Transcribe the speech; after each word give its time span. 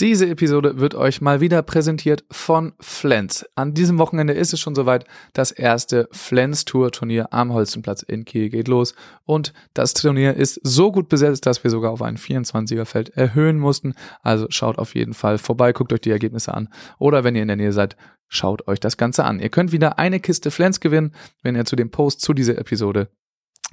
Diese 0.00 0.28
Episode 0.28 0.80
wird 0.80 0.96
euch 0.96 1.20
mal 1.20 1.40
wieder 1.40 1.62
präsentiert 1.62 2.24
von 2.28 2.72
Flens. 2.80 3.46
An 3.54 3.74
diesem 3.74 3.98
Wochenende 3.98 4.32
ist 4.32 4.52
es 4.52 4.58
schon 4.58 4.74
soweit. 4.74 5.04
Das 5.34 5.52
erste 5.52 6.08
Flens 6.10 6.64
Tour 6.64 6.90
Turnier 6.90 7.32
am 7.32 7.52
Holzenplatz 7.52 8.02
in 8.02 8.24
Kiel 8.24 8.48
geht 8.48 8.66
los. 8.66 8.96
Und 9.24 9.52
das 9.72 9.94
Turnier 9.94 10.34
ist 10.34 10.58
so 10.64 10.90
gut 10.90 11.08
besetzt, 11.08 11.46
dass 11.46 11.62
wir 11.62 11.70
sogar 11.70 11.92
auf 11.92 12.02
ein 12.02 12.16
24er 12.16 12.86
Feld 12.86 13.10
erhöhen 13.10 13.60
mussten. 13.60 13.94
Also 14.20 14.46
schaut 14.48 14.78
auf 14.78 14.96
jeden 14.96 15.14
Fall 15.14 15.38
vorbei, 15.38 15.72
guckt 15.72 15.92
euch 15.92 16.00
die 16.00 16.10
Ergebnisse 16.10 16.52
an. 16.52 16.70
Oder 16.98 17.22
wenn 17.22 17.36
ihr 17.36 17.42
in 17.42 17.48
der 17.48 17.56
Nähe 17.56 17.72
seid, 17.72 17.96
schaut 18.26 18.66
euch 18.66 18.80
das 18.80 18.96
Ganze 18.96 19.22
an. 19.22 19.38
Ihr 19.38 19.50
könnt 19.50 19.70
wieder 19.70 20.00
eine 20.00 20.18
Kiste 20.18 20.50
Flens 20.50 20.80
gewinnen, 20.80 21.14
wenn 21.44 21.54
ihr 21.54 21.66
zu 21.66 21.76
dem 21.76 21.92
Post 21.92 22.20
zu 22.20 22.32
dieser 22.34 22.58
Episode 22.58 23.10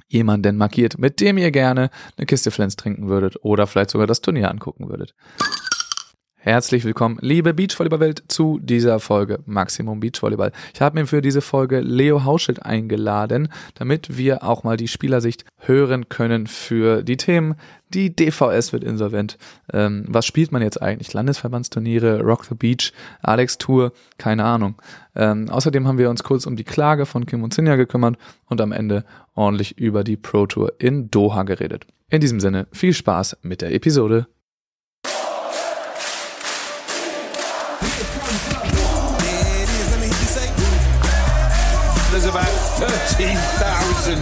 jemanden 0.06 0.56
markiert, 0.56 0.98
mit 0.98 1.20
dem 1.20 1.36
ihr 1.36 1.50
gerne 1.50 1.90
eine 2.16 2.26
Kiste 2.26 2.52
Flens 2.52 2.76
trinken 2.76 3.08
würdet 3.08 3.38
oder 3.42 3.66
vielleicht 3.66 3.90
sogar 3.90 4.06
das 4.06 4.20
Turnier 4.20 4.50
angucken 4.50 4.88
würdet. 4.88 5.16
Herzlich 6.44 6.84
willkommen, 6.84 7.18
liebe 7.20 7.54
Beachvolleyball-Welt, 7.54 8.24
zu 8.26 8.58
dieser 8.60 8.98
Folge 8.98 9.38
Maximum 9.46 10.00
Beachvolleyball. 10.00 10.50
Ich 10.74 10.80
habe 10.80 10.98
mir 10.98 11.06
für 11.06 11.22
diese 11.22 11.40
Folge 11.40 11.78
Leo 11.78 12.24
Hauschild 12.24 12.66
eingeladen, 12.66 13.48
damit 13.76 14.18
wir 14.18 14.42
auch 14.42 14.64
mal 14.64 14.76
die 14.76 14.88
Spielersicht 14.88 15.44
hören 15.58 16.08
können 16.08 16.48
für 16.48 17.04
die 17.04 17.16
Themen. 17.16 17.54
Die 17.90 18.16
DVS 18.16 18.72
wird 18.72 18.82
insolvent. 18.82 19.38
Ähm, 19.72 20.04
was 20.08 20.26
spielt 20.26 20.50
man 20.50 20.62
jetzt 20.62 20.82
eigentlich? 20.82 21.12
Landesverbandsturniere, 21.12 22.22
Rock 22.22 22.46
the 22.46 22.56
Beach, 22.56 22.92
Alex 23.20 23.58
Tour, 23.58 23.92
keine 24.18 24.42
Ahnung. 24.42 24.82
Ähm, 25.14 25.48
außerdem 25.48 25.86
haben 25.86 25.98
wir 25.98 26.10
uns 26.10 26.24
kurz 26.24 26.44
um 26.46 26.56
die 26.56 26.64
Klage 26.64 27.06
von 27.06 27.24
Kim 27.24 27.44
und 27.44 27.54
Sinja 27.54 27.76
gekümmert 27.76 28.16
und 28.46 28.60
am 28.60 28.72
Ende 28.72 29.04
ordentlich 29.36 29.78
über 29.78 30.02
die 30.02 30.16
Pro 30.16 30.46
Tour 30.46 30.72
in 30.80 31.08
Doha 31.08 31.44
geredet. 31.44 31.86
In 32.10 32.20
diesem 32.20 32.40
Sinne, 32.40 32.66
viel 32.72 32.94
Spaß 32.94 33.36
mit 33.42 33.62
der 33.62 33.72
Episode. 33.72 34.26
13,000 43.22 44.18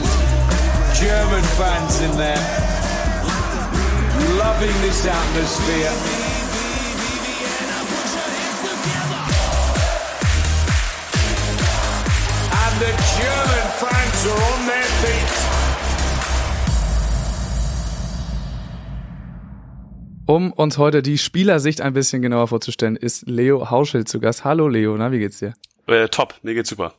German 0.92 1.42
fans 1.56 2.02
in 2.02 2.10
there, 2.18 2.36
loving 4.36 4.76
this 4.82 5.06
atmosphere. 5.06 5.90
And 12.52 12.74
the 12.78 12.92
German 13.16 13.66
fans 13.80 14.26
are 14.26 14.42
on 14.52 14.66
their 14.66 14.88
feet. 15.00 15.32
Um 20.26 20.52
uns 20.52 20.76
heute 20.76 21.00
die 21.00 21.16
Spielersicht 21.16 21.80
ein 21.80 21.94
bisschen 21.94 22.20
genauer 22.20 22.48
vorzustellen, 22.48 22.96
ist 22.96 23.26
Leo 23.26 23.70
Hauschild 23.70 24.10
zu 24.10 24.20
Gast. 24.20 24.44
Hallo 24.44 24.68
Leo, 24.68 24.94
na, 24.98 25.10
wie 25.10 25.20
geht's 25.20 25.38
dir? 25.38 25.54
Äh, 25.86 26.08
top, 26.08 26.34
mir 26.42 26.52
geht's 26.52 26.68
super. 26.68 26.92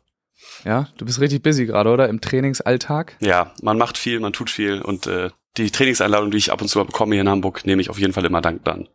Ja, 0.64 0.88
du 0.98 1.06
bist 1.06 1.20
richtig 1.20 1.44
busy 1.44 1.66
gerade, 1.66 1.90
oder? 1.90 2.10
Im 2.10 2.22
Trainingsalltag? 2.22 3.18
Ja, 3.20 3.52
man 3.62 3.78
macht 3.78 3.98
viel, 3.98 4.20
man 4.20 4.34
tut 4.34 4.50
viel 4.50 4.82
und 4.82 5.08
äh, 5.08 5.30
die 5.58 5.72
Trainingseinladung, 5.72 6.32
die 6.32 6.38
ich 6.38 6.52
ab 6.52 6.62
und 6.62 6.68
zu 6.68 6.80
mal 6.80 6.86
bekomme 6.86 7.16
hier 7.16 7.22
in 7.22 7.30
Hamburg, 7.30 7.66
nehme 7.66 7.82
ich 7.82 7.90
auf 7.90 8.00
jeden 8.00 8.14
Fall 8.14 8.26
immer 8.26 8.42
dankbar 8.42 8.76
an. 8.76 8.90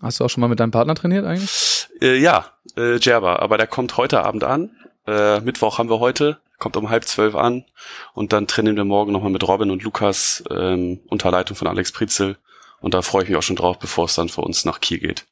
Hast 0.00 0.20
du 0.20 0.24
auch 0.24 0.30
schon 0.30 0.40
mal 0.40 0.48
mit 0.48 0.60
deinem 0.60 0.70
Partner 0.70 0.94
trainiert 0.94 1.24
eigentlich? 1.24 1.88
Äh, 2.00 2.18
ja, 2.18 2.46
äh, 2.76 2.98
Jerba, 2.98 3.36
aber 3.36 3.56
der 3.56 3.66
kommt 3.66 3.96
heute 3.96 4.22
Abend 4.22 4.44
an. 4.44 4.70
Äh, 5.06 5.40
Mittwoch 5.40 5.78
haben 5.78 5.88
wir 5.88 6.00
heute, 6.00 6.38
kommt 6.58 6.76
um 6.76 6.90
halb 6.90 7.04
zwölf 7.04 7.34
an 7.34 7.64
und 8.12 8.32
dann 8.32 8.46
trainieren 8.46 8.76
wir 8.76 8.84
morgen 8.84 9.12
nochmal 9.12 9.30
mit 9.30 9.46
Robin 9.46 9.70
und 9.70 9.82
Lukas 9.82 10.44
ähm, 10.50 11.00
unter 11.08 11.30
Leitung 11.30 11.56
von 11.56 11.68
Alex 11.68 11.92
Pritzel 11.92 12.36
und 12.80 12.94
da 12.94 13.02
freue 13.02 13.22
ich 13.22 13.28
mich 13.28 13.38
auch 13.38 13.42
schon 13.42 13.56
drauf, 13.56 13.78
bevor 13.78 14.04
es 14.04 14.14
dann 14.14 14.28
für 14.28 14.42
uns 14.42 14.64
nach 14.64 14.80
Kiel 14.80 14.98
geht. 14.98 15.24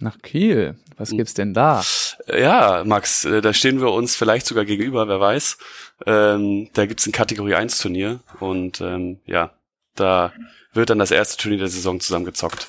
Nach 0.00 0.18
Kiel? 0.22 0.76
Was 0.96 1.10
gibt's 1.10 1.34
denn 1.34 1.54
da? 1.54 1.82
Äh, 2.26 2.42
Ja, 2.42 2.82
Max, 2.84 3.24
äh, 3.24 3.40
da 3.40 3.52
stehen 3.52 3.80
wir 3.80 3.90
uns 3.92 4.16
vielleicht 4.16 4.46
sogar 4.46 4.64
gegenüber, 4.64 5.08
wer 5.08 5.20
weiß. 5.20 5.58
Ähm, 6.06 6.68
da 6.72 6.86
gibt's 6.86 7.06
ein 7.06 7.12
Kategorie 7.12 7.54
1 7.54 7.78
Turnier 7.78 8.20
und 8.40 8.80
ähm, 8.80 9.18
ja, 9.26 9.50
da 9.94 10.32
wird 10.72 10.90
dann 10.90 10.98
das 10.98 11.10
erste 11.10 11.36
Turnier 11.36 11.58
der 11.58 11.68
Saison 11.68 12.00
zusammengezockt. 12.00 12.68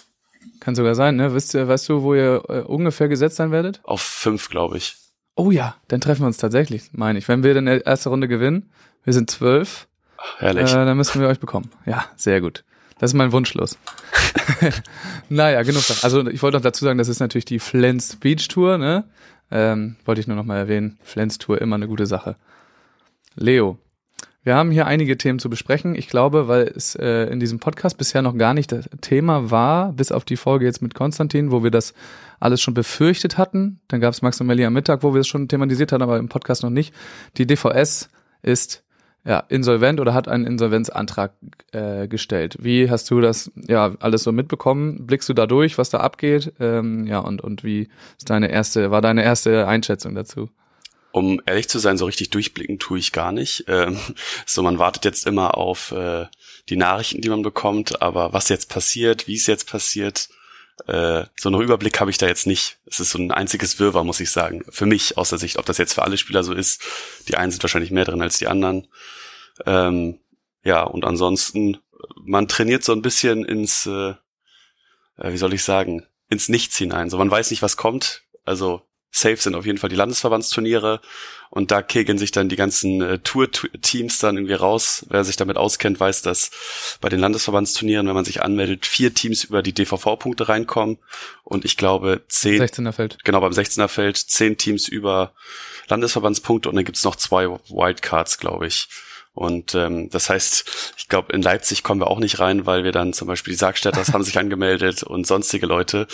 Kann 0.60 0.76
sogar 0.76 0.96
sein, 0.96 1.16
ne? 1.16 1.34
Wisst 1.34 1.54
ihr, 1.54 1.68
weißt 1.68 1.90
du, 1.90 2.04
wo 2.04 2.14
ihr 2.14 2.44
äh, 2.50 2.60
ungefähr 2.62 3.08
gesetzt 3.08 3.38
sein 3.38 3.52
werdet? 3.52 3.80
Auf 3.84 4.02
fünf, 4.02 4.50
glaube 4.50 4.78
ich. 4.78 4.96
Oh 5.36 5.52
ja, 5.52 5.76
dann 5.88 6.02
treffen 6.02 6.22
wir 6.22 6.28
uns 6.28 6.38
tatsächlich, 6.38 6.90
meine 6.92 7.18
ich. 7.20 7.28
Wenn 7.28 7.44
wir 7.44 7.54
dann 7.54 7.66
die 7.66 7.82
erste 7.84 8.10
Runde 8.10 8.28
gewinnen, 8.28 8.70
wir 9.04 9.14
sind 9.14 9.32
zwölf, 9.32 9.88
äh, 10.40 10.44
Herrlich. 10.46 10.72
dann 10.72 10.98
müssen 10.98 11.22
wir 11.22 11.28
euch 11.28 11.40
bekommen. 11.40 11.72
Ja, 11.86 12.06
sehr 12.16 12.42
gut. 12.42 12.64
Das 13.02 13.10
ist 13.10 13.16
mein 13.16 13.32
Wunschlos. 13.32 13.80
naja, 15.30 15.64
genug. 15.64 15.88
davon. 15.88 16.04
Also 16.04 16.28
ich 16.28 16.44
wollte 16.44 16.58
noch 16.58 16.64
dazu 16.64 16.86
sagen, 16.86 17.00
das 17.00 17.08
ist 17.08 17.20
natürlich 17.20 17.46
die 17.46 17.58
Flens 17.58 18.16
Beach 18.16 18.48
Tour, 18.48 18.78
ne? 18.78 19.06
Ähm, 19.50 19.96
wollte 20.06 20.22
ich 20.22 20.28
nur 20.28 20.38
noch 20.38 20.46
mal 20.46 20.58
erwähnen. 20.58 21.00
Flens 21.02 21.40
Tour 21.40 21.60
immer 21.60 21.78
eine 21.78 21.88
gute 21.88 22.06
Sache. 22.06 22.36
Leo, 23.34 23.80
wir 24.44 24.54
haben 24.54 24.70
hier 24.70 24.86
einige 24.86 25.18
Themen 25.18 25.40
zu 25.40 25.50
besprechen. 25.50 25.96
Ich 25.96 26.10
glaube, 26.10 26.48
weil 26.48 26.72
es 26.76 26.94
äh, 26.94 27.24
in 27.32 27.40
diesem 27.40 27.60
Podcast 27.60 27.98
bisher 27.98 28.22
noch 28.22 28.38
gar 28.38 28.54
nicht 28.54 28.72
das 28.72 28.88
Thema 29.02 29.50
war, 29.50 29.94
bis 29.94 30.12
auf 30.12 30.24
die 30.24 30.38
Folge 30.38 30.66
jetzt 30.66 30.84
mit 30.84 30.94
Konstantin, 30.94 31.50
wo 31.50 31.64
wir 31.64 31.72
das 31.72 31.96
alles 32.40 32.62
schon 32.62 32.76
befürchtet 32.76 33.40
hatten. 33.40 33.80
Dann 33.88 34.00
gab 34.00 34.14
es 34.14 34.22
Max 34.22 34.40
und 34.42 34.46
Melli 34.46 34.64
am 34.64 34.74
Mittag, 34.74 35.02
wo 35.02 35.16
wir 35.16 35.22
es 35.22 35.28
schon 35.28 35.48
thematisiert 35.48 35.92
hatten, 35.92 36.04
aber 36.04 36.20
im 36.20 36.30
Podcast 36.30 36.62
noch 36.62 36.70
nicht. 36.70 36.94
Die 37.38 37.48
DVS 37.48 38.12
ist 38.44 38.84
ja 39.26 39.40
insolvent 39.50 40.00
oder 40.00 40.14
hat 40.14 40.28
einen 40.28 40.46
Insolvenzantrag 40.46 41.34
äh, 41.72 42.08
gestellt. 42.08 42.58
Wie 42.60 42.90
hast 42.90 43.10
du 43.12 43.22
das 43.22 43.52
ja 43.56 43.96
alles 44.00 44.24
so 44.24 44.32
mitbekommen? 44.32 45.06
Blickst 45.06 45.30
du 45.30 45.34
da 45.34 45.46
durch, 45.46 45.78
was 45.78 45.90
da 45.90 46.00
abgeht? 46.00 46.54
Ähm, 46.60 47.06
ja 47.08 47.20
und 47.20 47.42
und 47.42 47.64
wie 47.64 47.90
ist 48.18 48.30
deine 48.30 48.50
erste 48.50 48.92
war 48.92 49.02
deine 49.02 49.24
erste 49.24 49.68
Einschätzung 49.68 50.16
dazu? 50.16 50.50
Um 51.14 51.42
ehrlich 51.46 51.68
zu 51.68 51.80
sein, 51.80 51.98
so 51.98 52.06
richtig 52.06 52.30
durchblicken 52.30 52.80
tue 52.80 52.98
ich 52.98 53.12
gar 53.12 53.34
nicht. 53.34 53.66
Ähm, 53.68 53.98
so, 54.46 54.64
man 54.64 54.80
wartet 54.80 55.04
jetzt 55.04 55.28
immer 55.28 55.58
auf 55.58 55.92
äh, 55.92 56.26
die 56.70 56.78
Nachrichten, 56.78 57.20
die 57.20 57.30
man 57.30 57.42
bekommt, 57.42 58.02
aber 58.02 58.32
was 58.32 58.48
jetzt 58.48 58.70
passiert, 58.70 59.28
wie 59.28 59.36
es 59.36 59.46
jetzt 59.46 59.70
passiert, 59.70 60.30
äh, 60.88 61.26
so 61.40 61.50
einen 61.50 61.62
Überblick 61.62 62.00
habe 62.00 62.12
ich 62.12 62.18
da 62.18 62.28
jetzt 62.28 62.48
nicht. 62.48 62.80
Es 62.86 63.00
ist 63.00 63.12
so 63.12 63.20
ein 63.20 63.32
einziges 63.32 63.80
Wirrwarr, 63.80 64.04
muss 64.04 64.20
ich 64.20 64.32
sagen. 64.32 64.64
Für 64.70 64.86
mich 64.86 65.18
aus 65.18 65.30
der 65.30 65.38
Sicht, 65.38 65.58
ob 65.58 65.66
das 65.66 65.78
jetzt 65.78 65.94
für 65.94 66.04
alle 66.04 66.18
Spieler 66.18 66.44
so 66.44 66.54
ist. 66.54 66.82
Die 67.28 67.36
einen 67.36 67.52
sind 67.52 67.64
wahrscheinlich 67.64 67.92
mehr 67.92 68.06
drin 68.06 68.22
als 68.22 68.38
die 68.38 68.48
anderen. 68.48 68.88
Ähm, 69.66 70.20
ja, 70.64 70.84
und 70.84 71.06
ansonsten, 71.06 71.78
man 72.24 72.48
trainiert 72.48 72.84
so 72.84 72.94
ein 72.94 73.02
bisschen 73.02 73.46
ins, 73.46 73.86
äh, 73.86 74.14
äh, 75.18 75.32
wie 75.32 75.38
soll 75.38 75.54
ich 75.54 75.64
sagen, 75.64 76.06
ins 76.30 76.50
Nichts 76.50 76.78
hinein. 76.78 77.10
So, 77.10 77.18
man 77.18 77.32
weiß 77.32 77.52
nicht, 77.52 77.62
was 77.62 77.78
kommt. 77.78 78.24
Also 78.44 78.82
safe 79.12 79.38
sind 79.38 79.56
auf 79.56 79.66
jeden 79.66 79.78
Fall 79.78 79.90
die 79.90 79.96
Landesverbandsturniere 79.96 81.02
und 81.50 81.70
da 81.70 81.82
kegeln 81.82 82.18
sich 82.18 82.32
dann 82.32 82.48
die 82.48 82.56
ganzen 82.56 83.02
äh, 83.02 83.20
Tour-Teams 83.20 84.20
dann 84.20 84.38
irgendwie 84.38 84.54
raus. 84.54 85.06
Wer 85.10 85.26
sich 85.26 85.36
damit 85.36 85.58
auskennt, 85.58 86.00
weiß, 86.00 86.22
dass 86.22 86.50
bei 87.02 87.10
den 87.10 87.20
Landesverbandsturnieren, 87.20 88.08
wenn 88.08 88.16
man 88.16 88.24
sich 88.24 88.42
anmeldet, 88.42 88.86
vier 88.86 89.14
Teams 89.14 89.44
über 89.44 89.62
die 89.62 89.74
DVV-Punkte 89.74 90.48
reinkommen 90.48 90.98
und 91.44 91.66
ich 91.66 91.76
glaube 91.76 92.22
zehn, 92.30 92.62
16er 92.62 92.94
Feld. 92.94 93.18
genau 93.26 93.42
beim 93.42 93.52
16er 93.52 93.90
Feld, 93.90 94.18
zehn 94.18 94.58
Teams 94.58 94.88
über 94.88 95.34
Landesverbandspunkte 95.90 96.70
und 96.70 96.76
dann 96.76 96.86
gibt's 96.86 97.04
noch 97.04 97.18
zwei 97.18 97.50
Wildcards, 97.50 98.38
glaube 98.38 98.68
ich. 98.68 98.88
Und 99.34 99.76
ähm, 99.76 100.10
das 100.10 100.30
heißt, 100.30 100.94
ich 100.98 101.08
glaube, 101.08 101.32
in 101.32 101.42
Leipzig 101.42 101.84
kommen 101.84 102.02
wir 102.02 102.08
auch 102.08 102.20
nicht 102.20 102.40
rein, 102.40 102.66
weil 102.66 102.84
wir 102.84 102.92
dann 102.92 103.14
zum 103.14 103.30
Beispiel 103.30 103.54
die 103.54 103.58
Sargstädters 103.58 104.12
haben 104.12 104.24
sich 104.24 104.38
angemeldet 104.40 105.04
und 105.04 105.26
sonstige 105.26 105.66
Leute. 105.66 106.08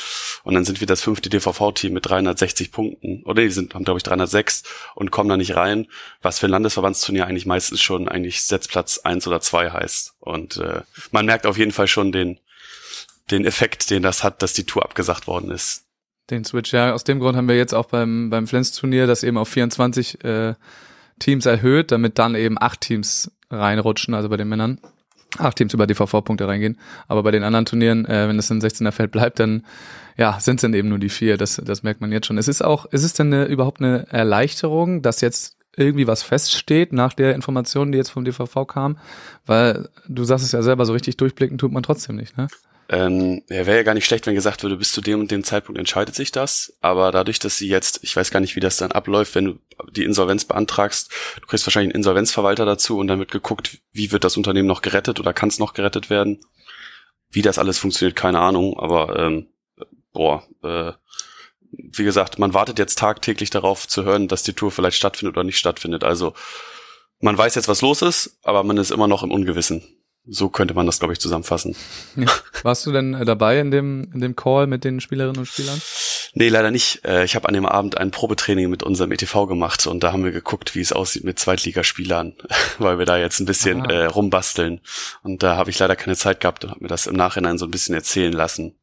Und 0.44 0.54
dann 0.54 0.66
sind 0.66 0.80
wir 0.82 0.88
das 0.88 1.02
fünfte 1.02 1.30
DVV-Team 1.30 1.94
mit 1.94 2.06
360 2.06 2.72
Punkten. 2.72 3.24
Oder 3.24 3.42
die 3.42 3.50
sind, 3.50 3.74
haben, 3.74 3.86
glaube 3.86 3.98
ich, 3.98 4.04
306 4.04 4.64
und 4.94 5.10
kommen 5.10 5.30
da 5.30 5.38
nicht 5.38 5.56
rein, 5.56 5.88
was 6.22 6.38
für 6.38 6.48
ein 6.48 6.52
Landesverbandsturnier 6.52 7.26
eigentlich 7.26 7.48
meistens 7.48 7.82
schon 7.82 8.08
eigentlich 8.08 8.44
Setzplatz 8.44 9.00
eins 9.00 9.26
oder 9.28 9.42
zwei 9.42 9.72
heißt. 9.72 10.14
Und 10.20 10.58
äh, 10.58 10.82
man 11.12 11.26
merkt 11.26 11.48
auf 11.48 11.58
jeden 11.58 11.72
Fall 11.72 11.88
schon 11.88 12.12
den, 12.12 12.40
den 13.32 13.46
Effekt, 13.46 13.90
den 13.90 14.04
das 14.04 14.24
hat, 14.24 14.44
dass 14.44 14.54
die 14.54 14.66
Tour 14.66 14.84
abgesagt 14.84 15.26
worden 15.26 15.50
ist. 15.50 15.86
Den 16.30 16.46
Switch, 16.46 16.72
ja. 16.72 16.94
Aus 16.94 17.04
dem 17.04 17.20
Grund 17.20 17.36
haben 17.36 17.48
wir 17.48 17.58
jetzt 17.58 17.74
auch 17.74 17.86
beim, 17.86 18.30
beim 18.30 18.48
Flens-Turnier 18.48 19.08
das 19.08 19.24
eben 19.24 19.38
auf 19.38 19.48
24 19.50 20.24
äh, 20.24 20.54
Teams 21.20 21.46
erhöht, 21.46 21.92
damit 21.92 22.20
dann 22.20 22.36
eben 22.36 22.58
acht 22.60 22.82
Teams 22.82 23.32
reinrutschen, 23.50 24.14
also 24.14 24.30
bei 24.30 24.38
den 24.38 24.50
Männern. 24.50 24.80
Acht 25.38 25.58
Teams 25.58 25.74
über 25.74 25.88
DVV-Punkte 25.88 26.48
reingehen. 26.48 26.80
Aber 27.08 27.22
bei 27.22 27.32
den 27.32 27.44
anderen 27.44 27.66
Turnieren, 27.66 28.06
äh, 28.06 28.28
wenn 28.28 28.40
es 28.40 28.50
ein 28.50 28.62
16er 28.62 28.92
Feld 28.92 29.12
bleibt, 29.12 29.40
dann 29.40 29.66
ja, 30.16 30.40
sind 30.40 30.56
es 30.56 30.62
dann 30.62 30.74
eben 30.74 30.90
nur 30.90 31.00
die 31.00 31.10
vier. 31.10 31.38
Das, 31.38 31.62
das 31.64 31.84
merkt 31.84 32.02
man 32.02 32.12
jetzt 32.12 32.28
schon. 32.28 32.38
Es 32.38 32.48
ist 32.48 32.64
auch, 32.64 32.86
ist 32.86 33.04
es 33.04 33.14
denn 33.14 33.34
eine, 33.34 33.46
überhaupt 33.46 33.82
eine 33.82 34.08
Erleichterung, 34.10 35.02
dass 35.02 35.22
jetzt 35.22 35.58
irgendwie 35.76 36.08
was 36.08 36.24
feststeht 36.24 36.92
nach 36.92 37.14
der 37.14 37.36
Information, 37.36 37.92
die 37.92 37.98
jetzt 37.98 38.10
vom 38.10 38.26
DVV 38.26 38.66
kam? 38.66 38.98
Weil 39.46 39.90
du 40.08 40.24
sagst 40.24 40.46
es 40.46 40.52
ja 40.52 40.64
selber, 40.64 40.86
so 40.86 40.94
richtig 40.94 41.18
durchblicken 41.18 41.58
tut 41.58 41.72
man 41.72 41.84
trotzdem 41.84 42.16
nicht, 42.16 42.38
ne? 42.38 42.48
Ähm, 42.90 43.44
ja, 43.50 43.66
wäre 43.66 43.78
ja 43.78 43.84
gar 43.84 43.94
nicht 43.94 44.06
schlecht, 44.06 44.26
wenn 44.28 44.36
gesagt 44.36 44.64
würde, 44.64 44.78
bis 44.78 44.94
zu 44.94 45.02
dem 45.02 45.20
und 45.20 45.30
dem 45.30 45.44
Zeitpunkt 45.44 45.78
entscheidet 45.78 46.16
sich 46.16 46.32
das. 46.32 46.78
Aber 46.80 47.12
dadurch, 47.12 47.40
dass 47.40 47.58
sie 47.58 47.68
jetzt, 47.68 48.00
ich 48.04 48.16
weiß 48.16 48.32
gar 48.32 48.40
nicht, 48.40 48.56
wie 48.56 48.62
das 48.62 48.78
dann 48.78 48.94
abläuft, 48.94 49.36
wenn 49.36 49.46
du 49.46 49.60
die 49.92 50.06
Insolvenz 50.06 50.46
beantragst, 50.46 51.12
du 51.42 51.48
kriegst 51.48 51.66
wahrscheinlich 51.66 51.94
einen 51.94 52.00
Insolvenzverwalter 52.00 52.66
dazu 52.66 52.98
und 52.98 53.08
dann 53.08 53.20
wird 53.20 53.32
geguckt, 53.32 53.80
wie 53.92 54.12
wird 54.12 54.24
das 54.24 54.38
Unternehmen 54.38 54.68
noch 54.68 54.82
gerettet 54.82 55.20
oder 55.20 55.34
kann 55.34 55.50
es 55.50 55.60
noch 55.60 55.74
gerettet 55.74 56.10
werden. 56.10 56.40
Wie 57.30 57.42
das 57.42 57.60
alles 57.60 57.78
funktioniert, 57.78 58.16
keine 58.16 58.40
Ahnung, 58.40 58.80
aber 58.80 59.20
ähm, 59.20 59.48
boah, 60.14 60.48
äh, 60.64 60.94
wie 61.72 62.04
gesagt, 62.06 62.40
man 62.40 62.54
wartet 62.54 62.80
jetzt 62.80 62.98
tagtäglich 62.98 63.50
darauf 63.50 63.88
zu 63.88 64.06
hören, 64.06 64.30
dass 64.30 64.44
die 64.44 64.54
Tour 64.54 64.72
vielleicht 64.72 64.98
stattfindet 64.98 65.36
oder 65.36 65.44
nicht 65.44 65.58
stattfindet. 65.58 66.06
Also 66.06 66.34
man 67.20 67.38
weiß 67.38 67.56
jetzt, 67.56 67.68
was 67.68 67.82
los 67.82 68.02
ist, 68.02 68.40
aber 68.44 68.64
man 68.64 68.78
ist 68.78 68.92
immer 68.92 69.08
noch 69.08 69.24
im 69.24 69.32
Ungewissen. 69.32 69.84
So 70.30 70.50
könnte 70.50 70.74
man 70.74 70.86
das, 70.86 71.00
glaube 71.00 71.14
ich, 71.14 71.20
zusammenfassen. 71.20 71.76
Ja. 72.16 72.26
Warst 72.64 72.86
du 72.86 72.92
denn 72.92 73.14
äh, 73.14 73.24
dabei 73.26 73.60
in 73.60 73.72
dem, 73.72 74.10
in 74.14 74.20
dem 74.20 74.36
Call 74.36 74.68
mit 74.68 74.84
den 74.84 75.00
Spielerinnen 75.00 75.40
und 75.40 75.46
Spielern? 75.46 75.82
Nee, 76.34 76.50
leider 76.50 76.70
nicht. 76.70 77.06
Äh, 77.06 77.24
ich 77.24 77.36
habe 77.36 77.48
an 77.48 77.54
dem 77.54 77.66
Abend 77.66 77.98
ein 77.98 78.12
Probetraining 78.12 78.70
mit 78.70 78.84
unserem 78.84 79.12
ETV 79.12 79.48
gemacht 79.48 79.88
und 79.88 80.04
da 80.04 80.12
haben 80.12 80.24
wir 80.26 80.32
geguckt, 80.32 80.76
wie 80.76 80.82
es 80.82 80.92
aussieht 80.92 81.24
mit 81.24 81.40
Zweitligaspielern, 81.40 82.34
weil 82.78 83.00
wir 83.00 83.06
da 83.06 83.18
jetzt 83.18 83.40
ein 83.40 83.46
bisschen 83.46 83.86
Ah. 83.86 83.92
äh, 83.94 84.06
rumbasteln. 84.06 84.82
Und 85.24 85.44
da 85.44 85.56
habe 85.56 85.70
ich 85.70 85.80
leider 85.80 85.96
keine 85.96 86.16
Zeit 86.18 86.42
gehabt 86.42 86.64
und 86.66 86.72
habe 86.72 86.82
mir 86.84 86.90
das 86.90 87.08
im 87.08 87.16
Nachhinein 87.16 87.58
so 87.58 87.66
ein 87.66 87.72
bisschen 87.72 87.96
erzählen 87.96 88.34
lassen. 88.34 88.76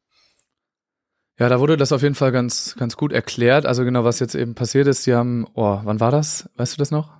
Ja, 1.37 1.49
da 1.49 1.59
wurde 1.59 1.75
das 1.77 1.91
auf 1.91 2.01
jeden 2.01 2.15
Fall 2.15 2.31
ganz, 2.31 2.75
ganz 2.79 2.95
gut 2.95 3.11
erklärt. 3.11 3.65
Also 3.65 3.83
genau, 3.83 4.03
was 4.05 4.19
jetzt 4.19 4.35
eben 4.35 4.55
passiert 4.55 4.87
ist, 4.87 5.05
die 5.05 5.13
haben, 5.13 5.45
oh, 5.53 5.79
wann 5.83 5.99
war 5.99 6.09
das? 6.11 6.49
Weißt 6.55 6.73
du 6.73 6.77
das 6.77 6.91
noch? 6.91 7.11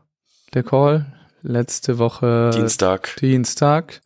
Der 0.53 0.63
Call? 0.63 1.05
Letzte 1.41 1.99
Woche 1.99 2.49
Dienstag. 2.55 3.17
Dienstag. 3.19 4.01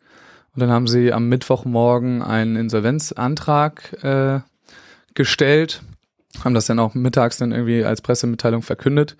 Und 0.54 0.60
dann 0.60 0.70
haben 0.70 0.86
sie 0.86 1.12
am 1.12 1.28
Mittwochmorgen 1.28 2.22
einen 2.22 2.56
Insolvenzantrag 2.56 4.02
äh, 4.02 4.40
gestellt, 5.14 5.82
haben 6.44 6.54
das 6.54 6.66
dann 6.66 6.78
auch 6.78 6.94
mittags 6.94 7.36
dann 7.36 7.52
irgendwie 7.52 7.84
als 7.84 8.00
Pressemitteilung 8.00 8.62
verkündet. 8.62 9.16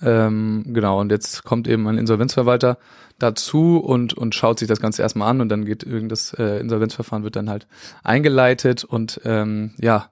Ähm, 0.00 0.64
genau, 0.68 1.00
und 1.00 1.12
jetzt 1.12 1.44
kommt 1.44 1.68
eben 1.68 1.86
ein 1.86 1.98
Insolvenzverwalter 1.98 2.78
dazu 3.18 3.78
und, 3.78 4.14
und 4.14 4.34
schaut 4.34 4.58
sich 4.58 4.66
das 4.66 4.80
Ganze 4.80 5.02
erstmal 5.02 5.30
an 5.30 5.40
und 5.40 5.48
dann 5.48 5.64
geht 5.64 5.84
irgenddas 5.84 6.34
äh, 6.34 6.58
Insolvenzverfahren 6.58 7.22
wird 7.22 7.36
dann 7.36 7.48
halt 7.48 7.68
eingeleitet 8.02 8.82
und 8.82 9.20
ähm, 9.24 9.74
ja, 9.78 10.08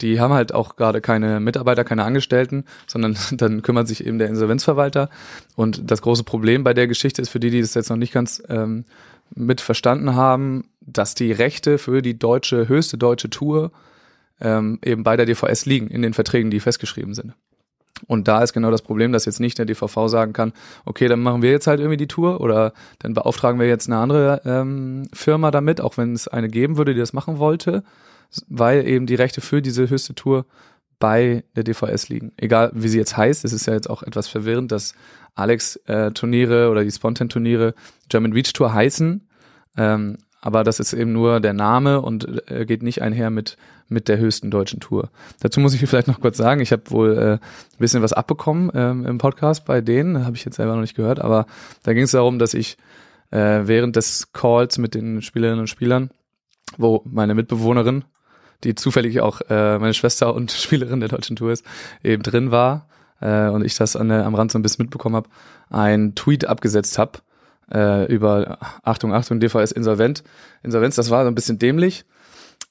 die 0.00 0.18
haben 0.20 0.32
halt 0.32 0.52
auch 0.54 0.76
gerade 0.76 1.00
keine 1.00 1.40
Mitarbeiter, 1.40 1.84
keine 1.84 2.04
Angestellten, 2.04 2.64
sondern 2.86 3.16
dann 3.32 3.62
kümmert 3.62 3.88
sich 3.88 4.06
eben 4.06 4.18
der 4.18 4.28
Insolvenzverwalter. 4.28 5.08
Und 5.56 5.90
das 5.90 6.02
große 6.02 6.24
Problem 6.24 6.64
bei 6.64 6.74
der 6.74 6.88
Geschichte 6.88 7.22
ist 7.22 7.28
für 7.28 7.40
die, 7.40 7.50
die 7.50 7.60
das 7.60 7.74
jetzt 7.74 7.90
noch 7.90 7.96
nicht 7.96 8.12
ganz 8.12 8.42
ähm, 8.48 8.84
mit 9.34 9.60
verstanden 9.60 10.14
haben, 10.14 10.68
dass 10.80 11.14
die 11.14 11.32
Rechte 11.32 11.78
für 11.78 12.02
die 12.02 12.18
deutsche, 12.18 12.68
höchste 12.68 12.98
deutsche 12.98 13.30
Tour 13.30 13.72
ähm, 14.40 14.78
eben 14.84 15.02
bei 15.02 15.16
der 15.16 15.26
DVS 15.26 15.66
liegen, 15.66 15.88
in 15.88 16.02
den 16.02 16.14
Verträgen, 16.14 16.50
die 16.50 16.60
festgeschrieben 16.60 17.14
sind. 17.14 17.34
Und 18.06 18.28
da 18.28 18.42
ist 18.42 18.52
genau 18.52 18.70
das 18.70 18.82
Problem, 18.82 19.12
dass 19.12 19.24
jetzt 19.24 19.40
nicht 19.40 19.56
der 19.58 19.66
DVV 19.66 20.08
sagen 20.08 20.32
kann, 20.32 20.52
okay, 20.84 21.08
dann 21.08 21.20
machen 21.20 21.42
wir 21.42 21.50
jetzt 21.50 21.66
halt 21.66 21.80
irgendwie 21.80 21.96
die 21.96 22.08
Tour 22.08 22.40
oder 22.40 22.72
dann 22.98 23.14
beauftragen 23.14 23.60
wir 23.60 23.68
jetzt 23.68 23.88
eine 23.88 23.98
andere 23.98 24.42
ähm, 24.44 25.08
Firma 25.12 25.50
damit, 25.50 25.80
auch 25.80 25.96
wenn 25.96 26.12
es 26.12 26.28
eine 26.28 26.48
geben 26.48 26.76
würde, 26.76 26.92
die 26.92 27.00
das 27.00 27.12
machen 27.12 27.38
wollte, 27.38 27.84
weil 28.48 28.86
eben 28.86 29.06
die 29.06 29.14
Rechte 29.14 29.40
für 29.40 29.62
diese 29.62 29.88
höchste 29.88 30.14
Tour 30.14 30.44
bei 30.98 31.44
der 31.54 31.64
DVS 31.64 32.08
liegen. 32.08 32.32
Egal 32.36 32.72
wie 32.74 32.88
sie 32.88 32.98
jetzt 32.98 33.16
heißt, 33.16 33.44
es 33.44 33.52
ist 33.52 33.66
ja 33.66 33.74
jetzt 33.74 33.88
auch 33.88 34.02
etwas 34.02 34.28
verwirrend, 34.28 34.72
dass 34.72 34.94
Alex-Turniere 35.34 36.70
oder 36.70 36.84
die 36.84 36.90
Spontan-Turniere 36.90 37.74
German 38.08 38.32
Beach 38.32 38.52
Tour 38.52 38.72
heißen, 38.72 39.26
ähm, 39.76 40.18
aber 40.40 40.62
das 40.62 40.78
ist 40.78 40.92
eben 40.92 41.12
nur 41.12 41.40
der 41.40 41.54
Name 41.54 42.02
und 42.02 42.50
äh, 42.50 42.66
geht 42.66 42.82
nicht 42.82 43.02
einher 43.02 43.30
mit 43.30 43.56
mit 43.88 44.08
der 44.08 44.18
höchsten 44.18 44.50
deutschen 44.50 44.80
Tour. 44.80 45.10
Dazu 45.40 45.60
muss 45.60 45.74
ich 45.74 45.80
vielleicht 45.88 46.08
noch 46.08 46.20
kurz 46.20 46.36
sagen, 46.36 46.60
ich 46.60 46.72
habe 46.72 46.90
wohl 46.90 47.18
äh, 47.18 47.32
ein 47.32 47.40
bisschen 47.78 48.02
was 48.02 48.12
abbekommen 48.12 48.70
ähm, 48.74 49.06
im 49.06 49.18
Podcast 49.18 49.64
bei 49.64 49.80
denen, 49.80 50.24
habe 50.24 50.36
ich 50.36 50.44
jetzt 50.44 50.56
selber 50.56 50.74
noch 50.74 50.80
nicht 50.80 50.96
gehört, 50.96 51.20
aber 51.20 51.46
da 51.82 51.92
ging 51.92 52.04
es 52.04 52.12
darum, 52.12 52.38
dass 52.38 52.54
ich 52.54 52.76
äh, 53.30 53.62
während 53.64 53.96
des 53.96 54.32
Calls 54.32 54.78
mit 54.78 54.94
den 54.94 55.22
Spielerinnen 55.22 55.60
und 55.60 55.68
Spielern, 55.68 56.10
wo 56.78 57.02
meine 57.04 57.34
Mitbewohnerin, 57.34 58.04
die 58.64 58.74
zufällig 58.74 59.20
auch 59.20 59.40
äh, 59.48 59.78
meine 59.78 59.94
Schwester 59.94 60.34
und 60.34 60.52
Spielerin 60.52 61.00
der 61.00 61.08
deutschen 61.08 61.36
Tour 61.36 61.52
ist, 61.52 61.64
eben 62.02 62.22
drin 62.22 62.50
war 62.50 62.88
äh, 63.24 63.48
und 63.48 63.64
ich 63.64 63.76
das 63.76 63.96
an 63.96 64.10
am 64.10 64.34
Rand 64.34 64.52
so 64.52 64.58
ein 64.58 64.62
bisschen 64.62 64.84
mitbekommen 64.84 65.16
habe, 65.16 65.28
ein 65.70 66.14
Tweet 66.14 66.46
abgesetzt 66.46 66.98
habe 66.98 67.18
äh, 67.72 68.12
über 68.12 68.58
Achtung, 68.82 69.14
Achtung, 69.14 69.40
DVS 69.40 69.72
insolvent. 69.72 70.22
Insolvenz, 70.62 70.96
das 70.96 71.10
war 71.10 71.24
so 71.24 71.28
ein 71.28 71.34
bisschen 71.34 71.58
dämlich, 71.58 72.04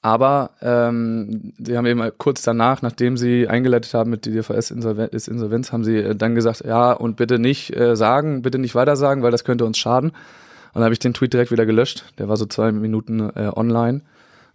aber 0.00 0.50
ähm, 0.62 1.52
sie 1.58 1.76
haben 1.76 1.86
eben 1.86 2.02
kurz 2.18 2.42
danach, 2.42 2.82
nachdem 2.82 3.16
sie 3.16 3.48
eingeleitet 3.48 3.92
haben 3.94 4.10
mit 4.10 4.24
die 4.24 4.30
DVS 4.32 4.70
ist 4.70 5.28
Insolvenz, 5.28 5.72
haben 5.72 5.84
sie 5.84 5.96
äh, 5.96 6.14
dann 6.14 6.34
gesagt, 6.34 6.64
ja, 6.64 6.92
und 6.92 7.16
bitte 7.16 7.38
nicht 7.38 7.74
äh, 7.74 7.96
sagen, 7.96 8.42
bitte 8.42 8.58
nicht 8.58 8.74
weiter 8.74 8.96
sagen, 8.96 9.22
weil 9.22 9.32
das 9.32 9.44
könnte 9.44 9.64
uns 9.64 9.78
schaden. 9.78 10.10
Und 10.10 10.80
dann 10.80 10.84
habe 10.84 10.92
ich 10.92 10.98
den 10.98 11.14
Tweet 11.14 11.32
direkt 11.32 11.52
wieder 11.52 11.66
gelöscht. 11.66 12.04
Der 12.18 12.28
war 12.28 12.36
so 12.36 12.46
zwei 12.46 12.72
Minuten 12.72 13.20
äh, 13.20 13.50
online. 13.54 14.02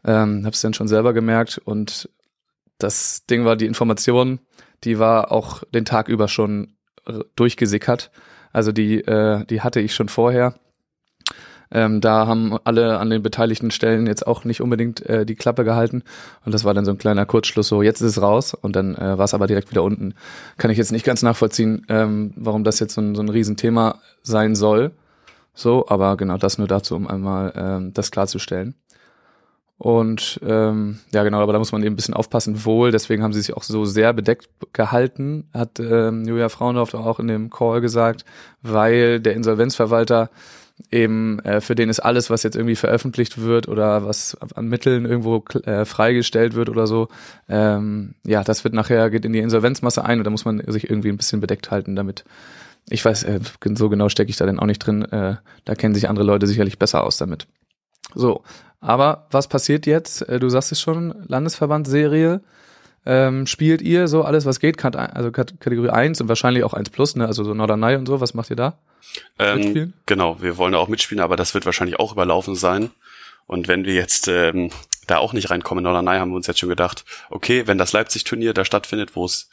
Ähm, 0.05 0.45
habe 0.45 0.53
es 0.53 0.61
dann 0.61 0.73
schon 0.73 0.87
selber 0.87 1.13
gemerkt 1.13 1.59
und 1.63 2.09
das 2.77 3.25
Ding 3.25 3.43
war 3.43 3.57
die 3.57 3.65
Information, 3.65 4.39
die 4.83 4.99
war 4.99 5.31
auch 5.31 5.63
den 5.73 5.85
Tag 5.85 6.07
über 6.07 6.27
schon 6.27 6.73
r- 7.05 7.25
durchgesickert. 7.35 8.11
Also 8.51 8.71
die, 8.71 9.01
äh, 9.01 9.45
die 9.45 9.61
hatte 9.61 9.79
ich 9.79 9.93
schon 9.93 10.09
vorher. 10.09 10.55
Ähm, 11.71 12.01
da 12.01 12.25
haben 12.25 12.57
alle 12.63 12.97
an 12.97 13.11
den 13.11 13.21
beteiligten 13.21 13.69
Stellen 13.69 14.07
jetzt 14.07 14.25
auch 14.25 14.43
nicht 14.43 14.59
unbedingt 14.59 15.05
äh, 15.05 15.23
die 15.25 15.35
Klappe 15.35 15.63
gehalten. 15.63 16.03
Und 16.43 16.53
das 16.53 16.63
war 16.63 16.73
dann 16.73 16.83
so 16.83 16.91
ein 16.91 16.97
kleiner 16.97 17.27
Kurzschluss, 17.27 17.67
so 17.67 17.83
jetzt 17.83 18.01
ist 18.01 18.17
es 18.17 18.21
raus. 18.23 18.55
Und 18.55 18.75
dann 18.75 18.95
äh, 18.95 19.17
war 19.19 19.25
es 19.25 19.35
aber 19.35 19.45
direkt 19.45 19.69
wieder 19.69 19.83
unten. 19.83 20.15
Kann 20.57 20.71
ich 20.71 20.79
jetzt 20.79 20.91
nicht 20.91 21.05
ganz 21.05 21.21
nachvollziehen, 21.21 21.85
ähm, 21.87 22.33
warum 22.35 22.63
das 22.63 22.79
jetzt 22.79 22.95
so 22.95 23.01
ein, 23.01 23.13
so 23.13 23.21
ein 23.21 23.29
Riesenthema 23.29 23.99
sein 24.23 24.55
soll. 24.55 24.91
So, 25.53 25.87
aber 25.89 26.17
genau 26.17 26.37
das 26.37 26.57
nur 26.57 26.67
dazu, 26.67 26.95
um 26.95 27.07
einmal 27.07 27.53
ähm, 27.55 27.93
das 27.93 28.09
klarzustellen. 28.09 28.73
Und 29.79 30.41
ähm, 30.45 30.99
ja, 31.13 31.23
genau, 31.23 31.39
aber 31.39 31.53
da 31.53 31.59
muss 31.59 31.71
man 31.71 31.81
eben 31.83 31.93
ein 31.93 31.95
bisschen 31.95 32.13
aufpassen, 32.13 32.65
wohl. 32.65 32.91
Deswegen 32.91 33.23
haben 33.23 33.31
sie 33.31 33.39
sich 33.39 33.55
auch 33.55 33.63
so 33.63 33.85
sehr 33.85 34.11
bedeckt 34.11 34.49
gehalten, 34.73 35.47
hat 35.53 35.79
ähm, 35.79 36.25
Julia 36.27 36.49
Frauendorf 36.49 36.93
auch 36.93 37.17
in 37.19 37.27
dem 37.27 37.49
Call 37.49 37.79
gesagt, 37.79 38.25
weil 38.61 39.21
der 39.21 39.35
Insolvenzverwalter 39.35 40.29
eben 40.91 41.39
äh, 41.39 41.61
für 41.61 41.75
den 41.75 41.87
ist 41.89 42.01
alles, 42.01 42.29
was 42.29 42.43
jetzt 42.43 42.57
irgendwie 42.57 42.75
veröffentlicht 42.75 43.41
wird 43.41 43.69
oder 43.69 44.05
was 44.05 44.37
an 44.53 44.67
Mitteln 44.67 45.05
irgendwo 45.05 45.45
äh, 45.63 45.85
freigestellt 45.85 46.55
wird 46.55 46.67
oder 46.67 46.85
so, 46.85 47.07
ähm, 47.47 48.15
ja, 48.25 48.43
das 48.43 48.65
wird 48.65 48.73
nachher 48.73 49.09
geht 49.09 49.23
in 49.23 49.31
die 49.31 49.39
Insolvenzmasse 49.39 50.03
ein 50.03 50.19
und 50.19 50.25
da 50.25 50.31
muss 50.31 50.43
man 50.43 50.61
sich 50.67 50.89
irgendwie 50.89 51.09
ein 51.09 51.17
bisschen 51.17 51.39
bedeckt 51.39 51.71
halten, 51.71 51.95
damit 51.95 52.25
ich 52.89 53.05
weiß, 53.05 53.23
äh, 53.23 53.39
so 53.75 53.89
genau 53.89 54.09
stecke 54.09 54.29
ich 54.29 54.37
da 54.37 54.45
denn 54.45 54.59
auch 54.59 54.65
nicht 54.65 54.79
drin. 54.79 55.03
Äh, 55.03 55.35
da 55.63 55.75
kennen 55.75 55.93
sich 55.93 56.09
andere 56.09 56.25
Leute 56.25 56.47
sicherlich 56.47 56.79
besser 56.79 57.03
aus 57.03 57.17
damit. 57.17 57.47
So, 58.15 58.43
aber 58.81 59.27
was 59.31 59.47
passiert 59.47 59.85
jetzt? 59.85 60.21
Äh, 60.27 60.39
Du 60.39 60.49
sagst 60.49 60.71
es 60.71 60.81
schon, 60.81 61.13
Landesverband-Serie. 61.27 62.41
Ähm, 63.05 63.47
spielt 63.47 63.81
ihr 63.81 64.07
so 64.07 64.23
alles, 64.23 64.45
was 64.45 64.59
geht? 64.59 64.83
Also 64.83 65.31
Kat 65.31 65.59
Kategorie 65.59 65.89
1 65.89 66.19
und 66.21 66.27
wahrscheinlich 66.27 66.63
auch 66.63 66.73
1 66.73 66.89
plus, 66.89 67.15
ne? 67.15 67.25
Also 67.25 67.43
so 67.43 67.53
Norderney 67.53 67.95
und 67.95 68.05
so. 68.05 68.19
Was 68.21 68.33
macht 68.33 68.49
ihr 68.49 68.55
da? 68.55 68.77
Ähm, 69.39 69.57
Mitspielen? 69.57 69.93
genau, 70.05 70.41
wir 70.41 70.57
wollen 70.57 70.73
da 70.73 70.79
auch 70.79 70.89
mitspielen, 70.89 71.23
aber 71.23 71.35
das 71.35 71.53
wird 71.53 71.65
wahrscheinlich 71.65 71.99
auch 71.99 72.11
überlaufen 72.11 72.55
sein. 72.55 72.91
Und 73.47 73.67
wenn 73.67 73.85
wir 73.85 73.93
jetzt 73.95 74.27
ähm, 74.27 74.69
da 75.09 75.17
auch 75.17 75.33
nicht 75.33 75.49
reinkommen 75.49 75.83
in 75.85 75.91
Norderney, 75.91 76.19
haben 76.19 76.31
wir 76.31 76.35
uns 76.35 76.47
jetzt 76.47 76.59
schon 76.59 76.69
gedacht, 76.69 77.05
okay, 77.29 77.67
wenn 77.67 77.77
das 77.77 77.93
Leipzig-Turnier 77.93 78.53
da 78.53 78.65
stattfindet, 78.65 79.15
wo 79.15 79.25
es, 79.25 79.49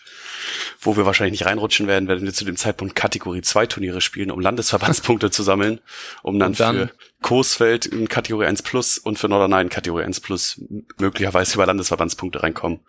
wo 0.81 0.97
wir 0.97 1.07
wahrscheinlich 1.07 1.39
nicht 1.41 1.47
reinrutschen 1.49 1.87
werden, 1.87 2.09
werden 2.09 2.25
wir 2.25 2.33
zu 2.33 2.45
dem 2.45 2.57
Zeitpunkt 2.57 2.95
Kategorie 2.95 3.43
2 3.43 3.67
Turniere 3.67 4.01
spielen, 4.01 4.31
um 4.31 4.41
Landesverbandspunkte 4.41 5.31
zu 5.31 5.43
sammeln, 5.43 5.81
um 6.23 6.39
dann, 6.39 6.53
dann- 6.55 6.77
für 6.89 6.91
Coesfeld 7.23 7.87
in 7.87 8.09
Kategorie 8.09 8.47
1 8.47 8.63
Plus 8.63 8.99
und 8.99 9.19
für 9.19 9.29
Norderney 9.29 9.63
in 9.63 9.69
Kategorie 9.69 10.05
1 10.05 10.21
Plus 10.21 10.61
möglicherweise 10.99 11.55
über 11.55 11.67
Landesverbandspunkte 11.67 12.43
reinkommen. 12.43 12.81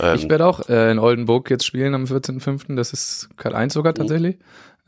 Ähm, 0.00 0.14
Ich 0.16 0.28
werde 0.30 0.46
auch 0.46 0.68
äh, 0.68 0.90
in 0.92 0.98
Oldenburg 0.98 1.50
jetzt 1.50 1.66
spielen 1.66 1.94
am 1.94 2.04
14.05. 2.04 2.74
Das 2.76 2.92
ist 2.92 3.28
Kat 3.36 3.54
1 3.54 3.72
sogar 3.74 3.92
tatsächlich, 3.94 4.36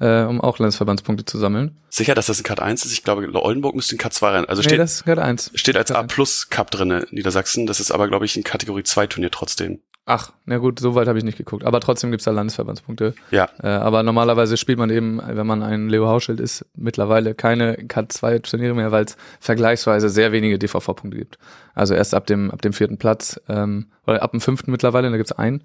äh, 0.01 0.23
um 0.23 0.41
auch 0.41 0.59
Landesverbandspunkte 0.59 1.25
zu 1.25 1.39
sammeln. 1.39 1.77
sicher, 1.89 2.15
dass 2.15 2.27
das 2.27 2.41
ein 2.41 2.45
Cut 2.45 2.61
1 2.61 2.85
ist. 2.85 2.93
Ich 2.93 3.03
glaube, 3.03 3.29
Oldenburg 3.33 3.75
müsste 3.75 3.95
in 3.95 3.99
Cut 3.99 4.13
2 4.13 4.31
rein. 4.31 4.45
Also 4.45 4.63
nee, 4.63 4.69
steht, 4.69 4.79
das 4.79 4.95
ist 4.95 5.05
Kat 5.05 5.19
1. 5.19 5.53
steht 5.55 5.77
als 5.77 5.91
A 5.91 6.03
Cut 6.03 6.09
Plus 6.09 6.49
Cup 6.51 6.71
drinne 6.71 7.01
in 7.01 7.17
Niedersachsen. 7.17 7.67
Das 7.67 7.81
ist 7.81 7.91
aber, 7.91 8.09
glaube 8.09 8.25
ich, 8.25 8.37
ein 8.37 8.45
Kategorie 8.45 8.85
2 8.85 9.07
Turnier 9.09 9.31
trotzdem. 9.31 9.81
Ach, 10.11 10.33
na 10.47 10.57
gut, 10.57 10.81
so 10.81 10.95
weit 10.95 11.07
habe 11.07 11.19
ich 11.19 11.25
nicht 11.25 11.37
geguckt. 11.37 11.65
Aber 11.65 11.81
trotzdem 11.81 12.11
gibt's 12.11 12.25
da 12.25 12.31
Landesverbandspunkte. 12.31 13.15
Ja, 13.31 13.49
Äh, 13.63 13.67
aber 13.69 14.03
normalerweise 14.03 14.57
spielt 14.57 14.79
man 14.79 14.89
eben, 14.89 15.21
wenn 15.23 15.47
man 15.47 15.63
ein 15.63 15.91
Leo 15.91 16.09
Hauschild 16.09 16.41
ist, 16.41 16.65
mittlerweile 16.75 17.35
keine 17.35 17.77
Cut 17.89 18.11
2 18.13 18.39
Turniere 18.39 18.73
mehr, 18.75 18.91
weil 18.91 19.05
es 19.05 19.17
vergleichsweise 19.39 20.09
sehr 20.09 20.33
wenige 20.33 20.59
DVV-Punkte 20.59 21.19
gibt. 21.19 21.39
Also 21.75 21.93
erst 21.95 22.15
ab 22.15 22.27
dem, 22.27 22.51
ab 22.51 22.63
dem 22.63 22.73
vierten 22.73 22.97
Platz, 22.97 23.39
ähm, 23.51 23.89
oder 24.07 24.23
ab 24.23 24.31
dem 24.31 24.41
fünften 24.41 24.71
mittlerweile, 24.71 25.11
da 25.11 25.17
gibt's 25.19 25.33
einen. 25.33 25.65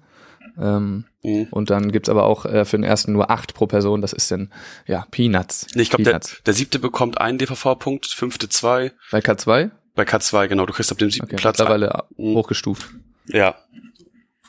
Ähm, 0.60 1.04
Mhm. 1.26 1.48
Und 1.50 1.70
dann 1.70 1.90
gibt's 1.90 2.10
aber 2.10 2.24
auch 2.24 2.44
äh, 2.44 2.66
für 2.66 2.76
den 2.76 2.84
ersten 2.84 3.12
nur 3.14 3.30
acht 3.30 3.54
pro 3.54 3.66
Person. 3.66 4.02
Das 4.02 4.12
ist 4.12 4.30
dann, 4.30 4.52
ja, 4.86 5.06
Peanuts. 5.10 5.68
Nee, 5.74 5.80
ich 5.80 5.88
glaube, 5.88 6.02
der, 6.04 6.20
der 6.44 6.52
siebte 6.52 6.78
bekommt 6.78 7.18
einen 7.18 7.38
DVV-Punkt, 7.38 8.04
fünfte 8.08 8.50
zwei. 8.50 8.92
Bei 9.10 9.20
K2? 9.20 9.70
Bei 9.94 10.02
K2, 10.02 10.48
genau, 10.48 10.66
du 10.66 10.74
kriegst 10.74 10.92
ab 10.92 10.98
dem 10.98 11.08
siebten 11.08 11.28
Okay, 11.28 11.36
Platz. 11.36 11.58
mittlerweile 11.58 12.04
Mhm. 12.18 12.34
hochgestuft. 12.34 12.90
Ja. 13.26 13.54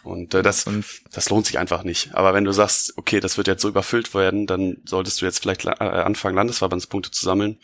Und 0.05 0.35
äh, 0.35 0.43
das, 0.43 0.67
Und 0.67 0.85
das 1.11 1.29
lohnt 1.29 1.47
sich 1.47 1.57
einfach 1.57 1.83
nicht. 1.83 2.13
Aber 2.13 2.33
wenn 2.33 2.43
du 2.43 2.51
sagst, 2.51 2.93
okay, 2.95 3.19
das 3.19 3.37
wird 3.37 3.47
jetzt 3.47 3.61
so 3.61 3.67
überfüllt 3.67 4.13
werden, 4.13 4.45
dann 4.45 4.77
solltest 4.85 5.19
du 5.19 5.25
jetzt 5.25 5.39
vielleicht 5.39 5.65
äh, 5.65 5.69
anfangen, 5.69 6.35
Landesverbandspunkte 6.35 7.11
zu 7.11 7.25
sammeln. 7.25 7.57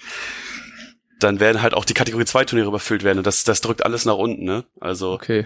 Dann 1.20 1.40
werden 1.40 1.62
halt 1.62 1.76
auch 1.76 1.86
die 1.86 1.94
Kategorie 1.94 2.26
2 2.26 2.46
Turniere 2.46 2.68
überfüllt 2.68 3.04
werden 3.04 3.20
und 3.20 3.28
das, 3.28 3.44
das 3.44 3.62
drückt 3.62 3.86
alles 3.86 4.06
nach 4.06 4.16
unten, 4.16 4.44
ne? 4.44 4.64
Also 4.80 5.12
okay. 5.12 5.46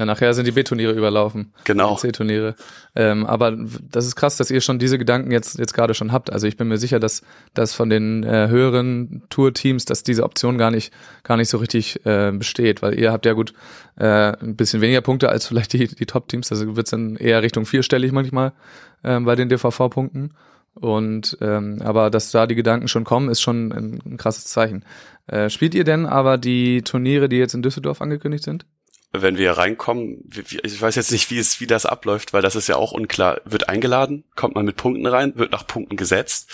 Ja, 0.00 0.06
nachher 0.06 0.32
sind 0.32 0.46
die 0.46 0.52
B-Turniere 0.52 0.92
überlaufen. 0.92 1.52
Genau. 1.64 1.94
C-Turniere. 1.94 2.54
Ähm, 2.96 3.26
aber 3.26 3.54
das 3.82 4.06
ist 4.06 4.16
krass, 4.16 4.38
dass 4.38 4.50
ihr 4.50 4.62
schon 4.62 4.78
diese 4.78 4.96
Gedanken 4.96 5.30
jetzt, 5.30 5.58
jetzt 5.58 5.74
gerade 5.74 5.92
schon 5.92 6.10
habt. 6.10 6.32
Also 6.32 6.46
ich 6.46 6.56
bin 6.56 6.68
mir 6.68 6.78
sicher, 6.78 6.98
dass, 6.98 7.20
dass 7.52 7.74
von 7.74 7.90
den 7.90 8.24
äh, 8.24 8.48
höheren 8.48 9.24
Tour-Teams, 9.28 9.84
dass 9.84 10.02
diese 10.02 10.22
Option 10.22 10.56
gar 10.56 10.70
nicht, 10.70 10.90
gar 11.22 11.36
nicht 11.36 11.50
so 11.50 11.58
richtig 11.58 12.06
äh, 12.06 12.32
besteht, 12.32 12.80
weil 12.80 12.98
ihr 12.98 13.12
habt 13.12 13.26
ja 13.26 13.34
gut 13.34 13.52
äh, 13.96 14.32
ein 14.40 14.56
bisschen 14.56 14.80
weniger 14.80 15.02
Punkte 15.02 15.28
als 15.28 15.46
vielleicht 15.46 15.74
die, 15.74 15.86
die 15.86 16.06
Top-Teams. 16.06 16.50
Also 16.50 16.76
wird's 16.76 16.92
dann 16.92 17.16
eher 17.16 17.42
Richtung 17.42 17.66
vierstellig 17.66 18.10
manchmal 18.10 18.54
äh, 19.02 19.20
bei 19.20 19.36
den 19.36 19.50
DVV-Punkten. 19.50 20.32
Und 20.72 21.36
ähm, 21.42 21.82
aber 21.84 22.08
dass 22.08 22.30
da 22.30 22.46
die 22.46 22.54
Gedanken 22.54 22.88
schon 22.88 23.04
kommen, 23.04 23.28
ist 23.28 23.42
schon 23.42 23.70
ein, 23.70 24.00
ein 24.06 24.16
krasses 24.16 24.46
Zeichen. 24.46 24.82
Äh, 25.26 25.50
spielt 25.50 25.74
ihr 25.74 25.84
denn 25.84 26.06
aber 26.06 26.38
die 26.38 26.80
Turniere, 26.80 27.28
die 27.28 27.36
jetzt 27.36 27.52
in 27.52 27.60
Düsseldorf 27.60 28.00
angekündigt 28.00 28.44
sind? 28.44 28.64
Wenn 29.12 29.36
wir 29.36 29.52
reinkommen, 29.52 30.30
ich 30.46 30.80
weiß 30.80 30.94
jetzt 30.94 31.10
nicht, 31.10 31.30
wie 31.30 31.38
es, 31.38 31.60
wie 31.60 31.66
das 31.66 31.86
abläuft, 31.86 32.32
weil 32.32 32.42
das 32.42 32.54
ist 32.54 32.68
ja 32.68 32.76
auch 32.76 32.92
unklar. 32.92 33.40
Wird 33.44 33.68
eingeladen, 33.68 34.24
kommt 34.36 34.54
man 34.54 34.64
mit 34.64 34.76
Punkten 34.76 35.06
rein, 35.06 35.32
wird 35.36 35.50
nach 35.50 35.66
Punkten 35.66 35.96
gesetzt. 35.96 36.50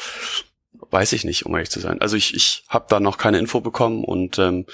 Weiß 0.91 1.13
ich 1.13 1.25
nicht, 1.25 1.45
um 1.45 1.55
ehrlich 1.55 1.71
zu 1.71 1.81
sein. 1.81 2.01
Also 2.01 2.17
ich, 2.17 2.35
ich 2.35 2.65
habe 2.69 2.87
da 2.89 3.01
noch 3.01 3.19
keine 3.19 3.39
Info 3.39 3.61
bekommen 3.61 4.05
und 4.05 4.39
ähm, 4.39 4.67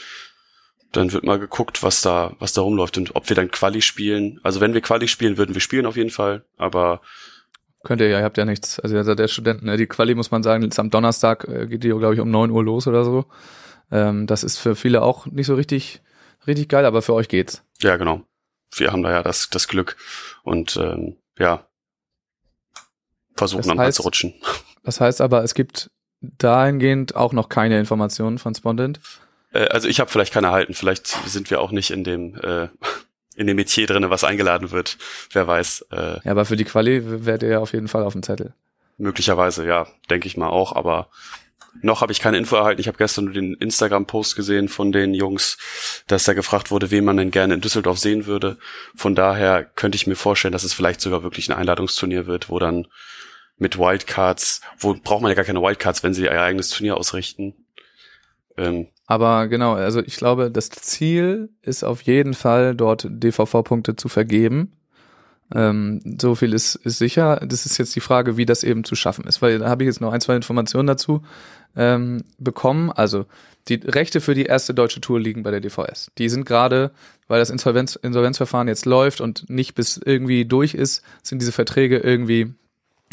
dann 0.93 1.13
wird 1.13 1.25
mal 1.25 1.39
geguckt, 1.39 1.83
was 1.83 2.03
da, 2.03 2.37
was 2.39 2.53
da 2.53 2.61
rumläuft 2.61 2.99
und 2.99 3.17
ob 3.17 3.29
wir 3.29 3.37
dann 3.37 3.51
Quali 3.51 3.83
spielen. 3.83 4.39
Also 4.43 4.61
wenn 4.61 4.75
wir 4.75 4.81
Quali 4.81 5.09
spielen, 5.09 5.39
würden 5.39 5.55
wir 5.55 5.63
spielen 5.63 5.87
auf 5.87 5.97
jeden 5.97 6.11
Fall, 6.11 6.45
aber 6.57 7.01
Könnt 7.85 8.01
ihr 8.01 8.09
ja, 8.09 8.21
ihr 8.21 8.25
habt 8.25 8.39
ja 8.39 8.45
nichts. 8.45 8.79
Also 8.79 8.95
ihr 8.95 9.03
seid 9.03 9.19
der 9.19 9.27
Studenten, 9.27 9.67
ne? 9.67 9.77
die 9.77 9.87
Quali 9.87 10.15
muss 10.15 10.31
man 10.31 10.45
sagen, 10.45 10.63
ist 10.63 10.79
am 10.79 10.91
Donnerstag 10.91 11.49
äh, 11.49 11.67
geht 11.67 11.83
die, 11.83 11.89
glaube 11.89 12.15
ich, 12.15 12.21
um 12.21 12.31
neun 12.31 12.51
Uhr 12.51 12.63
los 12.63 12.87
oder 12.87 13.05
so. 13.05 13.25
Ähm, 13.91 14.27
das 14.27 14.45
ist 14.45 14.59
für 14.59 14.77
viele 14.77 15.03
auch 15.03 15.27
nicht 15.27 15.47
so 15.47 15.57
richtig, 15.57 16.01
richtig 16.47 16.69
geil, 16.69 16.85
aber 16.85 17.03
für 17.03 17.15
euch 17.15 17.29
geht's. 17.29 17.65
Ja, 17.83 17.97
genau. 17.97 18.23
Wir 18.75 18.93
haben 18.93 19.03
da 19.03 19.11
ja 19.11 19.23
das, 19.23 19.51
das 19.51 19.69
Glück 19.69 19.97
und 20.45 20.77
ähm, 20.77 21.17
ja, 21.39 21.67
versuchen 23.37 23.59
Das 23.61 23.67
dann 23.69 23.79
halt 23.79 23.91
heißt- 23.93 23.97
zu 23.97 24.03
rutschen. 24.03 24.35
Das 24.85 25.01
heißt 25.01 25.21
aber, 25.21 25.45
es 25.45 25.55
gibt 25.55 25.93
dahingehend 26.21 27.15
auch 27.15 27.33
noch 27.33 27.49
keine 27.49 27.79
Informationen 27.79 28.39
von 28.41 28.53
Spondent. 28.53 28.99
Äh, 29.53 29.67
also 29.69 29.87
ich 29.87 30.01
habe 30.01 30.11
vielleicht 30.11 30.33
keine 30.33 30.49
erhalten, 30.49 30.75
vielleicht 30.75 31.07
sind 31.29 31.49
wir 31.51 31.61
auch 31.61 31.71
nicht 31.71 31.91
in 31.93 32.03
dem 32.03 32.35
äh, 32.41 32.67
in 33.37 33.47
dem 33.47 33.55
Metier 33.57 33.87
drinne, 33.87 34.11
was 34.11 34.25
eingeladen 34.25 34.73
wird. 34.73 34.99
Wer 35.31 35.47
weiß. 35.47 35.87
Äh, 35.93 36.19
Ja, 36.25 36.33
aber 36.33 36.45
für 36.47 36.57
die 36.57 36.65
Quali 36.65 37.25
werdet 37.25 37.45
ihr 37.45 37.49
ja 37.51 37.59
auf 37.61 37.73
jeden 37.75 37.87
Fall 37.87 38.03
auf 38.03 38.13
dem 38.15 38.25
Zettel. 38.25 38.55
möglicherweise, 38.99 39.65
ja, 39.65 39.87
denke 40.11 40.27
ich 40.27 40.37
mal 40.37 40.49
auch, 40.49 40.75
aber 40.75 41.09
noch 41.81 42.01
habe 42.01 42.13
ich 42.13 42.21
keine 42.21 42.39
Info 42.39 42.57
erhalten. 42.57 42.81
Ich 42.81 42.89
habe 42.89 42.99
gestern 42.99 43.25
nur 43.27 43.35
den 43.35 43.55
Instagram-Post 43.55 44.37
gesehen 44.37 44.69
von 44.69 44.93
den 44.93 45.15
Jungs, 45.15 45.57
dass 46.07 46.25
da 46.25 46.35
gefragt 46.35 46.71
wurde, 46.71 46.91
wen 46.91 47.05
man 47.05 47.17
denn 47.17 47.31
gerne 47.31 47.55
in 47.55 47.61
Düsseldorf 47.61 47.99
sehen 47.99 48.27
würde. 48.27 48.59
Von 48.95 49.15
daher 49.15 49.65
könnte 49.65 49.97
ich 49.97 50.07
mir 50.07 50.17
vorstellen, 50.17 50.53
dass 50.53 50.65
es 50.65 50.75
vielleicht 50.75 51.01
sogar 51.01 51.23
wirklich 51.23 51.49
ein 51.49 51.57
Einladungsturnier 51.57 52.27
wird, 52.27 52.51
wo 52.51 52.59
dann 52.59 52.87
mit 53.57 53.79
Wildcards, 53.79 54.61
wo 54.79 54.95
braucht 54.95 55.23
man 55.23 55.31
ja 55.31 55.35
gar 55.35 55.45
keine 55.45 55.63
Wildcards, 55.63 56.03
wenn 56.03 56.15
sie 56.15 56.25
ihr 56.25 56.43
eigenes 56.43 56.71
Turnier 56.71 56.97
ausrichten. 56.97 57.55
Ähm, 58.57 58.89
Aber 59.07 59.49
genau, 59.49 59.75
also 59.75 60.01
ich 60.01 60.17
glaube, 60.17 60.51
das 60.51 60.69
Ziel 60.71 61.51
ist 61.63 61.85
auf 61.85 62.03
jeden 62.03 62.35
Fall, 62.35 62.75
dort 62.75 63.07
DVV-Punkte 63.09 63.97
zu 63.97 64.09
vergeben. 64.09 64.73
Ähm, 65.55 66.01
so 66.21 66.35
viel 66.35 66.55
ist, 66.55 66.77
ist 66.77 66.99
sicher. 66.99 67.41
Das 67.47 67.67
ist 67.67 67.79
jetzt 67.79 67.95
die 67.95 68.01
Frage, 68.01 68.37
wie 68.37 68.47
das 68.47 68.65
eben 68.65 68.85
zu 68.85 68.95
schaffen 68.95 69.27
ist, 69.27 69.43
weil 69.43 69.59
da 69.59 69.69
habe 69.69 69.85
ich 69.85 69.87
jetzt 69.87 70.01
noch 70.01 70.13
ein, 70.13 70.21
zwei 70.21 70.37
Informationen 70.37 70.87
dazu 70.87 71.23
ähm, 71.77 72.25
bekommen. 72.39 72.91
Also 72.91 73.27
die 73.69 73.75
Rechte 73.75 74.21
für 74.21 74.35
die 74.35 74.45
erste 74.47 74.75
deutsche 74.75 75.01
Tour 75.01 75.21
liegen 75.21 75.43
bei 75.43 75.51
der 75.51 75.61
DVS. 75.61 76.11
Die 76.19 76.29
sind 76.29 76.45
gerade, 76.45 76.91
weil 77.29 77.39
das 77.39 77.51
Insolvenz, 77.51 77.97
Insolvenzverfahren 77.97 78.69
jetzt 78.69 78.87
läuft 78.87 79.21
und 79.21 79.49
nicht 79.49 79.75
bis 79.75 79.97
irgendwie 79.97 80.45
durch 80.45 80.75
ist, 80.75 81.03
sind 81.23 81.41
diese 81.41 81.53
Verträge 81.53 81.99
irgendwie 81.99 82.55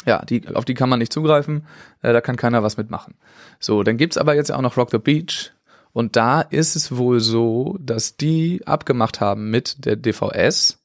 ja, 0.06 0.24
die, 0.24 0.48
auf 0.56 0.64
die 0.66 0.76
kann 0.76 0.90
man 0.90 1.00
nicht 1.00 1.12
zugreifen, 1.12 1.66
äh, 2.02 2.14
da 2.14 2.22
kann 2.22 2.38
keiner 2.38 2.64
was 2.64 2.78
mitmachen. 2.78 3.16
So, 3.60 3.84
dann 3.84 3.98
gibt's 3.98 4.18
aber 4.18 4.34
jetzt 4.34 4.52
auch 4.52 4.62
noch 4.62 4.78
Rock 4.78 4.92
the 4.92 4.98
Beach 4.98 5.52
und 5.92 6.16
da 6.16 6.42
ist 6.42 6.76
es 6.76 6.96
wohl 6.96 7.20
so, 7.20 7.78
dass 7.82 8.16
die 8.16 8.62
abgemacht 8.66 9.20
haben 9.20 9.50
mit 9.50 9.86
der 9.86 9.96
DVS, 9.96 10.80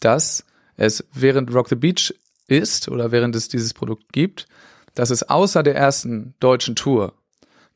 dass 0.00 0.44
es 0.76 1.04
während 1.12 1.54
Rock 1.54 1.68
the 1.68 1.76
Beach 1.76 2.14
ist 2.46 2.88
oder 2.88 3.12
während 3.12 3.36
es 3.36 3.48
dieses 3.48 3.72
Produkt 3.72 4.12
gibt, 4.12 4.46
dass 4.94 5.10
es 5.10 5.22
außer 5.22 5.62
der 5.62 5.74
ersten 5.74 6.34
deutschen 6.40 6.76
Tour 6.76 7.14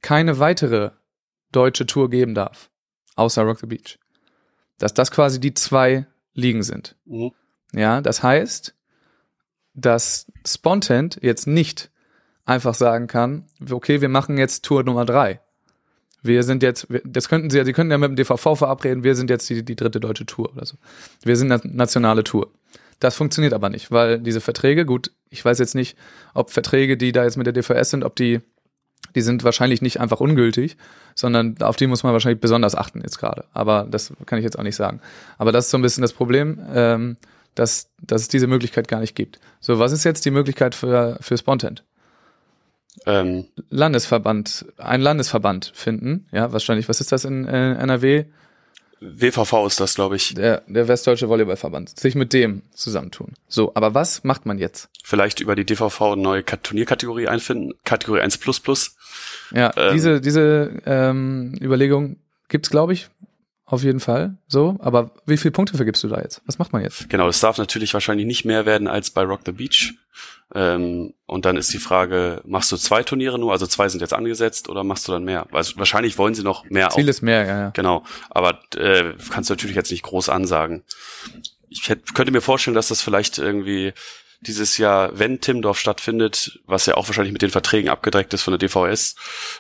keine 0.03 0.39
weitere 0.39 0.91
deutsche 1.53 1.87
Tour 1.87 2.11
geben 2.11 2.35
darf, 2.35 2.71
außer 3.15 3.43
Rock 3.43 3.61
the 3.61 3.67
Beach. 3.67 3.99
Dass 4.79 4.95
das 4.95 5.11
quasi 5.11 5.41
die 5.41 5.55
zwei 5.55 6.07
Ligen 6.35 6.63
sind. 6.63 6.97
mhm. 7.07 7.33
Ja, 7.73 8.01
das 8.01 8.23
heißt, 8.23 8.75
dass 9.75 10.31
Spontent 10.47 11.19
jetzt 11.21 11.47
nicht 11.47 11.91
einfach 12.45 12.75
sagen 12.75 13.07
kann, 13.07 13.45
okay, 13.71 14.01
wir 14.01 14.09
machen 14.09 14.39
jetzt 14.39 14.65
Tour 14.65 14.85
Nummer 14.85 15.05
drei. 15.05 15.41
Wir 16.23 16.43
sind 16.43 16.63
jetzt, 16.63 16.87
das 17.05 17.29
könnten 17.29 17.51
sie 17.51 17.59
ja, 17.59 17.65
sie 17.65 17.73
könnten 17.73 17.91
ja 17.91 17.99
mit 17.99 18.09
dem 18.09 18.17
DVV 18.17 18.57
verabreden, 18.57 19.05
wir 19.05 19.15
sind 19.15 19.31
jetzt 19.31 19.49
die, 19.51 19.65
die 19.65 19.77
dritte 19.77 20.01
deutsche 20.01 20.27
Tour 20.27 20.53
oder 20.53 20.65
so. 20.65 20.77
Wir 21.23 21.37
sind 21.37 21.53
eine 21.53 21.61
nationale 21.65 22.25
Tour. 22.25 22.51
Das 23.01 23.15
funktioniert 23.15 23.53
aber 23.53 23.69
nicht, 23.69 23.91
weil 23.91 24.21
diese 24.21 24.41
Verträge, 24.41 24.87
gut, 24.87 25.11
ich 25.29 25.45
weiß 25.45 25.59
jetzt 25.59 25.75
nicht, 25.75 25.97
ob 26.35 26.51
Verträge, 26.51 26.97
die 26.97 27.13
da 27.13 27.25
jetzt 27.25 27.37
mit 27.37 27.47
der 27.47 27.53
DVS 27.53 27.91
sind, 27.91 28.05
ob 28.05 28.17
die, 28.17 28.41
die 29.15 29.21
sind 29.21 29.45
wahrscheinlich 29.45 29.83
nicht 29.83 30.01
einfach 30.01 30.21
ungültig, 30.21 30.77
sondern 31.15 31.61
auf 31.61 31.77
die 31.77 31.87
muss 31.87 32.03
man 32.03 32.13
wahrscheinlich 32.13 32.41
besonders 32.41 32.75
achten 32.75 33.01
jetzt 33.03 33.19
gerade. 33.19 33.45
Aber 33.53 33.87
das 33.91 34.13
kann 34.25 34.39
ich 34.39 34.45
jetzt 34.45 34.59
auch 34.59 34.63
nicht 34.63 34.77
sagen. 34.77 35.01
Aber 35.37 35.53
das 35.53 35.67
ist 35.67 35.71
so 35.71 35.79
ein 35.79 35.83
bisschen 35.83 36.03
das 36.03 36.13
Problem, 36.13 36.61
ähm, 36.73 37.17
dass, 37.55 37.91
dass 38.01 38.23
es 38.23 38.29
diese 38.29 38.47
Möglichkeit 38.47 38.89
gar 38.89 39.01
nicht 39.01 39.15
gibt. 39.15 39.41
So, 39.61 39.79
was 39.79 39.93
ist 39.93 40.05
jetzt 40.05 40.25
die 40.25 40.31
Möglichkeit 40.31 40.75
für, 40.75 41.19
für 41.21 41.37
Spontent? 41.37 41.85
ähm, 43.05 43.47
Landesverband, 43.71 44.67
ein 44.79 45.01
Landesverband 45.01 45.73
finden, 45.75 46.27
ja, 46.33 46.53
wahrscheinlich, 46.53 46.89
was 46.89 47.01
ist 47.01 47.13
das 47.13 47.25
in 47.25 47.47
äh, 47.47 47.75
NRW? 47.75 48.25
WVV 49.01 49.67
ist 49.67 49.79
das, 49.81 49.95
glaube 49.95 50.17
ich. 50.17 50.35
Der, 50.35 50.63
der 50.67 50.89
Westdeutsche 50.89 51.29
Volleyballverband, 51.29 51.99
sich 51.99 52.15
mit 52.15 52.33
dem 52.33 52.63
zusammentun. 52.75 53.35
So, 53.49 53.73
aber 53.75 53.95
was 53.95 54.25
macht 54.25 54.47
man 54.47 54.59
jetzt? 54.59 54.89
Vielleicht 55.05 55.41
über 55.41 55.55
die 55.55 55.65
DVV 55.67 56.01
eine 56.13 56.23
neue 56.23 56.43
Kat- 56.43 56.65
Turnierkategorie 56.65 57.29
einfinden, 57.29 57.75
Kategorie 57.85 58.21
1 58.21 58.39
plus 58.39 58.61
plus. 58.61 58.97
Ja, 59.55 59.73
Ähm. 59.77 59.93
diese, 59.93 60.21
diese 60.21 60.73
ähm, 60.87 61.55
Überlegung 61.61 62.17
gibt's, 62.49 62.71
glaube 62.71 62.93
ich, 62.95 63.09
auf 63.67 63.83
jeden 63.83 63.99
Fall. 63.99 64.39
So, 64.47 64.77
aber 64.79 65.11
wie 65.27 65.37
viele 65.37 65.51
Punkte 65.51 65.77
vergibst 65.77 66.03
du 66.05 66.09
da 66.09 66.21
jetzt? 66.21 66.41
Was 66.47 66.59
macht 66.59 66.73
man 66.73 66.83
jetzt? 66.83 67.11
Genau, 67.11 67.29
es 67.29 67.41
darf 67.41 67.59
natürlich 67.59 67.93
wahrscheinlich 67.93 68.27
nicht 68.27 68.45
mehr 68.45 68.65
werden 68.65 68.87
als 68.87 69.11
bei 69.11 69.23
Rock 69.23 69.41
the 69.45 69.53
Beach. 69.53 69.95
Ähm, 70.55 71.15
und 71.27 71.45
dann 71.45 71.57
ist 71.57 71.73
die 71.73 71.79
Frage, 71.79 72.41
machst 72.47 72.71
du 72.71 72.77
zwei 72.77 73.03
Turniere 73.03 73.41
nur, 73.41 73.51
also 73.51 73.67
zwei 73.67 73.89
sind 73.89 74.01
jetzt 74.01 74.15
angesetzt, 74.15 74.69
oder 74.69 74.85
machst 74.85 75.09
du 75.09 75.13
dann 75.13 75.25
mehr? 75.25 75.49
Also 75.51 75.77
wahrscheinlich 75.79 76.17
wollen 76.17 76.35
sie 76.35 76.45
noch 76.45 76.65
mehr 76.71 76.91
Ziel 76.91 77.09
ist 77.09 77.23
mehr, 77.23 77.45
ja, 77.45 77.59
ja. 77.59 77.71
Genau, 77.71 78.05
aber 78.31 78.61
äh, 78.77 79.15
kannst 79.31 79.51
du 79.51 79.55
natürlich 79.55 79.75
jetzt 79.75 79.91
nicht 79.91 80.05
groß 80.05 80.29
ansagen. 80.29 80.85
Ich 81.69 81.89
hätte, 81.89 82.13
könnte 82.15 82.31
mir 82.31 82.41
vorstellen, 82.41 82.77
dass 82.77 82.89
das 82.89 83.03
vielleicht 83.03 83.39
irgendwie 83.39 83.93
dieses 84.41 84.79
Jahr, 84.79 85.19
wenn 85.19 85.41
Timdorf 85.41 85.81
stattfindet, 85.81 86.61
was 86.67 86.87
ja 86.87 86.95
auch 86.95 87.09
wahrscheinlich 87.09 87.33
mit 87.33 87.43
den 87.43 87.51
Verträgen 87.51 87.89
abgedreckt 87.89 88.33
ist 88.33 88.43
von 88.43 88.53
der 88.53 88.59
DVS, 88.59 89.17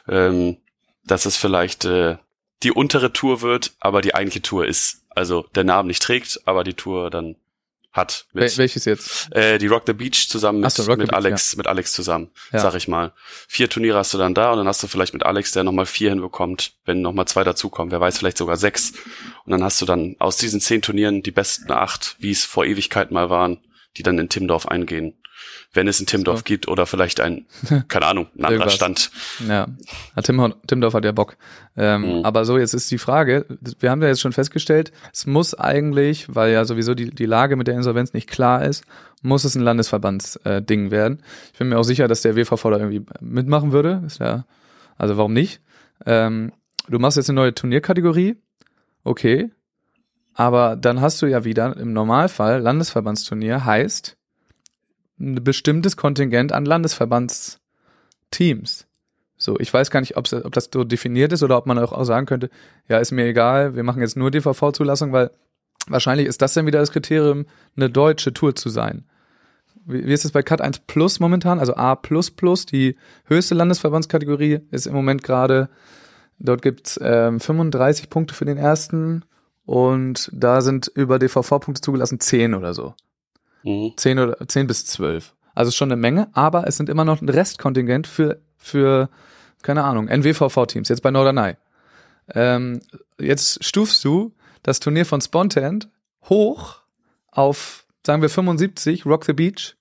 ähm, 0.09 0.59
dass 1.05 1.27
es 1.27 1.37
vielleicht 1.37 1.85
äh, 1.85 2.17
die 2.63 2.73
untere 2.73 3.13
Tour 3.13 3.43
wird, 3.43 3.73
aber 3.81 4.01
die 4.01 4.15
eigentliche 4.15 4.43
Tour 4.43 4.67
ist. 4.67 5.03
Also 5.11 5.47
der 5.55 5.65
Name 5.65 5.89
nicht 5.89 6.03
trägt, 6.03 6.41
aber 6.47 6.65
die 6.65 6.75
Tour 6.75 7.11
dann 7.11 7.37
hat. 7.93 8.27
Mit, 8.35 8.59
welches 8.59 8.85
jetzt? 8.85 9.35
äh, 9.35 9.57
die 9.59 9.67
Rock 9.69 9.85
the 9.87 9.95
Beach 9.95 10.29
zusammen 10.29 10.61
mit, 10.61 10.71
so, 10.71 10.95
mit 10.97 11.15
Alex, 11.15 11.57
mit 11.57 11.67
Alex 11.67 11.93
zusammen, 11.93 12.31
Ja. 12.53 12.61
sag 12.61 12.75
ich 12.75 12.89
mal. 12.89 13.13
Vier 13.49 13.71
Turniere 13.71 13.97
hast 13.97 14.13
du 14.13 14.19
dann 14.19 14.35
da 14.35 14.51
und 14.53 14.59
dann 14.59 14.69
hast 14.69 14.83
du 14.83 14.87
vielleicht 14.87 15.15
mit 15.15 15.25
Alex, 15.25 15.53
der 15.53 15.65
nochmal 15.65 15.87
vier 15.87 16.11
hinbekommt, 16.11 16.73
wenn 16.85 17.01
nochmal 17.01 17.27
zwei 17.27 17.43
dazukommen, 17.43 17.91
wer 17.93 18.01
weiß, 18.01 18.19
vielleicht 18.19 18.37
sogar 18.37 18.59
sechs. 18.59 18.93
Und 19.47 19.53
dann 19.53 19.65
hast 19.65 19.81
du 19.81 19.87
dann 19.87 20.15
aus 20.19 20.37
diesen 20.37 20.61
zehn 20.61 20.83
Turnieren 20.83 21.23
die 21.23 21.31
besten 21.31 21.73
acht, 21.73 22.17
wie 22.19 22.31
es 22.31 22.45
vor 22.45 22.67
Ewigkeit 22.67 23.11
mal 23.11 23.31
waren, 23.31 23.59
die 23.97 24.03
dann 24.03 24.19
in 24.19 24.29
Timdorf 24.29 24.67
eingehen. 24.69 25.15
Wenn 25.73 25.89
es 25.89 26.01
in 26.01 26.07
Timdorf 26.07 26.39
So. 26.39 26.45
gibt 26.45 26.69
oder 26.69 26.87
vielleicht 26.87 27.21
ein, 27.21 27.47
keine 27.89 28.07
Ahnung, 28.07 28.29
ein 28.39 28.45
anderer. 28.45 28.71
Stand. 28.71 29.11
Ja, 29.47 29.67
Ja, 30.17 30.23
Tim, 30.23 30.55
Timdorf 30.67 30.95
hat 30.95 31.05
ja 31.05 31.13
Bock. 31.13 31.37
Ähm, 31.77 32.19
Mhm. 32.19 32.25
Aber 32.25 32.45
so, 32.45 32.59
jetzt 32.59 32.75
ist 32.75 32.91
die 32.91 32.99
Frage, 32.99 33.47
wir 33.81 33.91
haben 33.91 34.01
ja 34.03 34.09
jetzt 34.09 34.21
schon 34.21 34.33
festgestellt, 34.33 34.93
es 35.13 35.27
muss 35.27 35.55
eigentlich, 35.55 36.35
weil 36.35 36.53
ja 36.53 36.65
sowieso 36.65 36.95
die, 36.95 37.11
die 37.11 37.27
Lage 37.27 37.57
mit 37.57 37.67
der 37.67 37.75
Insolvenz 37.75 38.13
nicht 38.13 38.29
klar 38.29 38.65
ist, 38.65 38.85
muss 39.23 39.45
es 39.45 39.55
ein 39.55 39.63
Landesverbandsding 39.63 40.87
äh, 40.87 40.91
werden. 40.91 41.23
Ich 41.53 41.59
bin 41.59 41.69
mir 41.69 41.79
auch 41.79 41.85
sicher, 41.85 42.09
dass 42.09 42.23
der 42.23 42.37
WVV 42.37 42.63
da 42.71 42.79
irgendwie 42.79 43.05
mitmachen 43.21 43.73
würde. 43.73 44.03
Ist 44.07 44.21
ja, 44.21 44.45
also 44.97 45.17
warum 45.17 45.33
nicht? 45.33 45.61
Ähm, 46.05 46.53
du 46.89 46.99
machst 46.99 47.17
jetzt 47.17 47.29
eine 47.31 47.37
neue 47.41 47.55
Turnierkategorie, 47.55 48.37
okay, 49.05 49.51
aber 50.35 50.77
dann 50.77 51.01
hast 51.01 51.23
du 51.23 51.27
ja 51.27 51.45
wieder 51.45 51.77
im 51.77 51.93
Normalfall 51.95 52.61
Landesverbandsturnier 52.61 53.65
heißt 53.65 54.16
ein 55.19 55.43
bestimmtes 55.43 55.97
Kontingent 55.97 56.53
an 56.53 56.65
Landesverbandsteams. 56.65 58.87
So, 59.39 59.59
ich 59.59 59.73
weiß 59.73 59.91
gar 59.91 60.01
nicht, 60.01 60.17
ob 60.17 60.29
das 60.29 60.71
so 60.73 60.85
definiert 60.85 61.33
ist 61.33 61.43
oder 61.43 61.59
ob 61.59 61.67
man 61.67 61.79
auch 61.79 62.05
sagen 62.05 62.27
könnte, 62.27 62.51
ja, 62.89 62.99
ist 62.99 63.13
mir 63.13 63.27
egal, 63.27 63.77
wir 63.77 63.83
machen 63.83 64.01
jetzt 64.01 64.17
nur 64.17 64.31
DVV-Zulassung, 64.31 65.13
weil 65.13 65.31
wahrscheinlich 65.89 66.27
ist 66.27 66.41
das 66.41 66.55
dann 66.55 66.67
wieder 66.67 66.81
das 66.81 66.91
Kriterium, 66.91 67.45
eine 67.77 67.91
deutsche 67.91 68.33
Tour 68.33 68.57
zu 68.57 68.71
sein. 68.71 69.05
Wie, 69.85 70.07
wie 70.07 70.13
ist 70.13 70.25
es 70.25 70.33
bei 70.33 70.43
Cut 70.43 70.63
1 70.63 70.81
Plus 70.81 71.21
momentan? 71.21 71.61
Also 71.61 71.77
A 71.77 71.97
die 71.97 72.97
höchste 73.27 73.55
Landesverbandskategorie, 73.55 74.61
ist 74.71 74.87
im 74.87 74.95
Moment 74.95 75.23
gerade, 75.23 75.69
dort 76.39 76.63
gibt's 76.63 76.99
ähm, 77.03 77.39
35 77.39 78.09
Punkte 78.09 78.35
für 78.35 78.47
den 78.47 78.57
ersten 78.57 79.23
und 79.67 80.31
da 80.33 80.63
sind 80.63 80.91
über 80.95 81.19
DVV-Punkte 81.19 81.83
zugelassen 81.83 82.21
10 82.21 82.55
oder 82.55 82.73
so. 82.73 82.95
Mhm. 83.67 83.93
10 83.97 84.19
oder 84.19 84.49
10 84.49 84.67
bis 84.67 84.87
12. 84.87 85.35
Also 85.55 85.73
schon 85.73 85.91
eine 85.91 86.01
Menge, 86.01 86.29
aber 86.33 86.67
es 86.67 86.77
sind 86.77 86.89
immer 86.89 87.05
noch 87.05 87.21
ein 87.21 87.29
Restkontingent 87.29 88.07
für, 88.07 88.41
für 88.57 89.11
keine 89.63 89.85
Ahnung, 89.85 90.07
NWVV-Teams, 90.09 90.89
jetzt 90.89 91.03
bei 91.03 91.11
Norderney. 91.11 91.57
Ähm, 92.35 92.81
jetzt 93.19 93.65
stufst 93.65 94.05
du 94.05 94.33
das 94.63 94.81
Turnier 94.81 95.05
von 95.07 95.21
Spontant 95.21 95.89
hoch 96.25 96.83
auf, 97.31 97.87
sagen 98.05 98.23
wir, 98.23 98.29
75, 98.29 99.05
Rock 99.07 99.25
the 99.25 99.33
Beach. 99.33 99.77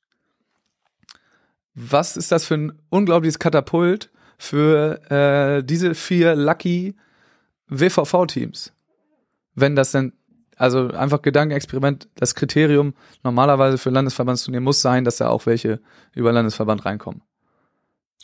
Was 1.76 2.18
ist 2.18 2.32
das 2.32 2.46
für 2.46 2.56
ein 2.56 2.82
unglaubliches 2.90 3.38
Katapult 3.38 4.10
für 4.38 5.12
äh, 5.12 5.64
diese 5.64 5.94
vier 5.94 6.36
Lucky 6.36 6.96
WVV-Teams? 7.68 8.72
Wenn 9.54 9.76
das 9.76 9.92
denn, 9.92 10.14
also 10.56 10.88
einfach 10.90 11.22
Gedankenexperiment, 11.22 12.08
das 12.16 12.36
Kriterium 12.36 12.94
normalerweise 13.24 13.78
für 13.78 13.90
Landesverbandsturnier 13.90 14.62
muss 14.62 14.82
sein, 14.82 15.04
dass 15.06 15.18
da 15.18 15.30
auch 15.30 15.46
welche 15.46 15.80
über 16.14 16.32
Landesverband 16.32 16.86
reinkommen. 16.86 17.22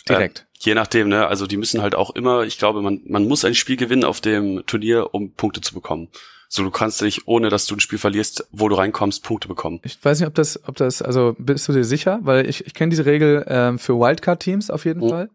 Direkt. 0.07 0.39
Äh, 0.39 0.57
je 0.69 0.75
nachdem, 0.75 1.09
ne? 1.09 1.27
Also 1.27 1.45
die 1.47 1.57
müssen 1.57 1.81
halt 1.81 1.95
auch 1.95 2.11
immer, 2.15 2.43
ich 2.43 2.57
glaube, 2.57 2.81
man, 2.81 3.01
man 3.05 3.27
muss 3.27 3.45
ein 3.45 3.55
Spiel 3.55 3.77
gewinnen 3.77 4.03
auf 4.03 4.21
dem 4.21 4.65
Turnier, 4.65 5.13
um 5.13 5.33
Punkte 5.33 5.61
zu 5.61 5.73
bekommen. 5.73 6.07
So, 6.47 6.63
du 6.63 6.71
kannst 6.71 7.01
nicht, 7.01 7.27
ohne 7.27 7.49
dass 7.49 7.65
du 7.65 7.75
ein 7.75 7.79
Spiel 7.79 7.99
verlierst, 7.99 8.45
wo 8.51 8.67
du 8.67 8.75
reinkommst, 8.75 9.23
Punkte 9.23 9.47
bekommen. 9.47 9.79
Ich 9.83 10.03
weiß 10.03 10.19
nicht, 10.19 10.27
ob 10.27 10.35
das, 10.35 10.59
ob 10.67 10.75
das, 10.75 11.01
also 11.01 11.35
bist 11.37 11.67
du 11.67 11.71
dir 11.73 11.85
sicher? 11.85 12.19
Weil 12.23 12.49
ich, 12.49 12.65
ich 12.65 12.73
kenne 12.73 12.89
diese 12.89 13.05
Regel 13.05 13.45
ähm, 13.47 13.79
für 13.79 13.97
Wildcard-Teams 13.97 14.69
auf 14.69 14.83
jeden 14.85 15.01
Mhm. 15.01 15.09
Fall. 15.09 15.29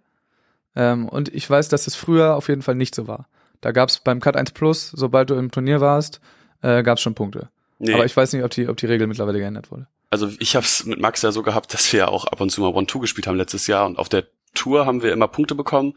Ähm, 0.75 1.09
und 1.09 1.33
ich 1.35 1.49
weiß, 1.49 1.69
dass 1.69 1.87
es 1.87 1.95
früher 1.95 2.35
auf 2.35 2.49
jeden 2.49 2.61
Fall 2.63 2.75
nicht 2.75 2.95
so 2.95 3.07
war. 3.09 3.29
Da 3.63 3.73
gab 3.73 3.89
es 3.89 4.01
beim 4.01 4.21
Cut 4.21 4.37
1 4.37 4.51
Plus, 4.51 4.91
sobald 4.91 5.31
du 5.31 5.35
im 5.37 5.51
Turnier 5.51 5.81
warst, 5.81 6.21
äh, 6.63 6.83
gab 6.83 6.99
es 6.99 7.03
schon 7.03 7.15
Punkte. 7.15 7.49
Nee, 7.79 7.93
Aber 7.95 8.05
ich 8.07 8.17
weiß 8.17 8.33
nicht, 8.33 8.43
ob 8.45 8.51
die, 8.51 8.69
ob 8.69 8.77
die 8.77 8.87
Regel 8.87 9.07
mittlerweile 9.07 9.39
geändert 9.39 9.71
wurde. 9.71 9.87
also 10.11 10.31
ich 10.39 10.57
habe 10.57 10.65
es 10.65 10.85
mit 10.87 10.99
Max 11.01 11.23
ja 11.23 11.31
so 11.33 11.43
gehabt, 11.43 11.75
dass 11.75 11.93
wir 11.93 11.99
ja 12.01 12.09
auch 12.09 12.27
ab 12.27 12.41
und 12.41 12.51
zu 12.51 12.61
mal 12.63 12.73
One-Two 12.73 13.01
gespielt 13.01 13.27
haben 13.27 13.37
letztes 13.37 13.67
Jahr 13.67 13.87
und 13.87 13.99
auf 13.99 14.09
der 14.09 14.25
Tour 14.55 14.87
haben 14.87 15.03
wir 15.03 15.13
immer 15.13 15.29
Punkte 15.29 15.55
bekommen, 15.55 15.93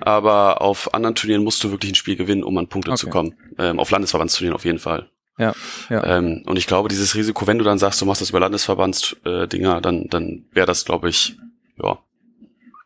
aber 0.00 0.60
auf 0.60 0.92
anderen 0.92 1.14
Turnieren 1.14 1.42
musst 1.42 1.64
du 1.64 1.70
wirklich 1.70 1.92
ein 1.92 1.94
Spiel 1.94 2.16
gewinnen, 2.16 2.44
um 2.44 2.58
an 2.58 2.68
Punkte 2.68 2.90
Okay. 2.90 3.00
zu 3.00 3.08
kommen. 3.08 3.34
Ähm, 3.58 3.78
auf 3.80 3.90
Landesverbandsturnieren 3.90 4.54
auf 4.54 4.66
jeden 4.66 4.78
Fall. 4.78 5.08
Ja, 5.38 5.54
ja. 5.88 6.04
Ähm, 6.18 6.42
und 6.46 6.58
ich 6.58 6.66
glaube, 6.66 6.90
dieses 6.90 7.14
Risiko, 7.14 7.46
wenn 7.46 7.58
du 7.58 7.64
dann 7.64 7.78
sagst, 7.78 8.00
du 8.00 8.04
machst 8.06 8.20
das 8.20 8.28
über 8.30 8.40
Landesverbandsdinger, 8.40 9.78
äh, 9.78 9.80
dann, 9.80 10.08
dann 10.10 10.44
wäre 10.52 10.66
das, 10.66 10.84
glaube 10.84 11.08
ich, 11.08 11.36
ja, 11.82 11.98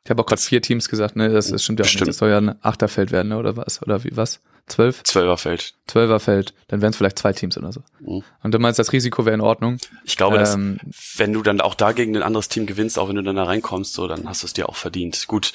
Ich 0.08 0.10
habe 0.10 0.22
auch 0.22 0.26
gerade 0.26 0.40
vier 0.40 0.62
Teams 0.62 0.88
gesagt, 0.88 1.16
ne? 1.16 1.28
Das, 1.28 1.48
das 1.50 1.62
stimmt 1.62 1.80
ja 1.80 1.82
auch 1.82 1.86
Bestimmt. 1.86 2.06
nicht. 2.06 2.14
Das 2.14 2.16
soll 2.18 2.30
ja 2.30 2.38
ein 2.38 2.56
Achterfeld 2.64 3.12
werden, 3.12 3.28
ne? 3.28 3.36
Oder 3.36 3.58
was? 3.58 3.82
Oder 3.82 4.04
wie 4.04 4.16
was? 4.16 4.40
Zwölf? 4.66 5.02
Zwölferfeld. 5.02 5.74
Zwölferfeld, 5.86 6.54
dann 6.68 6.80
wären 6.80 6.90
es 6.92 6.96
vielleicht 6.96 7.18
zwei 7.18 7.34
Teams 7.34 7.58
oder 7.58 7.72
so. 7.72 7.82
Mhm. 8.00 8.22
Und 8.42 8.54
du 8.54 8.58
meinst, 8.58 8.78
das 8.78 8.92
Risiko 8.92 9.26
wäre 9.26 9.34
in 9.34 9.42
Ordnung. 9.42 9.76
Ich 10.04 10.16
glaube, 10.16 10.38
dass, 10.38 10.54
Ähm, 10.54 10.78
wenn 11.16 11.34
du 11.34 11.42
dann 11.42 11.60
auch 11.60 11.74
dagegen 11.74 12.16
ein 12.16 12.22
anderes 12.22 12.48
Team 12.48 12.64
gewinnst, 12.64 12.98
auch 12.98 13.10
wenn 13.10 13.16
du 13.16 13.22
dann 13.22 13.36
da 13.36 13.44
reinkommst, 13.44 13.92
so, 13.92 14.06
dann 14.08 14.26
hast 14.26 14.42
du 14.42 14.46
es 14.46 14.54
dir 14.54 14.70
auch 14.70 14.76
verdient. 14.76 15.26
Gut, 15.28 15.52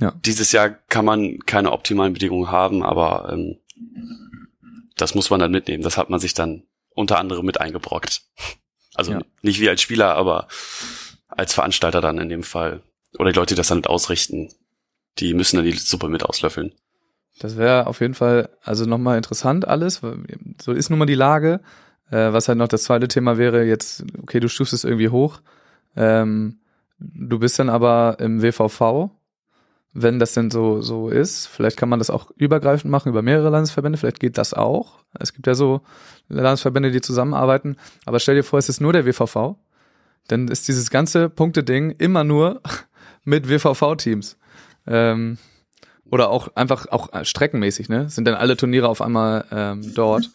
Ja. 0.00 0.12
dieses 0.24 0.50
Jahr 0.50 0.70
kann 0.70 1.04
man 1.04 1.38
keine 1.46 1.70
optimalen 1.70 2.12
Bedingungen 2.12 2.50
haben, 2.50 2.82
aber 2.82 3.30
ähm, 3.32 3.58
das 4.96 5.14
muss 5.14 5.30
man 5.30 5.38
dann 5.38 5.52
mitnehmen. 5.52 5.84
Das 5.84 5.96
hat 5.96 6.10
man 6.10 6.18
sich 6.18 6.34
dann 6.34 6.64
unter 6.90 7.18
anderem 7.18 7.46
mit 7.46 7.60
eingebrockt. 7.60 8.22
Also 8.94 9.12
Ja. 9.12 9.20
nicht 9.42 9.60
wie 9.60 9.68
als 9.68 9.80
Spieler, 9.80 10.16
aber 10.16 10.48
als 11.28 11.54
Veranstalter 11.54 12.00
dann 12.00 12.18
in 12.18 12.28
dem 12.28 12.42
Fall. 12.42 12.82
Oder 13.18 13.32
die 13.32 13.38
Leute, 13.38 13.54
die 13.54 13.58
das 13.58 13.68
dann 13.68 13.84
ausrichten, 13.84 14.48
die 15.18 15.34
müssen 15.34 15.56
dann 15.56 15.64
die 15.64 15.72
Suppe 15.72 16.08
mit 16.08 16.24
auslöffeln. 16.24 16.72
Das 17.38 17.56
wäre 17.56 17.86
auf 17.86 18.00
jeden 18.00 18.14
Fall 18.14 18.50
also 18.62 18.84
nochmal 18.84 19.16
interessant 19.16 19.66
alles. 19.66 20.00
So 20.60 20.72
ist 20.72 20.90
nun 20.90 20.98
mal 20.98 21.06
die 21.06 21.14
Lage. 21.14 21.60
Äh, 22.10 22.32
was 22.32 22.48
halt 22.48 22.58
noch 22.58 22.68
das 22.68 22.84
zweite 22.84 23.08
Thema 23.08 23.38
wäre, 23.38 23.64
jetzt, 23.64 24.04
okay, 24.22 24.38
du 24.38 24.48
stufst 24.48 24.74
es 24.74 24.84
irgendwie 24.84 25.08
hoch. 25.08 25.40
Ähm, 25.96 26.58
du 26.98 27.38
bist 27.38 27.58
dann 27.58 27.70
aber 27.70 28.16
im 28.20 28.42
WVV, 28.42 29.10
wenn 29.94 30.18
das 30.18 30.34
denn 30.34 30.50
so, 30.50 30.82
so 30.82 31.08
ist. 31.08 31.46
Vielleicht 31.46 31.76
kann 31.76 31.88
man 31.88 31.98
das 31.98 32.10
auch 32.10 32.30
übergreifend 32.36 32.90
machen 32.90 33.08
über 33.08 33.22
mehrere 33.22 33.48
Landesverbände. 33.48 33.98
Vielleicht 33.98 34.20
geht 34.20 34.38
das 34.38 34.52
auch. 34.54 34.98
Es 35.18 35.32
gibt 35.32 35.46
ja 35.46 35.54
so 35.54 35.80
Landesverbände, 36.28 36.90
die 36.90 37.00
zusammenarbeiten. 37.00 37.76
Aber 38.04 38.20
stell 38.20 38.34
dir 38.34 38.44
vor, 38.44 38.58
es 38.58 38.68
ist 38.68 38.80
nur 38.80 38.92
der 38.92 39.06
WVV. 39.06 39.56
Dann 40.28 40.48
ist 40.48 40.68
dieses 40.68 40.90
ganze 40.90 41.28
Punkteding 41.28 41.90
immer 41.98 42.24
nur 42.24 42.60
mit 43.24 43.48
WVV-Teams. 43.48 44.38
Ähm, 44.86 45.38
oder 46.04 46.28
auch 46.28 46.54
einfach 46.56 46.86
auch 46.88 47.08
streckenmäßig, 47.24 47.88
ne? 47.88 48.10
Sind 48.10 48.26
dann 48.26 48.34
alle 48.34 48.56
Turniere 48.56 48.88
auf 48.88 49.00
einmal 49.00 49.46
ähm, 49.50 49.94
dort. 49.94 50.30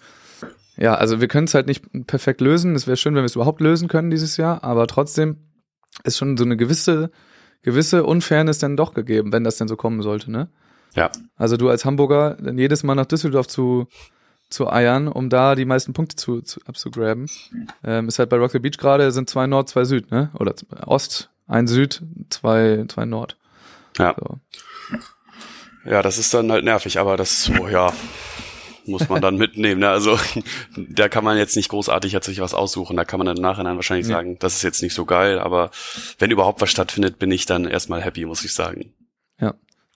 Ja, 0.76 0.96
also 0.96 1.22
wir 1.22 1.28
können 1.28 1.46
es 1.46 1.54
halt 1.54 1.68
nicht 1.68 1.84
perfekt 2.08 2.42
lösen. 2.42 2.76
Es 2.76 2.88
wäre 2.88 2.98
schön, 2.98 3.16
wenn 3.16 3.22
wir 3.22 3.28
es 3.28 3.36
überhaupt 3.36 3.62
lösen 3.62 3.88
können 3.88 4.10
dieses 4.10 4.38
Jahr, 4.38 4.64
aber 4.64 4.88
trotzdem 4.88 5.38
ist 6.04 6.18
schon 6.18 6.38
so 6.38 6.46
eine 6.46 6.58
gewisse, 6.58 7.12
gewisse 7.62 8.04
Unfairness 8.06 8.60
dann 8.60 8.78
doch 8.78 8.94
gegeben, 8.94 9.32
wenn 9.32 9.44
das 9.44 9.58
denn 9.58 9.68
so 9.68 9.76
kommen 9.76 10.02
sollte, 10.02 10.32
ne? 10.32 10.50
Ja. 10.96 11.12
Also 11.36 11.58
du 11.58 11.70
als 11.70 11.86
Hamburger 11.86 12.38
dann 12.42 12.58
jedes 12.58 12.84
Mal 12.84 12.96
nach 12.96 13.06
Düsseldorf 13.06 13.48
zu, 13.48 13.88
zu 14.50 14.72
eiern, 14.72 15.08
um 15.08 15.30
da 15.30 15.54
die 15.54 15.66
meisten 15.66 15.94
Punkte 15.94 16.16
zu, 16.16 16.42
zu 16.42 16.60
abzugraben. 16.66 17.30
Ähm, 17.84 18.08
ist 18.08 18.20
halt 18.20 18.30
bei 18.30 18.38
Rock 18.38 18.52
the 18.52 18.60
Beach 18.60 18.78
gerade 18.78 19.12
sind 19.12 19.30
zwei 19.30 19.46
Nord, 19.48 19.70
zwei 19.70 19.84
Süd, 19.84 20.12
ne? 20.12 20.32
Oder 20.40 20.56
Ost, 20.86 21.30
ein 21.48 21.68
Süd, 21.68 22.02
zwei, 22.30 22.86
zwei 22.88 23.06
Nord. 23.06 23.38
Ja. 23.98 24.16
So. 24.20 24.40
Ja, 25.90 26.02
das 26.02 26.18
ist 26.18 26.34
dann 26.34 26.52
halt 26.52 26.66
nervig, 26.66 27.00
aber 27.00 27.16
das, 27.18 27.46
so, 27.46 27.68
ja, 27.68 27.94
muss 28.86 29.08
man 29.10 29.22
dann 29.22 29.38
mitnehmen. 29.38 29.82
Ne? 29.82 29.90
Also 29.90 30.18
da 30.76 31.10
kann 31.10 31.24
man 31.24 31.38
jetzt 31.38 31.56
nicht 31.56 31.70
großartig 31.70 32.12
jetzt 32.12 32.26
sich 32.26 32.42
was 32.42 32.54
aussuchen. 32.54 32.98
Da 32.98 33.06
kann 33.06 33.20
man 33.20 33.28
dann 33.28 33.38
im 33.38 33.44
Nachhinein 33.44 33.76
wahrscheinlich 33.76 34.08
Nee. 34.08 34.14
sagen, 34.14 34.38
das 34.40 34.56
ist 34.56 34.64
jetzt 34.64 34.82
nicht 34.82 34.94
so 34.94 35.06
geil, 35.06 35.40
aber 35.40 35.72
wenn 36.20 36.32
überhaupt 36.32 36.62
was 36.62 36.70
stattfindet, 36.70 37.20
bin 37.20 37.32
ich 37.32 37.46
dann 37.46 37.66
erstmal 37.66 38.02
happy, 38.02 38.26
muss 38.26 38.44
ich 38.46 38.54
sagen. 38.54 38.94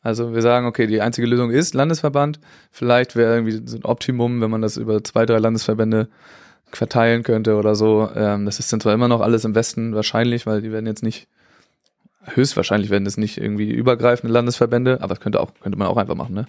Also 0.03 0.33
wir 0.33 0.41
sagen, 0.41 0.65
okay, 0.65 0.87
die 0.87 0.99
einzige 0.99 1.27
Lösung 1.27 1.51
ist 1.51 1.75
Landesverband. 1.75 2.39
Vielleicht 2.71 3.15
wäre 3.15 3.35
irgendwie 3.35 3.61
so 3.67 3.77
ein 3.77 3.85
Optimum, 3.85 4.41
wenn 4.41 4.49
man 4.49 4.63
das 4.63 4.77
über 4.77 5.03
zwei, 5.03 5.27
drei 5.27 5.37
Landesverbände 5.37 6.09
verteilen 6.71 7.21
könnte 7.21 7.55
oder 7.55 7.75
so. 7.75 8.09
Ähm, 8.15 8.45
das 8.45 8.57
ist 8.57 8.73
dann 8.73 8.81
zwar 8.81 8.95
immer 8.95 9.07
noch 9.07 9.21
alles 9.21 9.45
im 9.45 9.53
Westen 9.53 9.93
wahrscheinlich, 9.93 10.47
weil 10.47 10.63
die 10.63 10.71
werden 10.71 10.87
jetzt 10.87 11.03
nicht, 11.03 11.27
höchstwahrscheinlich 12.25 12.89
werden 12.89 13.05
es 13.05 13.17
nicht 13.17 13.37
irgendwie 13.37 13.69
übergreifende 13.69 14.33
Landesverbände, 14.33 15.01
aber 15.01 15.15
das 15.15 15.21
könnte 15.21 15.39
auch, 15.39 15.51
könnte 15.61 15.77
man 15.77 15.87
auch 15.87 15.97
einfach 15.97 16.15
machen, 16.15 16.35
ne? 16.35 16.47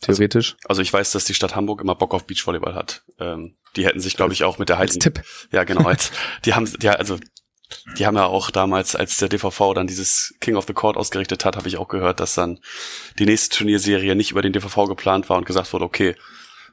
Theoretisch. 0.00 0.56
Also 0.68 0.80
ich 0.80 0.92
weiß, 0.92 1.10
dass 1.12 1.24
die 1.24 1.34
Stadt 1.34 1.56
Hamburg 1.56 1.80
immer 1.80 1.96
Bock 1.96 2.14
auf 2.14 2.24
Beachvolleyball 2.24 2.74
hat. 2.74 3.02
Ähm, 3.18 3.56
die 3.74 3.84
hätten 3.84 4.00
sich, 4.00 4.16
glaube 4.16 4.32
ich, 4.32 4.44
auch 4.44 4.58
mit 4.58 4.68
der 4.68 4.78
als 4.78 4.92
Heiligen 4.92 5.00
Tipp. 5.00 5.22
Ja, 5.50 5.64
genau. 5.64 5.86
Als, 5.88 6.12
die 6.44 6.54
haben, 6.54 6.70
ja, 6.80 6.92
also 6.92 7.18
die 7.98 8.06
haben 8.06 8.16
ja 8.16 8.24
auch 8.24 8.50
damals, 8.50 8.96
als 8.96 9.16
der 9.18 9.28
DVV 9.28 9.74
dann 9.74 9.86
dieses 9.86 10.34
King 10.40 10.56
of 10.56 10.66
the 10.66 10.72
Court 10.72 10.96
ausgerichtet 10.96 11.44
hat, 11.44 11.56
habe 11.56 11.68
ich 11.68 11.76
auch 11.76 11.88
gehört, 11.88 12.20
dass 12.20 12.34
dann 12.34 12.60
die 13.18 13.26
nächste 13.26 13.56
Turnierserie 13.56 14.14
nicht 14.14 14.30
über 14.30 14.42
den 14.42 14.52
DVV 14.52 14.86
geplant 14.86 15.28
war 15.28 15.36
und 15.36 15.46
gesagt 15.46 15.72
wurde, 15.72 15.84
okay, 15.84 16.14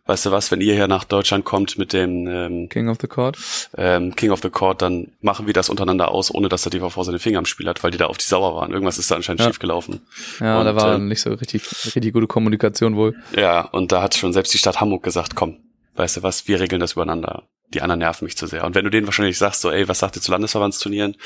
weißt 0.06 0.28
du 0.28 0.32
was, 0.32 0.52
wenn 0.52 0.62
ihr 0.62 0.74
hier 0.76 0.88
nach 0.88 1.04
Deutschland 1.04 1.46
kommt 1.46 1.78
mit 1.78 1.94
dem 1.94 2.28
ähm, 2.28 2.70
King 2.70 2.90
of 2.90 2.98
the 3.02 3.08
Court. 3.08 3.38
ähm, 3.78 4.16
King 4.16 4.32
of 4.32 4.42
the 4.42 4.50
Court, 4.50 4.82
dann 4.82 5.12
machen 5.22 5.48
wir 5.48 5.54
das 5.54 5.70
untereinander 5.70 6.10
aus, 6.12 6.34
ohne 6.34 6.48
dass 6.50 6.62
der 6.64 6.70
DVV 6.72 7.04
seine 7.04 7.20
Finger 7.20 7.40
im 7.40 7.46
Spiel 7.46 7.68
hat, 7.68 7.84
weil 7.84 7.92
die 7.92 7.98
da 7.98 8.06
auf 8.08 8.18
die 8.18 8.26
sauer 8.26 8.56
waren. 8.56 8.72
Irgendwas 8.72 8.98
ist 8.98 9.10
da 9.12 9.16
anscheinend 9.16 9.42
Ja. 9.42 9.48
schief 9.48 9.60
gelaufen. 9.60 10.02
Ja, 10.40 10.60
Und, 10.60 10.66
da 10.66 10.76
war 10.76 10.96
ähm, 10.96 11.08
nicht 11.08 11.22
so 11.22 11.32
richtig, 11.34 11.64
richtig 11.86 12.14
gute 12.14 12.28
Kommunikation 12.28 12.96
wohl. 12.96 13.16
Ja, 13.36 13.62
und 13.62 13.92
da 13.92 14.02
hat 14.02 14.16
schon 14.16 14.34
selbst 14.34 14.54
die 14.54 14.58
Stadt 14.60 14.80
Hamburg 14.80 15.04
gesagt, 15.04 15.36
komm, 15.36 15.58
weißt 15.96 16.18
du 16.18 16.24
was, 16.24 16.48
wir 16.48 16.60
regeln 16.60 16.80
das 16.80 16.94
übereinander. 16.94 17.44
Die 17.74 17.82
anderen 17.82 18.00
nerven 18.00 18.26
mich 18.26 18.38
zu 18.38 18.46
sehr. 18.46 18.64
Und 18.64 18.76
wenn 18.76 18.84
du 18.86 18.92
denen 18.92 19.08
wahrscheinlich 19.08 19.38
sagst, 19.40 19.62
so, 19.62 19.72
ey, 19.72 19.88
was 19.88 19.98
sagt 20.00 20.16
ihr 20.16 20.22
zu 20.22 20.32
Landesverbandsturnieren? 20.32 21.18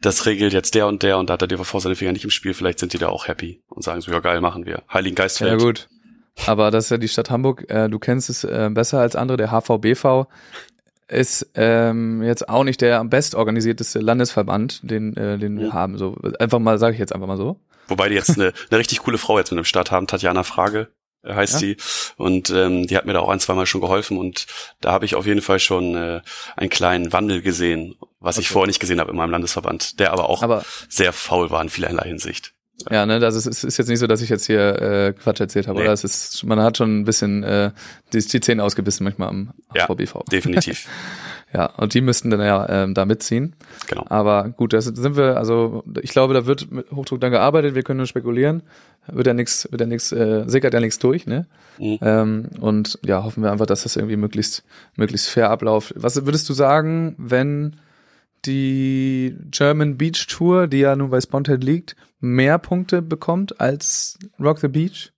Das 0.00 0.24
regelt 0.24 0.54
jetzt 0.54 0.74
der 0.74 0.86
und 0.86 1.02
der 1.02 1.18
und 1.18 1.28
da 1.28 1.34
hat 1.34 1.42
der 1.42 1.48
DVV 1.48 1.78
seine 1.80 1.94
Finger 1.96 2.12
nicht 2.12 2.24
im 2.24 2.30
Spiel, 2.30 2.54
vielleicht 2.54 2.78
sind 2.78 2.94
die 2.94 2.98
da 2.98 3.08
auch 3.08 3.28
happy 3.28 3.60
und 3.68 3.82
sagen 3.82 4.00
so, 4.00 4.10
ja 4.10 4.20
geil, 4.20 4.40
machen 4.40 4.64
wir. 4.64 4.82
Heiligen 4.90 5.14
Ja 5.16 5.24
Geistfeld. 5.24 5.60
gut. 5.60 5.88
Aber 6.46 6.70
das 6.70 6.84
ist 6.84 6.90
ja 6.90 6.98
die 6.98 7.08
Stadt 7.08 7.30
Hamburg. 7.30 7.70
Äh, 7.70 7.88
du 7.88 7.98
kennst 7.98 8.30
es 8.30 8.44
äh, 8.44 8.68
besser 8.72 9.00
als 9.00 9.16
andere. 9.16 9.36
Der 9.36 9.50
HVBV 9.50 10.26
ist 11.08 11.50
ähm, 11.54 12.22
jetzt 12.22 12.48
auch 12.48 12.64
nicht 12.64 12.80
der 12.80 13.00
am 13.00 13.10
best 13.10 13.34
organisierteste 13.34 13.98
Landesverband, 13.98 14.80
den, 14.88 15.16
äh, 15.16 15.38
den 15.38 15.58
wir 15.58 15.68
Mhm. 15.68 15.72
haben. 15.72 15.98
So 15.98 16.16
einfach 16.38 16.58
mal, 16.60 16.78
sage 16.78 16.94
ich 16.94 17.00
jetzt 17.00 17.12
einfach 17.14 17.26
mal 17.26 17.36
so. 17.36 17.58
Wobei 17.88 18.08
die 18.08 18.14
jetzt 18.14 18.30
eine, 18.38 18.52
eine 18.70 18.78
richtig 18.78 19.00
coole 19.00 19.18
Frau 19.18 19.38
jetzt 19.38 19.50
mit 19.50 19.58
dem 19.58 19.64
Start 19.64 19.90
haben, 19.90 20.06
Tatjana 20.06 20.44
Frage 20.44 20.88
äh, 21.24 21.34
heißt 21.34 21.54
Ja. 21.54 21.58
die. 21.60 21.76
Und 22.16 22.50
ähm, 22.50 22.86
die 22.86 22.96
hat 22.96 23.06
mir 23.06 23.12
da 23.12 23.18
auch 23.20 23.28
ein, 23.28 23.40
zwei 23.40 23.54
Mal 23.54 23.66
schon 23.66 23.80
geholfen 23.80 24.16
und 24.18 24.46
da 24.80 24.92
habe 24.92 25.04
ich 25.04 25.16
auf 25.16 25.26
jeden 25.26 25.42
Fall 25.42 25.58
schon 25.58 25.96
äh, 25.96 26.20
einen 26.56 26.70
kleinen 26.70 27.12
Wandel 27.12 27.42
gesehen, 27.42 27.96
was 28.20 28.38
ich 28.38 28.46
Okay. 28.46 28.52
vorher 28.52 28.66
nicht 28.68 28.78
gesehen 28.80 29.00
habe 29.00 29.10
in 29.10 29.16
meinem 29.16 29.30
Landesverband, 29.32 29.98
der 29.98 30.12
aber 30.12 30.30
auch 30.30 30.44
Aber 30.44 30.64
sehr 30.88 31.12
faul 31.12 31.50
war 31.50 31.60
in 31.60 31.68
vielerlei 31.70 32.04
Hinsicht. 32.06 32.52
Ja, 32.90 33.04
ne, 33.06 33.18
das 33.20 33.34
ist, 33.34 33.46
es 33.46 33.64
ist 33.64 33.76
jetzt 33.78 33.88
nicht 33.88 33.98
so, 33.98 34.06
dass 34.06 34.22
ich 34.22 34.28
jetzt 34.28 34.46
hier 34.46 34.80
äh, 34.80 35.12
Quatsch 35.12 35.40
erzählt 35.40 35.66
habe, 35.66 35.78
Nee. 35.78 35.84
oder? 35.84 35.92
Es 35.92 36.04
ist, 36.04 36.44
man 36.44 36.60
hat 36.60 36.76
schon 36.76 37.00
ein 37.00 37.04
bisschen 37.04 37.42
äh, 37.42 37.72
die, 38.12 38.20
die 38.20 38.40
Zähne 38.40 38.62
ausgebissen 38.64 39.04
manchmal 39.04 39.28
am 39.28 39.50
Ja, 39.74 39.86
VBV. 39.86 40.24
definitiv. 40.32 40.86
Ja, 41.52 41.66
und 41.66 41.94
die 41.94 42.00
müssten 42.00 42.30
dann 42.30 42.40
ja 42.40 42.68
ähm, 42.84 42.94
da 42.94 43.04
mitziehen. 43.04 43.56
genau. 43.88 44.06
Aber 44.08 44.48
gut, 44.50 44.72
das 44.72 44.84
sind 44.84 45.16
wir, 45.16 45.36
also 45.36 45.82
ich 46.00 46.10
glaube, 46.10 46.32
da 46.32 46.46
wird 46.46 46.70
mit 46.70 46.90
Hochdruck 46.92 47.20
dann 47.20 47.32
gearbeitet, 47.32 47.74
wir 47.74 47.82
können 47.82 47.96
nur 47.98 48.06
spekulieren. 48.06 48.62
Wird 49.08 49.26
ja 49.26 49.34
nichts, 49.34 49.66
wird 49.70 49.80
ja 49.80 49.86
nichts, 49.88 50.12
äh, 50.12 50.44
sickert 50.46 50.74
ja 50.74 50.80
nichts 50.80 51.00
durch, 51.00 51.26
ne? 51.26 51.46
Mhm. 51.78 51.98
Ähm, 52.02 52.48
und 52.60 52.98
ja, 53.04 53.24
hoffen 53.24 53.42
wir 53.42 53.50
einfach, 53.50 53.66
dass 53.66 53.82
das 53.82 53.96
irgendwie 53.96 54.16
möglichst, 54.16 54.62
möglichst 54.94 55.28
fair 55.28 55.50
abläuft. 55.50 55.92
Was 55.96 56.24
würdest 56.24 56.48
du 56.48 56.52
sagen, 56.52 57.16
wenn 57.18 57.76
die 58.46 59.36
German 59.50 59.96
Beach 59.96 60.26
Tour, 60.28 60.66
die 60.66 60.78
ja 60.78 60.96
nun 60.96 61.10
bei 61.10 61.20
Sponhead 61.20 61.62
liegt, 61.64 61.96
mehr 62.20 62.58
Punkte 62.58 63.02
bekommt 63.02 63.60
als 63.60 64.18
Rock 64.38 64.60
the 64.60 64.68
Beach? 64.68 65.12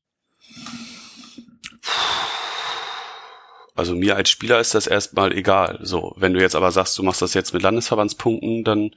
Also 3.75 3.95
mir 3.95 4.17
als 4.17 4.29
Spieler 4.29 4.61
ist 4.61 4.75
das 4.75 4.87
erstmal 4.87 5.33
egal. 5.33 5.79
So, 5.83 6.15
wenn 6.17 6.35
du 6.35 6.41
jetzt 6.41 6.55
aber 6.55 6.71
sagst, 6.73 6.99
du 6.99 7.03
machst 7.03 7.23
das 7.23 7.35
jetzt 7.35 7.55
mit 7.55 7.63
Landesverbandspunkten, 7.63 8.65
dann 8.65 8.91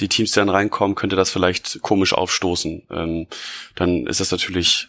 die 0.00 0.08
Teams, 0.08 0.30
die 0.30 0.38
dann 0.40 0.48
reinkommen, 0.48 0.94
könnte 0.94 1.16
das 1.16 1.30
vielleicht 1.30 1.82
komisch 1.82 2.12
aufstoßen. 2.12 2.86
Ähm, 2.90 3.26
dann 3.74 4.06
ist 4.06 4.20
das 4.20 4.30
natürlich 4.30 4.88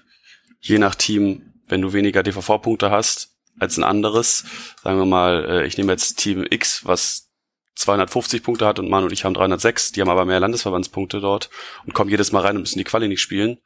je 0.62 0.78
nach 0.78 0.96
Team, 0.96 1.54
wenn 1.68 1.82
du 1.82 1.94
weniger 1.94 2.22
DVV-Punkte 2.22 2.92
hast 2.92 3.32
als 3.60 3.78
ein 3.78 3.84
anderes, 3.84 4.46
sagen 4.84 5.00
wir 5.00 5.06
mal, 5.06 5.46
äh, 5.46 5.68
ich 5.68 5.78
nehme 5.78 5.92
jetzt 5.92 6.16
Team 6.16 6.46
X, 6.50 6.86
was 6.86 7.30
250 7.76 8.44
Punkte 8.44 8.66
hat 8.66 8.80
und 8.80 8.90
Manu 8.90 9.08
und 9.08 9.14
ich 9.14 9.26
haben 9.26 9.34
306, 9.34 9.94
die 9.94 10.02
haben 10.02 10.10
aber 10.10 10.26
mehr 10.26 10.40
Landesverbandspunkte 10.40 11.20
dort 11.20 11.50
und 11.86 11.94
kommen 11.94 12.10
jedes 12.10 12.32
Mal 12.32 12.42
rein 12.42 12.56
und 12.56 12.62
müssen 12.62 12.78
die 12.78 12.84
Quali 12.84 13.08
nicht 13.08 13.22
spielen, 13.22 13.58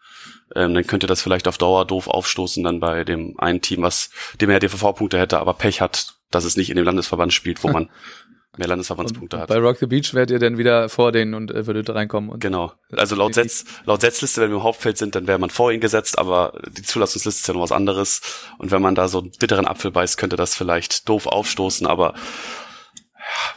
ähm, 0.55 0.73
dann 0.73 0.87
könnte 0.87 1.07
das 1.07 1.21
vielleicht 1.21 1.47
auf 1.47 1.57
Dauer 1.57 1.85
doof 1.85 2.07
aufstoßen 2.07 2.63
dann 2.63 2.79
bei 2.79 3.03
dem 3.03 3.35
einen 3.39 3.61
Team, 3.61 3.81
was 3.81 4.09
dem 4.39 4.49
mehr 4.49 4.59
DVV-Punkte 4.59 5.19
hätte, 5.19 5.39
aber 5.39 5.53
Pech 5.53 5.81
hat, 5.81 6.15
dass 6.31 6.45
es 6.45 6.57
nicht 6.57 6.69
in 6.69 6.77
dem 6.77 6.85
Landesverband 6.85 7.33
spielt, 7.33 7.63
wo 7.63 7.69
man 7.69 7.89
mehr 8.57 8.67
Landesverbandspunkte 8.67 9.39
hat. 9.39 9.49
Bei 9.49 9.57
Rock 9.57 9.77
the 9.77 9.85
Beach 9.85 10.13
werdet 10.13 10.31
ihr 10.31 10.39
dann 10.39 10.57
wieder 10.57 10.89
vor 10.89 11.11
denen 11.11 11.33
und 11.33 11.51
äh, 11.51 11.67
würdet 11.67 11.89
reinkommen. 11.89 12.29
Und 12.29 12.39
Genau. 12.39 12.73
Also 12.91 13.15
laut, 13.15 13.35
Setz, 13.35 13.65
laut 13.85 14.01
Setzliste, 14.01 14.41
wenn 14.41 14.49
wir 14.49 14.57
im 14.57 14.63
Hauptfeld 14.63 14.97
sind, 14.97 15.15
dann 15.15 15.27
wäre 15.27 15.37
man 15.37 15.49
vor 15.49 15.71
ihn 15.71 15.79
gesetzt, 15.79 16.17
aber 16.17 16.59
die 16.67 16.81
Zulassungsliste 16.81 17.41
ist 17.41 17.47
ja 17.47 17.53
noch 17.53 17.61
was 17.61 17.71
anderes. 17.71 18.21
Und 18.57 18.71
wenn 18.71 18.81
man 18.81 18.95
da 18.95 19.07
so 19.07 19.19
einen 19.19 19.31
bitteren 19.31 19.67
Apfel 19.67 19.91
beißt, 19.91 20.17
könnte 20.17 20.37
das 20.37 20.55
vielleicht 20.55 21.07
doof 21.07 21.27
aufstoßen, 21.27 21.85
aber 21.85 22.15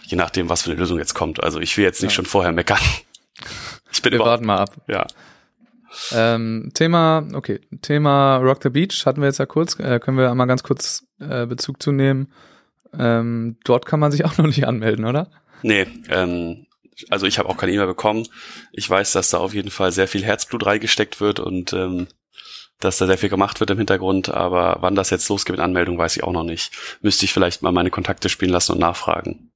je 0.02 0.16
nachdem, 0.16 0.48
was 0.48 0.62
für 0.62 0.70
eine 0.70 0.78
Lösung 0.80 0.98
jetzt 0.98 1.14
kommt. 1.14 1.42
Also 1.42 1.60
ich 1.60 1.76
will 1.76 1.84
jetzt 1.84 2.02
nicht 2.02 2.12
Ja. 2.12 2.16
schon 2.16 2.26
vorher 2.26 2.52
meckern. 2.52 2.78
Ich 3.92 4.02
bin 4.02 4.12
wir 4.12 4.20
warten 4.20 4.46
mal 4.46 4.58
ab. 4.58 4.76
ja. 4.86 5.04
Ähm, 6.12 6.70
Thema, 6.74 7.26
okay, 7.34 7.60
Thema 7.82 8.36
Rock 8.36 8.62
the 8.62 8.68
Beach 8.70 9.04
hatten 9.04 9.20
wir 9.20 9.26
jetzt 9.26 9.38
ja 9.38 9.46
kurz, 9.46 9.76
äh, 9.80 9.98
können 9.98 10.16
wir 10.16 10.30
einmal 10.30 10.46
ganz 10.46 10.62
kurz 10.62 11.04
äh, 11.18 11.46
Bezug 11.46 11.82
zu 11.82 11.90
nehmen. 11.90 12.32
Ähm, 12.96 13.56
dort 13.64 13.86
kann 13.86 13.98
man 13.98 14.12
sich 14.12 14.24
auch 14.24 14.36
noch 14.38 14.46
nicht 14.46 14.66
anmelden, 14.66 15.04
oder? 15.04 15.28
Nee, 15.62 15.86
ähm, 16.08 16.66
also 17.08 17.26
ich 17.26 17.38
habe 17.40 17.48
auch 17.48 17.56
keine 17.56 17.72
E-Mail 17.72 17.86
bekommen. 17.88 18.28
Ich 18.72 18.88
weiß, 18.88 19.12
dass 19.12 19.30
da 19.30 19.38
auf 19.38 19.54
jeden 19.54 19.70
Fall 19.70 19.90
sehr 19.90 20.06
viel 20.06 20.22
Herzblut 20.24 20.64
reingesteckt 20.66 21.20
wird 21.20 21.40
und 21.40 21.72
ähm, 21.72 22.06
dass 22.80 22.98
da 22.98 23.06
sehr 23.06 23.18
viel 23.18 23.28
gemacht 23.28 23.60
wird 23.60 23.70
im 23.70 23.78
Hintergrund, 23.78 24.28
aber 24.30 24.78
wann 24.80 24.94
das 24.94 25.10
jetzt 25.10 25.28
losgeht 25.28 25.54
mit 25.56 25.60
Anmeldung, 25.60 25.98
weiß 25.98 26.16
ich 26.16 26.24
auch 26.24 26.32
noch 26.32 26.44
nicht. 26.44 26.72
Müsste 27.02 27.24
ich 27.24 27.32
vielleicht 27.32 27.62
mal 27.62 27.72
meine 27.72 27.90
Kontakte 27.90 28.28
spielen 28.28 28.50
lassen 28.50 28.72
und 28.72 28.78
nachfragen, 28.78 29.50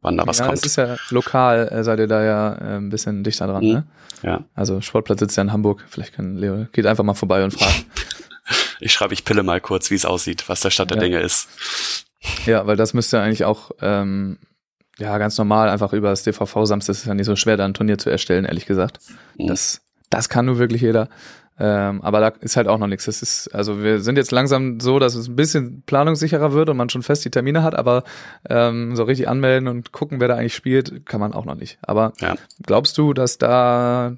wann 0.00 0.16
da 0.16 0.26
was 0.26 0.38
ja, 0.38 0.46
kommt. 0.46 0.58
es 0.58 0.66
ist 0.66 0.76
ja 0.76 0.96
lokal, 1.10 1.68
äh, 1.68 1.82
seid 1.84 1.98
ihr 2.00 2.06
da 2.08 2.22
ja 2.22 2.54
äh, 2.54 2.76
ein 2.76 2.90
bisschen 2.90 3.24
dichter 3.24 3.46
dran, 3.46 3.64
Mhm. 3.64 3.72
ne? 3.72 3.86
ja. 4.22 4.44
Also 4.54 4.80
Sportplatz 4.80 5.20
sitzt 5.20 5.36
ja 5.36 5.42
in 5.42 5.52
Hamburg, 5.52 5.84
vielleicht 5.88 6.14
kann 6.14 6.36
Leo, 6.36 6.66
geht 6.72 6.86
einfach 6.86 7.04
mal 7.04 7.14
vorbei 7.14 7.44
und 7.44 7.52
fragt. 7.52 7.84
Ich 8.80 8.92
schreibe 8.92 9.14
ich 9.14 9.24
Pille 9.24 9.42
mal 9.42 9.58
kurz, 9.60 9.90
wie 9.90 9.94
es 9.94 10.04
aussieht, 10.04 10.48
was 10.50 10.60
der 10.60 10.68
Stand 10.68 10.90
der 10.90 10.98
Ja. 10.98 11.02
Dinge 11.04 11.20
ist. 11.20 11.48
ja, 12.44 12.66
weil 12.66 12.76
das 12.76 12.92
müsste 12.92 13.18
eigentlich 13.20 13.44
auch 13.46 13.70
ähm, 13.80 14.36
ja 14.98 15.16
ganz 15.16 15.38
normal 15.38 15.70
einfach 15.70 15.94
über 15.94 16.10
das 16.10 16.24
DVV 16.24 16.66
Samstag 16.66 16.90
ist 16.92 16.98
es 16.98 17.04
ja 17.06 17.14
nicht 17.14 17.24
so 17.24 17.36
schwer, 17.36 17.56
da 17.56 17.64
ein 17.64 17.72
Turnier 17.72 17.96
zu 17.96 18.10
erstellen, 18.10 18.44
ehrlich 18.44 18.66
gesagt. 18.66 18.98
Mhm. 19.38 19.46
Das, 19.46 19.80
das 20.10 20.28
kann 20.28 20.44
nur 20.44 20.58
wirklich 20.58 20.82
jeder. 20.82 21.08
Ähm, 21.58 22.02
aber 22.02 22.20
da 22.20 22.28
ist 22.40 22.56
halt 22.56 22.66
auch 22.66 22.78
noch 22.78 22.88
nichts. 22.88 23.04
Das 23.04 23.22
ist, 23.22 23.48
also 23.54 23.82
wir 23.82 24.00
sind 24.00 24.16
jetzt 24.16 24.32
langsam 24.32 24.80
so, 24.80 24.98
dass 24.98 25.14
es 25.14 25.28
ein 25.28 25.36
bisschen 25.36 25.82
planungssicherer 25.86 26.52
wird 26.52 26.68
und 26.68 26.76
man 26.76 26.88
schon 26.90 27.02
fest 27.02 27.24
die 27.24 27.30
Termine 27.30 27.62
hat, 27.62 27.74
aber 27.76 28.02
ähm, 28.48 28.96
so 28.96 29.04
richtig 29.04 29.28
anmelden 29.28 29.68
und 29.68 29.92
gucken, 29.92 30.20
wer 30.20 30.28
da 30.28 30.34
eigentlich 30.34 30.54
spielt, 30.54 31.06
kann 31.06 31.20
man 31.20 31.32
auch 31.32 31.44
noch 31.44 31.54
nicht. 31.54 31.78
Aber 31.82 32.12
Ja. 32.20 32.34
glaubst 32.62 32.98
du, 32.98 33.12
dass 33.12 33.38
da 33.38 34.16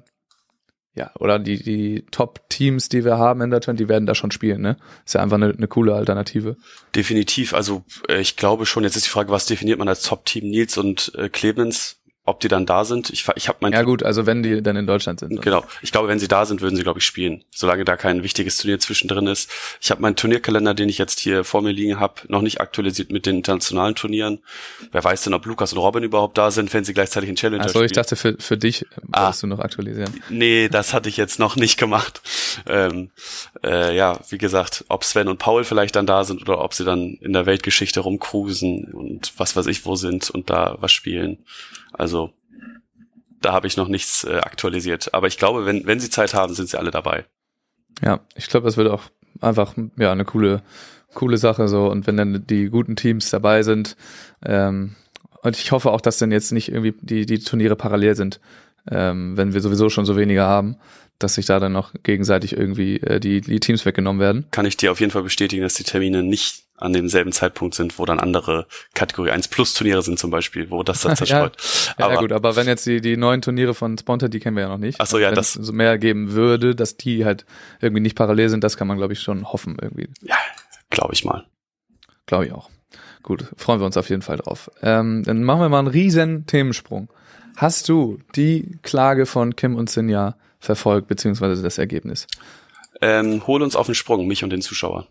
ja, 0.95 1.11
oder 1.19 1.37
die, 1.37 1.61
die 1.61 2.05
Top-Teams, 2.09 2.89
die 2.89 3.05
wir 3.05 3.19
haben 3.19 3.41
in 3.41 3.51
Deutschland, 3.51 3.79
die 3.79 3.87
werden 3.87 4.07
da 4.07 4.15
schon 4.15 4.31
spielen, 4.31 4.61
ne? 4.61 4.77
Ist 5.05 5.13
ja 5.13 5.21
einfach 5.21 5.35
eine, 5.35 5.51
eine 5.51 5.67
coole 5.67 5.93
Alternative. 5.93 6.57
Definitiv, 6.95 7.53
also 7.53 7.83
äh, 8.09 8.19
ich 8.19 8.35
glaube 8.35 8.65
schon, 8.65 8.83
jetzt 8.83 8.95
ist 8.95 9.05
die 9.05 9.11
Frage, 9.11 9.29
was 9.29 9.45
definiert 9.45 9.77
man 9.77 9.87
als 9.87 10.01
Top-Team 10.01 10.49
Nils 10.49 10.75
und 10.75 11.11
äh, 11.15 11.29
Clemens, 11.29 11.99
ob 12.27 12.39
die 12.41 12.47
dann 12.49 12.65
da 12.65 12.85
sind. 12.85 13.09
Ich, 13.09 13.25
ich 13.35 13.47
habe 13.47 13.57
mein 13.61 13.73
Ja 13.73 13.83
gut, 13.83 14.03
also 14.03 14.25
wenn 14.25 14.43
die 14.43 14.61
dann 14.61 14.75
in 14.75 14.85
Deutschland 14.85 15.19
sind. 15.21 15.41
Genau. 15.41 15.63
Ich 15.81 15.91
glaube, 15.91 16.07
wenn 16.09 16.19
sie 16.19 16.27
da 16.27 16.45
sind, 16.45 16.61
würden 16.61 16.75
sie, 16.75 16.83
glaube 16.83 16.99
ich, 16.99 17.05
spielen. 17.05 17.43
Solange 17.49 17.85
da 17.85 17.95
kein 17.97 18.21
wichtiges 18.21 18.57
Turnier 18.57 18.79
zwischendrin 18.79 19.27
ist. 19.27 19.49
Ich 19.81 19.89
habe 19.91 20.01
meinen 20.01 20.15
Turnierkalender, 20.15 20.73
den 20.73 20.89
ich 20.89 20.97
jetzt 20.97 21.19
hier 21.19 21.43
vor 21.43 21.61
mir 21.61 21.71
liegen 21.71 21.99
habe, 21.99 22.15
noch 22.27 22.41
nicht 22.41 22.61
aktualisiert 22.61 23.11
mit 23.11 23.25
den 23.25 23.37
internationalen 23.37 23.95
Turnieren. 23.95 24.39
Wer 24.91 25.03
weiß 25.03 25.23
denn, 25.23 25.33
ob 25.33 25.45
Lukas 25.45 25.71
und 25.73 25.79
Robin 25.79 26.03
überhaupt 26.03 26.37
da 26.37 26.51
sind, 26.51 26.73
wenn 26.73 26.83
sie 26.83 26.93
gleichzeitig 26.93 27.29
in 27.29 27.35
Challenger 27.37 27.63
Achso, 27.63 27.81
ich 27.81 27.89
spielen. 27.91 28.03
dachte 28.03 28.15
für, 28.15 28.35
für 28.39 28.57
dich 28.57 28.85
Ah. 29.11 29.33
du 29.39 29.47
noch 29.47 29.59
aktualisieren. 29.59 30.13
Nee, 30.29 30.67
das 30.69 30.93
hatte 30.93 31.09
ich 31.09 31.17
jetzt 31.17 31.39
noch 31.39 31.55
nicht 31.55 31.77
gemacht. 31.77 32.21
Ähm, 32.67 33.09
äh, 33.63 33.95
ja, 33.95 34.19
wie 34.29 34.37
gesagt, 34.37 34.83
ob 34.89 35.03
Sven 35.03 35.27
und 35.29 35.37
Paul 35.39 35.63
vielleicht 35.63 35.95
dann 35.95 36.05
da 36.05 36.23
sind 36.23 36.41
oder 36.41 36.61
ob 36.61 36.73
sie 36.73 36.83
dann 36.83 37.17
in 37.21 37.33
der 37.33 37.45
Weltgeschichte 37.45 38.01
rumcruisen 38.01 38.85
und 38.93 39.31
was 39.37 39.55
weiß 39.55 39.67
ich 39.67 39.85
wo 39.85 39.95
sind 39.95 40.29
und 40.29 40.49
da 40.49 40.75
was 40.79 40.91
spielen. 40.91 41.37
Also 41.93 42.33
da 43.41 43.53
habe 43.53 43.67
ich 43.67 43.77
noch 43.77 43.87
nichts 43.87 44.23
äh, 44.23 44.37
aktualisiert. 44.37 45.13
Aber 45.13 45.27
ich 45.27 45.37
glaube, 45.37 45.65
wenn, 45.65 45.85
wenn 45.85 45.99
sie 45.99 46.09
Zeit 46.09 46.33
haben, 46.33 46.53
sind 46.53 46.69
sie 46.69 46.77
alle 46.77 46.91
dabei. 46.91 47.25
Ja, 48.03 48.21
ich 48.35 48.47
glaube, 48.47 48.65
das 48.65 48.77
wird 48.77 48.89
auch 48.89 49.03
einfach 49.41 49.75
ja 49.97 50.11
eine 50.11 50.25
coole, 50.25 50.63
coole 51.13 51.37
Sache 51.37 51.67
so. 51.67 51.87
Und 51.87 52.07
wenn 52.07 52.17
dann 52.17 52.45
die 52.47 52.69
guten 52.69 52.95
Teams 52.95 53.29
dabei 53.29 53.63
sind, 53.63 53.95
ähm, 54.45 54.95
und 55.43 55.57
ich 55.57 55.71
hoffe 55.71 55.91
auch, 55.91 56.01
dass 56.01 56.17
dann 56.17 56.31
jetzt 56.31 56.51
nicht 56.51 56.69
irgendwie 56.69 56.93
die, 56.99 57.25
die 57.25 57.39
Turniere 57.39 57.75
parallel 57.75 58.15
sind, 58.15 58.39
ähm, 58.89 59.37
wenn 59.37 59.53
wir 59.53 59.61
sowieso 59.61 59.89
schon 59.89 60.05
so 60.05 60.17
wenige 60.17 60.41
haben, 60.41 60.77
dass 61.19 61.35
sich 61.35 61.45
da 61.45 61.59
dann 61.59 61.73
noch 61.73 61.93
gegenseitig 62.03 62.53
irgendwie 62.53 62.97
äh, 62.97 63.19
die, 63.19 63.41
die 63.41 63.59
Teams 63.59 63.85
weggenommen 63.85 64.19
werden. 64.19 64.47
Kann 64.51 64.65
ich 64.65 64.77
dir 64.77 64.91
auf 64.91 64.99
jeden 64.99 65.11
Fall 65.11 65.23
bestätigen, 65.23 65.63
dass 65.63 65.75
die 65.75 65.83
Termine 65.83 66.23
nicht 66.23 66.66
an 66.77 66.93
demselben 66.93 67.31
Zeitpunkt 67.31 67.73
sind, 67.75 67.97
wo 67.99 68.05
dann 68.05 68.19
andere 68.19 68.67
Kategorie 68.93 69.31
1 69.31 69.47
Plus 69.47 69.73
Turniere 69.73 70.01
sind 70.03 70.19
zum 70.19 70.29
Beispiel, 70.31 70.69
wo 70.69 70.83
das 70.83 71.01
dann 71.01 71.15
zerstreut. 71.17 71.57
Ja, 71.97 72.05
Aber 72.05 72.13
ja 72.13 72.19
gut, 72.21 72.31
aber 72.31 72.55
wenn 72.55 72.67
jetzt 72.67 72.85
die, 72.85 73.01
die 73.01 73.17
neuen 73.17 73.41
Turniere 73.41 73.73
von 73.73 73.97
Sponta, 73.97 74.27
die 74.27 74.39
kennen 74.39 74.55
wir 74.55 74.63
ja 74.63 74.69
noch 74.69 74.77
nicht. 74.77 74.99
Ach 75.01 75.07
so, 75.07 75.17
ja, 75.17 75.29
wenn 75.29 75.35
das- 75.35 75.55
es 75.55 75.65
so 75.65 75.73
mehr 75.73 75.97
geben 75.97 76.31
würde, 76.33 76.75
dass 76.75 76.95
die 76.95 77.25
halt 77.25 77.45
irgendwie 77.81 78.01
nicht 78.01 78.15
parallel 78.15 78.49
sind, 78.49 78.63
das 78.63 78.77
kann 78.77 78.87
man, 78.87 78.97
glaube 78.97 79.13
ich, 79.13 79.19
schon 79.21 79.51
hoffen 79.51 79.77
irgendwie. 79.81 80.07
ja, 80.21 80.35
glaube 80.89 81.13
ich 81.13 81.25
mal. 81.25 81.45
Glaube 82.27 82.45
ich 82.45 82.51
auch. 82.53 82.69
Gut, 83.23 83.45
freuen 83.57 83.79
wir 83.81 83.85
uns 83.85 83.97
auf 83.97 84.09
jeden 84.09 84.21
Fall 84.21 84.37
drauf. 84.37 84.69
Ähm, 84.81 85.23
dann 85.25 85.43
machen 85.43 85.59
wir 85.61 85.69
mal 85.69 85.79
einen 85.79 85.87
riesen 85.89 86.45
Themensprung. 86.45 87.09
Hast 87.57 87.89
du 87.89 88.19
die 88.35 88.77
Klage 88.83 89.25
von 89.25 89.55
Kim 89.55 89.75
und 89.75 89.89
Sinja 89.89 90.37
verfolgt, 90.59 91.07
beziehungsweise 91.07 91.61
das 91.63 91.77
Ergebnis? 91.79 92.27
Ähm, 93.01 93.45
hol 93.47 93.61
uns 93.63 93.75
auf 93.75 93.87
den 93.87 93.95
Sprung, 93.95 94.27
mich 94.27 94.43
und 94.43 94.51
den 94.51 94.61
Zuschauer. 94.61 95.07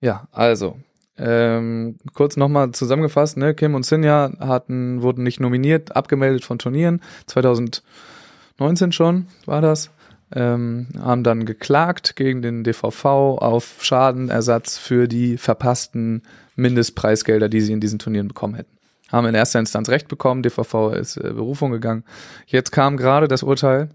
Ja, 0.00 0.26
also, 0.32 0.78
ähm, 1.24 1.96
kurz 2.14 2.36
nochmal 2.36 2.72
zusammengefasst, 2.72 3.36
ne? 3.36 3.54
Kim 3.54 3.74
und 3.74 3.86
Sinja 3.86 4.32
hatten, 4.40 5.02
wurden 5.02 5.22
nicht 5.22 5.38
nominiert, 5.38 5.94
abgemeldet 5.94 6.44
von 6.44 6.58
Turnieren. 6.58 7.00
2019 7.26 8.90
schon 8.90 9.26
war 9.46 9.60
das. 9.60 9.90
Ähm, 10.34 10.88
haben 10.98 11.22
dann 11.22 11.44
geklagt 11.44 12.16
gegen 12.16 12.42
den 12.42 12.64
DVV 12.64 13.04
auf 13.04 13.78
Schadenersatz 13.82 14.78
für 14.78 15.06
die 15.06 15.36
verpassten 15.36 16.22
Mindestpreisgelder, 16.56 17.48
die 17.48 17.60
sie 17.60 17.72
in 17.72 17.80
diesen 17.80 17.98
Turnieren 17.98 18.28
bekommen 18.28 18.54
hätten. 18.54 18.76
Haben 19.10 19.26
in 19.26 19.34
erster 19.34 19.60
Instanz 19.60 19.90
Recht 19.90 20.08
bekommen, 20.08 20.42
DVV 20.42 20.94
ist 20.94 21.18
äh, 21.18 21.32
Berufung 21.34 21.70
gegangen. 21.70 22.04
Jetzt 22.46 22.72
kam 22.72 22.96
gerade 22.96 23.28
das 23.28 23.42
Urteil, 23.42 23.90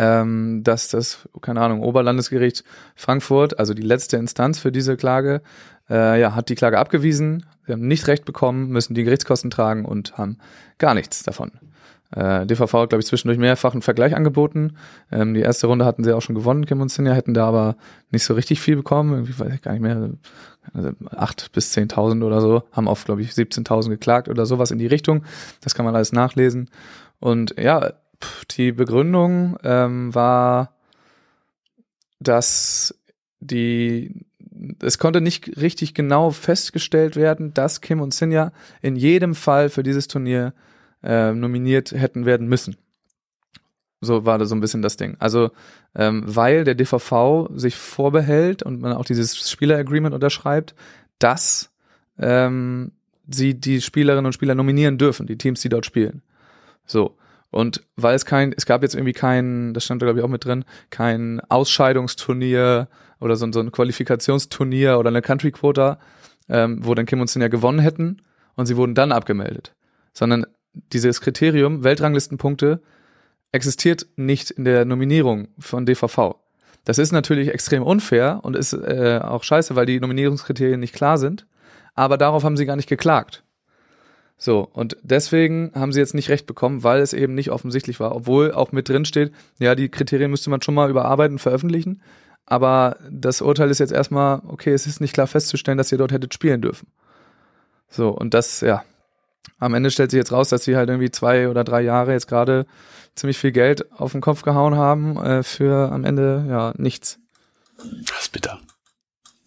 ähm, 0.00 0.62
dass 0.64 0.88
das, 0.88 1.28
keine 1.42 1.60
Ahnung, 1.60 1.82
Oberlandesgericht 1.82 2.64
Frankfurt, 2.96 3.58
also 3.58 3.74
die 3.74 3.82
letzte 3.82 4.16
Instanz 4.16 4.58
für 4.58 4.72
diese 4.72 4.96
Klage, 4.96 5.42
äh, 5.90 6.18
ja, 6.18 6.34
hat 6.34 6.48
die 6.48 6.54
Klage 6.54 6.78
abgewiesen, 6.78 7.44
sie 7.66 7.72
haben 7.72 7.86
nicht 7.86 8.06
Recht 8.06 8.24
bekommen, 8.24 8.68
müssen 8.68 8.94
die 8.94 9.04
Gerichtskosten 9.04 9.50
tragen 9.50 9.84
und 9.84 10.16
haben 10.16 10.38
gar 10.78 10.94
nichts 10.94 11.22
davon. 11.22 11.52
Äh, 12.16 12.46
DVV 12.46 12.72
hat, 12.72 12.88
glaube 12.88 13.00
ich, 13.00 13.06
zwischendurch 13.06 13.38
mehrfach 13.38 13.72
einen 13.72 13.82
Vergleich 13.82 14.16
angeboten. 14.16 14.78
Ähm, 15.12 15.34
die 15.34 15.42
erste 15.42 15.66
Runde 15.66 15.84
hatten 15.84 16.02
sie 16.02 16.16
auch 16.16 16.22
schon 16.22 16.34
gewonnen, 16.34 16.64
Kim 16.64 16.80
und 16.80 16.90
Sinja, 16.90 17.12
hätten 17.12 17.34
da 17.34 17.46
aber 17.46 17.76
nicht 18.10 18.24
so 18.24 18.32
richtig 18.32 18.62
viel 18.62 18.76
bekommen, 18.76 19.12
irgendwie 19.12 19.38
weiß 19.38 19.52
ich 19.52 19.60
gar 19.60 19.72
nicht 19.72 19.82
mehr, 19.82 20.12
also 20.72 20.92
8 21.10 21.52
bis 21.52 21.76
10.000 21.76 22.24
oder 22.24 22.40
so, 22.40 22.62
haben 22.72 22.88
auf, 22.88 23.04
glaube 23.04 23.20
ich, 23.20 23.32
17.000 23.32 23.90
geklagt 23.90 24.30
oder 24.30 24.46
sowas 24.46 24.70
in 24.70 24.78
die 24.78 24.86
Richtung. 24.86 25.24
Das 25.60 25.74
kann 25.74 25.84
man 25.84 25.94
alles 25.94 26.12
nachlesen. 26.12 26.70
Und 27.18 27.54
ja, 27.58 27.92
die 28.52 28.72
Begründung 28.72 29.56
ähm, 29.62 30.14
war 30.14 30.74
dass 32.20 32.94
die 33.40 34.26
es 34.80 34.98
konnte 34.98 35.22
nicht 35.22 35.56
richtig 35.60 35.94
genau 35.94 36.30
festgestellt 36.30 37.16
werden, 37.16 37.54
dass 37.54 37.80
Kim 37.80 38.00
und 38.00 38.12
Sinja 38.12 38.52
in 38.82 38.94
jedem 38.94 39.34
Fall 39.34 39.70
für 39.70 39.82
dieses 39.82 40.06
Turnier 40.06 40.52
äh, 41.02 41.32
nominiert 41.32 41.92
hätten 41.92 42.26
werden 42.26 42.46
müssen. 42.46 42.76
So 44.02 44.26
war 44.26 44.38
da 44.38 44.44
so 44.44 44.54
ein 44.54 44.60
bisschen 44.60 44.82
das 44.82 44.98
Ding. 44.98 45.16
Also, 45.18 45.50
ähm, 45.94 46.22
weil 46.26 46.64
der 46.64 46.74
DVV 46.74 47.48
sich 47.54 47.76
vorbehält 47.76 48.62
und 48.62 48.82
man 48.82 48.92
auch 48.92 49.04
dieses 49.04 49.48
Spieleragreement 49.48 50.14
unterschreibt, 50.14 50.74
dass 51.18 51.70
ähm, 52.18 52.92
sie 53.28 53.54
die 53.54 53.80
Spielerinnen 53.80 54.26
und 54.26 54.32
Spieler 54.34 54.54
nominieren 54.54 54.98
dürfen, 54.98 55.26
die 55.26 55.38
Teams, 55.38 55.60
die 55.60 55.68
dort 55.70 55.86
spielen. 55.86 56.22
So. 56.84 57.16
Und 57.50 57.82
weil 57.96 58.14
es 58.14 58.24
kein, 58.24 58.54
es 58.56 58.64
gab 58.64 58.82
jetzt 58.82 58.94
irgendwie 58.94 59.12
kein, 59.12 59.74
das 59.74 59.84
stand 59.84 60.00
da 60.02 60.06
glaube 60.06 60.20
ich 60.20 60.24
auch 60.24 60.28
mit 60.28 60.44
drin, 60.44 60.64
kein 60.90 61.40
Ausscheidungsturnier 61.48 62.88
oder 63.20 63.36
so, 63.36 63.50
so 63.52 63.60
ein 63.60 63.72
Qualifikationsturnier 63.72 64.98
oder 64.98 65.08
eine 65.08 65.22
Country 65.22 65.50
Quota, 65.50 65.98
ähm, 66.48 66.84
wo 66.84 66.94
dann 66.94 67.06
Kim 67.06 67.20
und 67.20 67.28
Sin 67.28 67.42
ja 67.42 67.48
gewonnen 67.48 67.80
hätten 67.80 68.22
und 68.54 68.66
sie 68.66 68.76
wurden 68.76 68.94
dann 68.94 69.12
abgemeldet. 69.12 69.74
Sondern 70.12 70.46
dieses 70.72 71.20
Kriterium, 71.20 71.82
Weltranglistenpunkte, 71.82 72.82
existiert 73.52 74.06
nicht 74.16 74.50
in 74.52 74.64
der 74.64 74.84
Nominierung 74.84 75.48
von 75.58 75.86
DVV. 75.86 76.36
Das 76.84 76.98
ist 76.98 77.12
natürlich 77.12 77.48
extrem 77.48 77.82
unfair 77.82 78.40
und 78.42 78.56
ist 78.56 78.72
äh, 78.72 79.20
auch 79.22 79.42
scheiße, 79.42 79.76
weil 79.76 79.86
die 79.86 80.00
Nominierungskriterien 80.00 80.80
nicht 80.80 80.94
klar 80.94 81.18
sind. 81.18 81.46
Aber 81.94 82.16
darauf 82.16 82.44
haben 82.44 82.56
sie 82.56 82.66
gar 82.66 82.76
nicht 82.76 82.88
geklagt. 82.88 83.42
So, 84.42 84.66
und 84.72 84.96
deswegen 85.02 85.70
haben 85.74 85.92
sie 85.92 86.00
jetzt 86.00 86.14
nicht 86.14 86.30
recht 86.30 86.46
bekommen, 86.46 86.82
weil 86.82 87.00
es 87.00 87.12
eben 87.12 87.34
nicht 87.34 87.50
offensichtlich 87.50 88.00
war, 88.00 88.16
obwohl 88.16 88.52
auch 88.52 88.72
mit 88.72 88.88
drin 88.88 89.04
steht, 89.04 89.32
ja, 89.58 89.74
die 89.74 89.90
Kriterien 89.90 90.30
müsste 90.30 90.48
man 90.48 90.62
schon 90.62 90.74
mal 90.74 90.88
überarbeiten 90.88 91.38
veröffentlichen. 91.38 92.00
Aber 92.46 92.96
das 93.10 93.42
Urteil 93.42 93.68
ist 93.68 93.80
jetzt 93.80 93.92
erstmal, 93.92 94.40
okay, 94.48 94.72
es 94.72 94.86
ist 94.86 94.98
nicht 94.98 95.12
klar 95.12 95.26
festzustellen, 95.26 95.76
dass 95.76 95.92
ihr 95.92 95.98
dort 95.98 96.10
hättet 96.10 96.32
spielen 96.32 96.62
dürfen. 96.62 96.88
So, 97.90 98.08
und 98.08 98.32
das, 98.32 98.62
ja, 98.62 98.82
am 99.58 99.74
Ende 99.74 99.90
stellt 99.90 100.10
sich 100.10 100.16
jetzt 100.16 100.32
raus, 100.32 100.48
dass 100.48 100.64
sie 100.64 100.74
halt 100.74 100.88
irgendwie 100.88 101.10
zwei 101.10 101.50
oder 101.50 101.62
drei 101.62 101.82
Jahre 101.82 102.12
jetzt 102.12 102.26
gerade 102.26 102.64
ziemlich 103.14 103.36
viel 103.36 103.52
Geld 103.52 103.92
auf 103.92 104.12
den 104.12 104.22
Kopf 104.22 104.40
gehauen 104.40 104.74
haben 104.74 105.18
äh, 105.18 105.42
für 105.42 105.92
am 105.92 106.04
Ende 106.04 106.46
ja 106.48 106.72
nichts. 106.78 107.18
Das 107.76 108.22
ist 108.22 108.32
bitter 108.32 108.58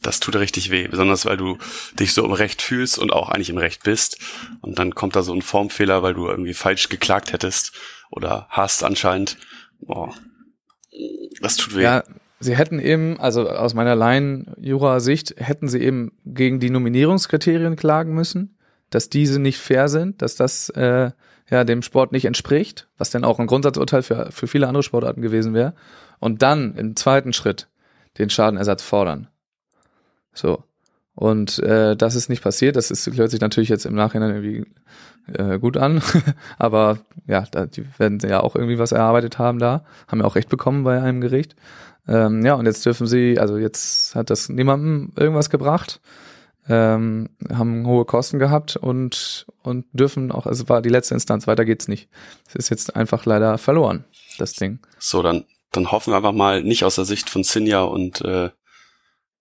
das 0.05 0.19
tut 0.19 0.35
richtig 0.35 0.69
weh, 0.69 0.87
besonders 0.87 1.25
weil 1.25 1.37
du 1.37 1.57
dich 1.99 2.13
so 2.13 2.23
im 2.23 2.31
Recht 2.31 2.61
fühlst 2.61 2.99
und 2.99 3.11
auch 3.11 3.29
eigentlich 3.29 3.49
im 3.49 3.57
Recht 3.57 3.83
bist. 3.83 4.17
Und 4.61 4.79
dann 4.79 4.95
kommt 4.95 5.15
da 5.15 5.23
so 5.23 5.33
ein 5.33 5.41
Formfehler, 5.41 6.03
weil 6.03 6.13
du 6.13 6.27
irgendwie 6.27 6.53
falsch 6.53 6.89
geklagt 6.89 7.33
hättest 7.33 7.73
oder 8.11 8.47
hast 8.49 8.83
anscheinend. 8.83 9.37
Boah, 9.79 10.13
das 11.41 11.57
tut 11.57 11.75
weh. 11.75 11.83
Ja, 11.83 12.03
sie 12.39 12.55
hätten 12.55 12.79
eben, 12.79 13.19
also 13.19 13.49
aus 13.49 13.73
meiner 13.73 13.95
Laien-Jura-Sicht, 13.95 15.35
hätten 15.37 15.67
sie 15.67 15.79
eben 15.79 16.11
gegen 16.25 16.59
die 16.59 16.69
Nominierungskriterien 16.69 17.75
klagen 17.75 18.13
müssen, 18.13 18.57
dass 18.89 19.09
diese 19.09 19.39
nicht 19.39 19.57
fair 19.57 19.89
sind, 19.89 20.21
dass 20.21 20.35
das 20.35 20.69
äh, 20.69 21.11
ja 21.49 21.63
dem 21.63 21.81
Sport 21.81 22.11
nicht 22.11 22.25
entspricht, 22.25 22.87
was 22.97 23.09
dann 23.09 23.23
auch 23.23 23.39
ein 23.39 23.47
Grundsatzurteil 23.47 24.03
für, 24.03 24.31
für 24.31 24.47
viele 24.47 24.67
andere 24.67 24.83
Sportarten 24.83 25.21
gewesen 25.21 25.53
wäre. 25.53 25.73
Und 26.19 26.41
dann 26.41 26.75
im 26.75 26.95
zweiten 26.95 27.33
Schritt 27.33 27.67
den 28.17 28.29
Schadenersatz 28.29 28.83
fordern. 28.83 29.27
So. 30.33 30.63
Und 31.15 31.59
äh, 31.59 31.95
das 31.95 32.15
ist 32.15 32.29
nicht 32.29 32.43
passiert. 32.43 32.75
Das 32.75 32.89
ist, 32.89 33.05
hört 33.15 33.31
sich 33.31 33.41
natürlich 33.41 33.69
jetzt 33.69 33.85
im 33.85 33.93
Nachhinein 33.93 34.31
irgendwie 34.31 34.65
äh, 35.31 35.59
gut 35.59 35.77
an. 35.77 36.01
Aber 36.57 36.99
ja, 37.27 37.45
da, 37.51 37.65
die 37.65 37.85
werden 37.99 38.19
ja 38.19 38.41
auch 38.41 38.55
irgendwie 38.55 38.79
was 38.79 38.91
erarbeitet 38.91 39.37
haben 39.37 39.59
da. 39.59 39.85
Haben 40.07 40.21
ja 40.21 40.25
auch 40.25 40.35
Recht 40.35 40.49
bekommen 40.49 40.83
bei 40.83 41.01
einem 41.01 41.21
Gericht. 41.21 41.55
Ähm, 42.07 42.43
ja, 42.45 42.55
und 42.55 42.65
jetzt 42.65 42.85
dürfen 42.85 43.07
sie, 43.07 43.39
also 43.39 43.57
jetzt 43.57 44.15
hat 44.15 44.29
das 44.29 44.49
niemandem 44.49 45.13
irgendwas 45.15 45.49
gebracht. 45.49 46.01
Ähm, 46.67 47.29
haben 47.51 47.85
hohe 47.85 48.05
Kosten 48.05 48.39
gehabt 48.39 48.77
und, 48.77 49.45
und 49.63 49.85
dürfen 49.91 50.31
auch, 50.31 50.45
also 50.45 50.69
war 50.69 50.81
die 50.81 50.89
letzte 50.89 51.13
Instanz, 51.13 51.45
weiter 51.45 51.65
geht's 51.65 51.89
nicht. 51.89 52.07
Es 52.47 52.55
ist 52.55 52.69
jetzt 52.69 52.95
einfach 52.95 53.25
leider 53.25 53.57
verloren, 53.57 54.05
das 54.37 54.53
Ding. 54.53 54.79
So, 54.97 55.21
dann, 55.21 55.43
dann 55.73 55.91
hoffen 55.91 56.13
wir 56.13 56.17
einfach 56.17 56.31
mal 56.31 56.63
nicht 56.63 56.85
aus 56.85 56.95
der 56.95 57.03
Sicht 57.03 57.29
von 57.29 57.43
Sinja 57.43 57.83
und 57.83 58.21
äh, 58.21 58.49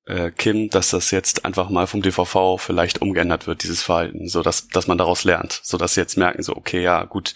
äh, 0.06 0.30
Kim, 0.30 0.68
dass 0.70 0.90
das 0.90 1.10
jetzt 1.10 1.44
einfach 1.44 1.68
mal 1.68 1.86
vom 1.86 2.02
DVV 2.02 2.58
vielleicht 2.58 3.00
umgeändert 3.00 3.46
wird, 3.46 3.62
dieses 3.62 3.82
Verhalten, 3.82 4.28
so 4.28 4.42
dass, 4.42 4.68
dass 4.68 4.86
man 4.86 4.98
daraus 4.98 5.24
lernt, 5.24 5.60
so 5.62 5.78
dass 5.78 5.94
sie 5.94 6.00
jetzt 6.00 6.16
merken, 6.16 6.42
so, 6.42 6.56
okay, 6.56 6.82
ja, 6.82 7.04
gut, 7.04 7.34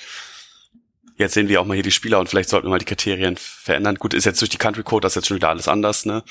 jetzt 1.16 1.34
sehen 1.34 1.48
wir 1.48 1.60
auch 1.60 1.64
mal 1.64 1.74
hier 1.74 1.82
die 1.82 1.92
Spieler 1.92 2.18
und 2.18 2.28
vielleicht 2.28 2.48
sollten 2.48 2.66
wir 2.66 2.70
mal 2.70 2.78
die 2.78 2.84
Kriterien 2.84 3.36
verändern. 3.36 3.96
Gut, 3.96 4.14
ist 4.14 4.24
jetzt 4.24 4.40
durch 4.40 4.50
die 4.50 4.58
Country 4.58 4.82
Code, 4.82 5.02
das 5.02 5.12
ist 5.12 5.16
jetzt 5.16 5.28
schon 5.28 5.36
wieder 5.36 5.48
alles 5.48 5.68
anders, 5.68 6.04
ne? 6.04 6.22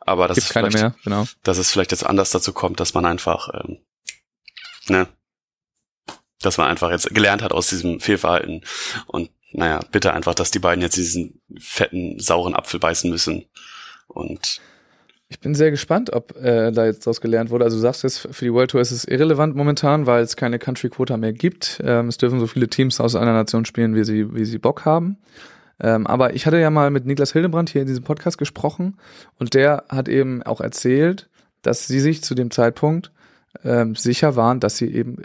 Aber 0.00 0.28
das 0.28 0.38
ist 0.38 0.50
keine 0.50 0.70
vielleicht, 0.70 0.82
mehr, 0.82 0.94
genau. 1.02 1.26
dass 1.42 1.58
es 1.58 1.72
vielleicht 1.72 1.90
jetzt 1.90 2.06
anders 2.06 2.30
dazu 2.30 2.52
kommt, 2.52 2.78
dass 2.78 2.94
man 2.94 3.04
einfach, 3.04 3.48
ähm, 3.52 3.78
ne, 4.86 5.08
dass 6.40 6.58
man 6.58 6.68
einfach 6.68 6.90
jetzt 6.90 7.12
gelernt 7.12 7.42
hat 7.42 7.52
aus 7.52 7.66
diesem 7.66 7.98
Fehlverhalten 7.98 8.64
und 9.06 9.30
naja, 9.52 9.80
bitte 9.90 10.12
einfach, 10.12 10.34
dass 10.34 10.50
die 10.50 10.58
beiden 10.58 10.82
jetzt 10.82 10.96
diesen 10.96 11.40
fetten, 11.58 12.20
sauren 12.20 12.54
Apfel 12.54 12.78
beißen 12.78 13.10
müssen 13.10 13.46
und 14.06 14.60
ich 15.28 15.40
bin 15.40 15.54
sehr 15.54 15.72
gespannt, 15.72 16.12
ob 16.12 16.36
äh, 16.36 16.70
da 16.70 16.86
jetzt 16.86 17.04
draus 17.04 17.20
gelernt 17.20 17.50
wurde. 17.50 17.64
Also 17.64 17.76
du 17.76 17.80
sagst 17.80 18.04
jetzt, 18.04 18.28
für 18.30 18.44
die 18.44 18.52
World 18.52 18.70
Tour 18.70 18.80
ist 18.80 18.92
es 18.92 19.04
irrelevant 19.04 19.56
momentan, 19.56 20.06
weil 20.06 20.22
es 20.22 20.36
keine 20.36 20.58
Country 20.58 20.88
Quota 20.88 21.16
mehr 21.16 21.32
gibt. 21.32 21.80
Ähm, 21.84 22.08
es 22.08 22.16
dürfen 22.16 22.38
so 22.38 22.46
viele 22.46 22.68
Teams 22.68 23.00
aus 23.00 23.16
einer 23.16 23.32
Nation 23.32 23.64
spielen, 23.64 23.96
wie 23.96 24.04
sie, 24.04 24.34
wie 24.34 24.44
sie 24.44 24.58
Bock 24.58 24.84
haben. 24.84 25.18
Ähm, 25.80 26.06
aber 26.06 26.34
ich 26.34 26.46
hatte 26.46 26.58
ja 26.58 26.70
mal 26.70 26.90
mit 26.90 27.06
Niklas 27.06 27.32
Hildebrand 27.32 27.70
hier 27.70 27.82
in 27.82 27.88
diesem 27.88 28.04
Podcast 28.04 28.38
gesprochen 28.38 28.96
und 29.38 29.54
der 29.54 29.84
hat 29.88 30.08
eben 30.08 30.42
auch 30.42 30.60
erzählt, 30.60 31.28
dass 31.62 31.86
sie 31.86 32.00
sich 32.00 32.22
zu 32.22 32.34
dem 32.34 32.50
Zeitpunkt 32.50 33.10
ähm, 33.64 33.94
sicher 33.94 34.36
waren, 34.36 34.60
dass 34.60 34.76
sie 34.76 34.86
eben 34.86 35.16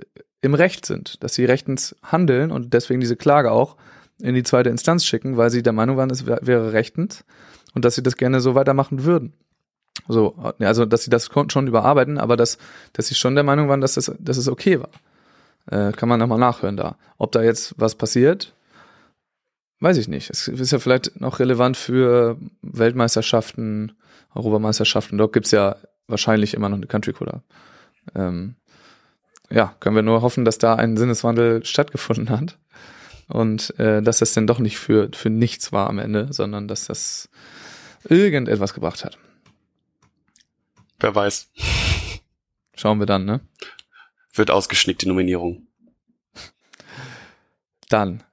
im 0.41 0.55
Recht 0.55 0.85
sind, 0.85 1.23
dass 1.23 1.35
sie 1.35 1.45
rechtens 1.45 1.95
handeln 2.03 2.51
und 2.51 2.73
deswegen 2.73 2.99
diese 2.99 3.15
Klage 3.15 3.51
auch 3.51 3.77
in 4.19 4.35
die 4.35 4.43
zweite 4.43 4.69
Instanz 4.69 5.05
schicken, 5.05 5.37
weil 5.37 5.51
sie 5.51 5.63
der 5.63 5.73
Meinung 5.73 5.95
waren, 5.95 6.09
es 6.09 6.25
wäre 6.25 6.73
rechtens 6.73 7.23
und 7.73 7.85
dass 7.85 7.95
sie 7.95 8.03
das 8.03 8.17
gerne 8.17 8.41
so 8.41 8.55
weitermachen 8.55 9.05
würden. 9.05 9.33
So, 10.07 10.35
also 10.59 10.85
dass 10.85 11.03
sie 11.03 11.09
das 11.09 11.29
schon 11.49 11.67
überarbeiten, 11.67 12.17
aber 12.17 12.37
dass, 12.37 12.57
dass 12.93 13.07
sie 13.07 13.15
schon 13.15 13.35
der 13.35 13.43
Meinung 13.43 13.69
waren, 13.69 13.81
dass 13.81 13.95
das, 13.95 14.11
dass 14.19 14.37
es 14.37 14.47
okay 14.47 14.79
war. 14.79 14.89
Äh, 15.67 15.91
kann 15.93 16.09
man 16.09 16.19
nochmal 16.19 16.39
nachhören 16.39 16.77
da. 16.77 16.97
Ob 17.17 17.31
da 17.31 17.43
jetzt 17.43 17.75
was 17.77 17.95
passiert, 17.95 18.53
weiß 19.79 19.97
ich 19.97 20.07
nicht. 20.07 20.29
Es 20.29 20.47
ist 20.47 20.71
ja 20.71 20.79
vielleicht 20.79 21.19
noch 21.19 21.39
relevant 21.39 21.77
für 21.77 22.37
Weltmeisterschaften, 22.61 23.93
Europameisterschaften. 24.33 25.17
Dort 25.17 25.33
gibt's 25.33 25.51
ja 25.51 25.75
wahrscheinlich 26.07 26.53
immer 26.53 26.69
noch 26.69 26.77
eine 26.77 26.87
Country 26.87 27.13
Cola. 27.13 27.43
Ähm, 28.15 28.55
ja, 29.49 29.75
können 29.79 29.95
wir 29.95 30.03
nur 30.03 30.21
hoffen, 30.21 30.45
dass 30.45 30.57
da 30.57 30.75
ein 30.75 30.97
Sinneswandel 30.97 31.65
stattgefunden 31.65 32.29
hat 32.29 32.57
und 33.27 33.77
äh, 33.79 34.01
dass 34.01 34.19
das 34.19 34.33
denn 34.33 34.47
doch 34.47 34.59
nicht 34.59 34.77
für, 34.77 35.09
für 35.13 35.29
nichts 35.29 35.71
war 35.71 35.89
am 35.89 35.99
Ende, 35.99 36.27
sondern 36.31 36.67
dass 36.67 36.85
das 36.85 37.29
irgendetwas 38.07 38.73
gebracht 38.73 39.03
hat. 39.05 39.17
Wer 41.01 41.15
weiß. 41.15 41.49
Schauen 42.75 42.99
wir 42.99 43.07
dann, 43.07 43.25
ne? 43.25 43.41
Wird 44.33 44.51
ausgeschnickt, 44.51 45.01
die 45.01 45.07
Nominierung. 45.07 45.67
Dann 47.89 48.23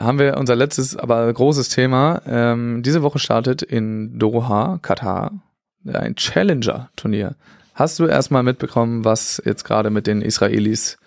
haben 0.00 0.18
wir 0.18 0.36
unser 0.36 0.54
letztes, 0.54 0.96
aber 0.96 1.32
großes 1.32 1.70
Thema. 1.70 2.22
Ähm, 2.26 2.82
diese 2.82 3.02
Woche 3.02 3.18
startet 3.18 3.62
in 3.62 4.18
Doha, 4.18 4.78
Katar, 4.82 5.32
ein 5.84 6.14
Challenger-Turnier. 6.14 7.36
Hast 7.74 7.98
du 7.98 8.06
erstmal 8.06 8.42
mitbekommen, 8.42 9.04
was 9.04 9.42
jetzt 9.44 9.64
gerade 9.64 9.90
mit 9.90 10.06
den 10.06 10.22
Israelis 10.22 10.98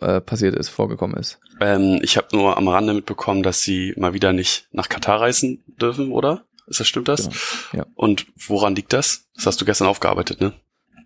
äh, 0.00 0.20
passiert 0.20 0.56
ist, 0.56 0.68
vorgekommen 0.68 1.16
ist? 1.16 1.38
Ähm, 1.60 2.00
ich 2.02 2.16
habe 2.16 2.28
nur 2.32 2.56
am 2.56 2.68
Rande 2.68 2.94
mitbekommen, 2.94 3.42
dass 3.42 3.62
sie 3.62 3.94
mal 3.96 4.12
wieder 4.12 4.32
nicht 4.32 4.66
nach 4.72 4.88
Katar 4.88 5.20
reisen 5.20 5.62
dürfen, 5.80 6.10
oder? 6.12 6.44
Ist 6.66 6.80
das, 6.80 6.86
stimmt 6.86 7.08
das? 7.08 7.22
Genau. 7.22 7.84
Ja. 7.84 7.86
Und 7.94 8.26
woran 8.36 8.74
liegt 8.74 8.92
das? 8.92 9.28
Das 9.34 9.46
hast 9.46 9.60
du 9.60 9.64
gestern 9.64 9.88
aufgearbeitet, 9.88 10.40
ne? 10.40 10.52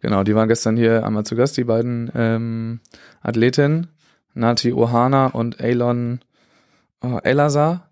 Genau, 0.01 0.23
die 0.23 0.35
waren 0.35 0.49
gestern 0.49 0.77
hier 0.77 1.05
einmal 1.05 1.25
zu 1.25 1.37
Gast, 1.37 1.57
die 1.57 1.64
beiden 1.64 2.11
ähm, 2.14 2.81
Athletinnen, 3.23 3.88
Nati 4.35 4.73
Ohana 4.73 5.29
und 5.29 5.59
Elon 5.59 6.21
oh, 7.03 7.19
Elazar. 7.23 7.88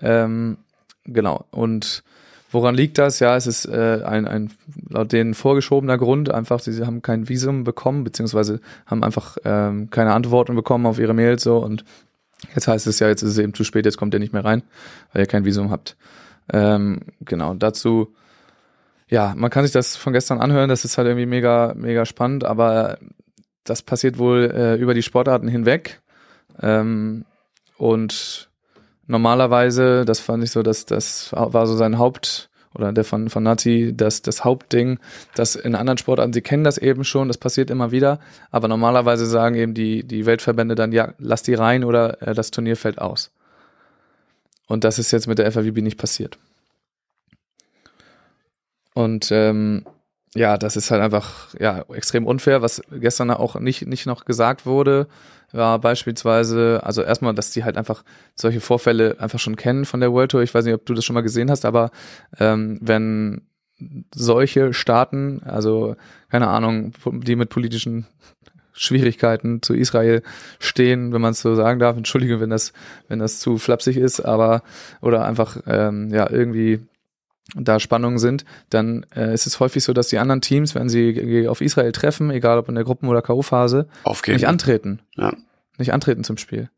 Ähm, 0.00 0.58
genau, 1.04 1.46
und 1.50 2.02
woran 2.50 2.74
liegt 2.74 2.98
das? 2.98 3.20
Ja, 3.20 3.36
es 3.36 3.46
ist 3.46 3.66
äh, 3.66 4.02
ein, 4.04 4.26
ein 4.26 4.50
laut 4.88 5.12
denen 5.12 5.34
vorgeschobener 5.34 5.98
Grund, 5.98 6.30
einfach, 6.30 6.60
sie 6.60 6.84
haben 6.84 7.02
kein 7.02 7.28
Visum 7.28 7.64
bekommen, 7.64 8.04
beziehungsweise 8.04 8.60
haben 8.86 9.04
einfach 9.04 9.36
ähm, 9.44 9.90
keine 9.90 10.12
Antworten 10.12 10.54
bekommen 10.54 10.86
auf 10.86 10.98
ihre 10.98 11.14
Mails 11.14 11.44
so 11.44 11.58
und 11.58 11.84
jetzt 12.54 12.68
heißt 12.68 12.86
es 12.86 12.98
ja, 12.98 13.08
jetzt 13.08 13.22
ist 13.22 13.30
es 13.30 13.38
eben 13.38 13.54
zu 13.54 13.64
spät, 13.64 13.84
jetzt 13.84 13.96
kommt 13.96 14.14
ihr 14.14 14.20
nicht 14.20 14.32
mehr 14.32 14.44
rein, 14.44 14.62
weil 15.12 15.22
ihr 15.22 15.26
kein 15.26 15.44
Visum 15.44 15.70
habt. 15.70 15.96
Ähm, 16.52 17.00
genau, 17.20 17.54
dazu, 17.54 18.14
ja, 19.08 19.34
man 19.36 19.50
kann 19.50 19.64
sich 19.64 19.72
das 19.72 19.96
von 19.96 20.12
gestern 20.12 20.40
anhören, 20.40 20.68
das 20.68 20.84
ist 20.84 20.98
halt 20.98 21.08
irgendwie 21.08 21.26
mega, 21.26 21.74
mega 21.76 22.04
spannend, 22.06 22.44
aber 22.44 22.98
das 23.64 23.82
passiert 23.82 24.18
wohl 24.18 24.50
äh, 24.54 24.74
über 24.76 24.94
die 24.94 25.02
Sportarten 25.02 25.48
hinweg. 25.48 26.00
Ähm, 26.60 27.24
und 27.76 28.50
normalerweise, 29.06 30.04
das 30.04 30.20
fand 30.20 30.44
ich 30.44 30.50
so, 30.50 30.62
dass 30.62 30.86
das 30.86 31.32
war 31.32 31.66
so 31.66 31.76
sein 31.76 31.98
Haupt 31.98 32.50
oder 32.74 32.92
der 32.92 33.04
von, 33.04 33.30
von 33.30 33.42
Nazi 33.42 33.92
das, 33.96 34.22
das 34.22 34.44
Hauptding, 34.44 34.98
das 35.34 35.56
in 35.56 35.74
anderen 35.74 35.98
Sportarten, 35.98 36.32
sie 36.32 36.42
kennen 36.42 36.64
das 36.64 36.78
eben 36.78 37.04
schon, 37.04 37.28
das 37.28 37.38
passiert 37.38 37.70
immer 37.70 37.90
wieder, 37.92 38.18
aber 38.50 38.68
normalerweise 38.68 39.26
sagen 39.26 39.54
eben 39.54 39.74
die, 39.74 40.04
die 40.04 40.26
Weltverbände 40.26 40.74
dann, 40.74 40.92
ja, 40.92 41.14
lass 41.18 41.42
die 41.42 41.54
rein 41.54 41.84
oder 41.84 42.20
äh, 42.22 42.34
das 42.34 42.50
Turnier 42.50 42.76
fällt 42.76 43.00
aus. 43.00 43.30
Und 44.66 44.84
das 44.84 44.98
ist 44.98 45.10
jetzt 45.10 45.26
mit 45.26 45.38
der 45.38 45.50
FAWB 45.50 45.82
nicht 45.82 45.98
passiert. 45.98 46.38
Und 48.94 49.30
ähm, 49.32 49.84
ja, 50.34 50.56
das 50.58 50.76
ist 50.76 50.90
halt 50.90 51.02
einfach 51.02 51.54
ja 51.58 51.84
extrem 51.92 52.26
unfair. 52.26 52.62
Was 52.62 52.82
gestern 52.90 53.30
auch 53.30 53.58
nicht 53.60 53.86
nicht 53.86 54.06
noch 54.06 54.24
gesagt 54.24 54.66
wurde, 54.66 55.08
war 55.52 55.78
beispielsweise, 55.78 56.80
also 56.82 57.02
erstmal, 57.02 57.34
dass 57.34 57.50
die 57.50 57.64
halt 57.64 57.76
einfach 57.76 58.02
solche 58.34 58.60
Vorfälle 58.60 59.16
einfach 59.20 59.38
schon 59.38 59.56
kennen 59.56 59.84
von 59.84 60.00
der 60.00 60.12
World 60.12 60.32
Tour. 60.32 60.42
Ich 60.42 60.54
weiß 60.54 60.64
nicht, 60.64 60.74
ob 60.74 60.86
du 60.86 60.94
das 60.94 61.04
schon 61.04 61.14
mal 61.14 61.22
gesehen 61.22 61.50
hast, 61.50 61.64
aber 61.64 61.90
ähm, 62.38 62.78
wenn 62.80 63.42
solche 64.14 64.72
Staaten, 64.72 65.42
also 65.44 65.96
keine 66.30 66.48
Ahnung, 66.48 66.92
die 67.04 67.36
mit 67.36 67.50
politischen 67.50 68.06
Schwierigkeiten 68.74 69.62
zu 69.62 69.72
Israel 69.72 70.22
stehen, 70.58 71.12
wenn 71.12 71.20
man 71.20 71.30
es 71.30 71.40
so 71.40 71.54
sagen 71.54 71.78
darf. 71.78 71.96
Entschuldige, 71.96 72.40
wenn 72.40 72.50
das, 72.50 72.72
wenn 73.08 73.20
das 73.20 73.38
zu 73.38 73.56
flapsig 73.56 73.96
ist, 73.96 74.20
aber 74.20 74.62
oder 75.00 75.24
einfach 75.24 75.58
ähm, 75.66 76.10
ja 76.12 76.28
irgendwie 76.28 76.80
da 77.54 77.78
Spannungen 77.78 78.18
sind, 78.18 78.44
dann 78.70 79.06
äh, 79.14 79.32
ist 79.32 79.46
es 79.46 79.60
häufig 79.60 79.84
so, 79.84 79.92
dass 79.92 80.08
die 80.08 80.18
anderen 80.18 80.40
Teams, 80.40 80.74
wenn 80.74 80.88
sie 80.88 81.46
auf 81.46 81.60
Israel 81.60 81.92
treffen, 81.92 82.30
egal 82.30 82.58
ob 82.58 82.68
in 82.68 82.74
der 82.74 82.84
Gruppen- 82.84 83.08
oder 83.08 83.22
K.O.-Phase, 83.22 83.86
nicht 84.34 84.48
antreten. 84.48 85.00
Ja. 85.16 85.32
Nicht 85.78 85.92
antreten 85.92 86.24
zum 86.24 86.36
Spiel. 86.36 86.70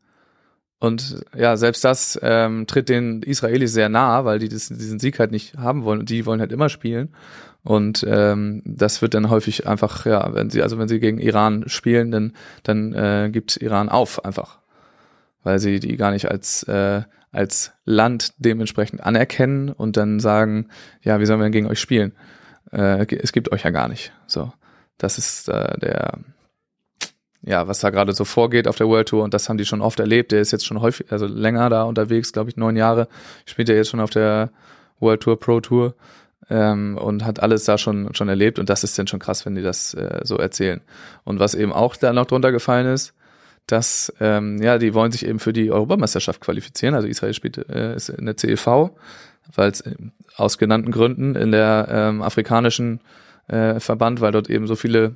Und 0.79 1.21
ja, 1.35 1.57
selbst 1.57 1.83
das 1.83 2.19
ähm, 2.21 2.67
tritt 2.67 2.89
den 2.89 3.23
Israelis 3.23 3.73
sehr 3.73 3.89
nah, 3.89 4.25
weil 4.25 4.39
die 4.39 4.49
das, 4.49 4.67
diesen 4.67 4.99
Sieg 4.99 5.17
halt 5.17 5.31
nicht 5.31 5.55
haben 5.57 5.83
wollen. 5.83 6.01
Und 6.01 6.09
die 6.09 6.25
wollen 6.25 6.39
halt 6.39 6.51
immer 6.51 6.69
spielen. 6.69 7.09
Und 7.67 8.05
ähm, 8.07 8.61
das 8.63 9.01
wird 9.01 9.13
dann 9.13 9.29
häufig 9.29 9.67
einfach, 9.67 10.05
ja, 10.05 10.33
wenn 10.33 10.49
sie, 10.49 10.61
also 10.61 10.79
wenn 10.79 10.87
sie 10.87 11.01
gegen 11.01 11.19
Iran 11.19 11.67
spielen, 11.67 12.11
dann, 12.11 12.33
dann 12.63 12.93
äh, 12.93 13.29
gibt 13.29 13.57
Iran 13.57 13.89
auf 13.89 14.23
einfach. 14.23 14.59
Weil 15.43 15.59
sie 15.59 15.81
die 15.81 15.97
gar 15.97 16.11
nicht 16.11 16.31
als, 16.31 16.63
äh, 16.63 17.01
als 17.33 17.73
Land 17.83 18.35
dementsprechend 18.37 19.03
anerkennen 19.03 19.67
und 19.67 19.97
dann 19.97 20.21
sagen, 20.21 20.69
ja, 21.01 21.19
wie 21.19 21.25
sollen 21.25 21.41
wir 21.41 21.43
denn 21.43 21.51
gegen 21.51 21.67
euch 21.67 21.81
spielen? 21.81 22.13
Äh, 22.71 23.05
es 23.17 23.33
gibt 23.33 23.51
euch 23.51 23.63
ja 23.63 23.71
gar 23.71 23.89
nicht. 23.89 24.13
So. 24.27 24.53
Das 24.97 25.17
ist 25.17 25.49
äh, 25.49 25.77
der, 25.77 26.19
ja, 27.41 27.67
was 27.67 27.79
da 27.79 27.89
gerade 27.89 28.13
so 28.13 28.23
vorgeht 28.23 28.69
auf 28.69 28.77
der 28.77 28.87
World 28.87 29.09
Tour 29.09 29.25
und 29.25 29.33
das 29.33 29.49
haben 29.49 29.57
die 29.57 29.65
schon 29.65 29.81
oft 29.81 29.99
erlebt. 29.99 30.31
Der 30.31 30.39
ist 30.39 30.53
jetzt 30.53 30.65
schon 30.65 30.79
häufig, 30.79 31.11
also 31.11 31.25
länger 31.27 31.69
da 31.69 31.83
unterwegs, 31.83 32.31
glaube 32.31 32.49
ich, 32.49 32.55
neun 32.55 32.77
Jahre. 32.77 33.09
Spielt 33.45 33.67
er 33.67 33.75
jetzt 33.75 33.89
schon 33.89 33.99
auf 33.99 34.11
der 34.11 34.51
World 35.01 35.19
Tour 35.19 35.37
Pro 35.37 35.59
Tour 35.59 35.95
ähm, 36.49 36.97
und 36.97 37.25
hat 37.25 37.41
alles 37.41 37.65
da 37.65 37.77
schon 37.77 38.13
schon 38.13 38.29
erlebt 38.29 38.59
und 38.59 38.69
das 38.69 38.83
ist 38.83 38.97
dann 38.97 39.07
schon 39.07 39.19
krass, 39.19 39.45
wenn 39.45 39.55
die 39.55 39.61
das 39.61 39.93
äh, 39.93 40.21
so 40.23 40.37
erzählen. 40.37 40.81
Und 41.23 41.39
was 41.39 41.55
eben 41.55 41.73
auch 41.73 41.95
da 41.95 42.13
noch 42.13 42.25
drunter 42.25 42.51
gefallen 42.51 42.87
ist, 42.87 43.13
dass 43.67 44.13
ähm, 44.21 44.61
ja, 44.61 44.77
die 44.77 44.93
wollen 44.93 45.11
sich 45.11 45.25
eben 45.25 45.39
für 45.39 45.53
die 45.53 45.71
Europameisterschaft 45.71 46.39
qualifizieren. 46.41 46.95
Also 46.95 47.07
Israel 47.07 47.33
spielt 47.33 47.57
äh, 47.69 47.95
ist 47.95 48.09
in 48.09 48.25
der 48.25 48.37
CEV, 48.37 48.91
weil 49.55 49.71
es 49.71 49.83
aus 50.35 50.57
genannten 50.57 50.91
Gründen 50.91 51.35
in 51.35 51.51
der 51.51 51.87
ähm, 51.91 52.21
afrikanischen 52.21 53.01
äh, 53.47 53.79
Verband, 53.79 54.21
weil 54.21 54.31
dort 54.31 54.49
eben 54.49 54.67
so 54.67 54.75
viele 54.75 55.15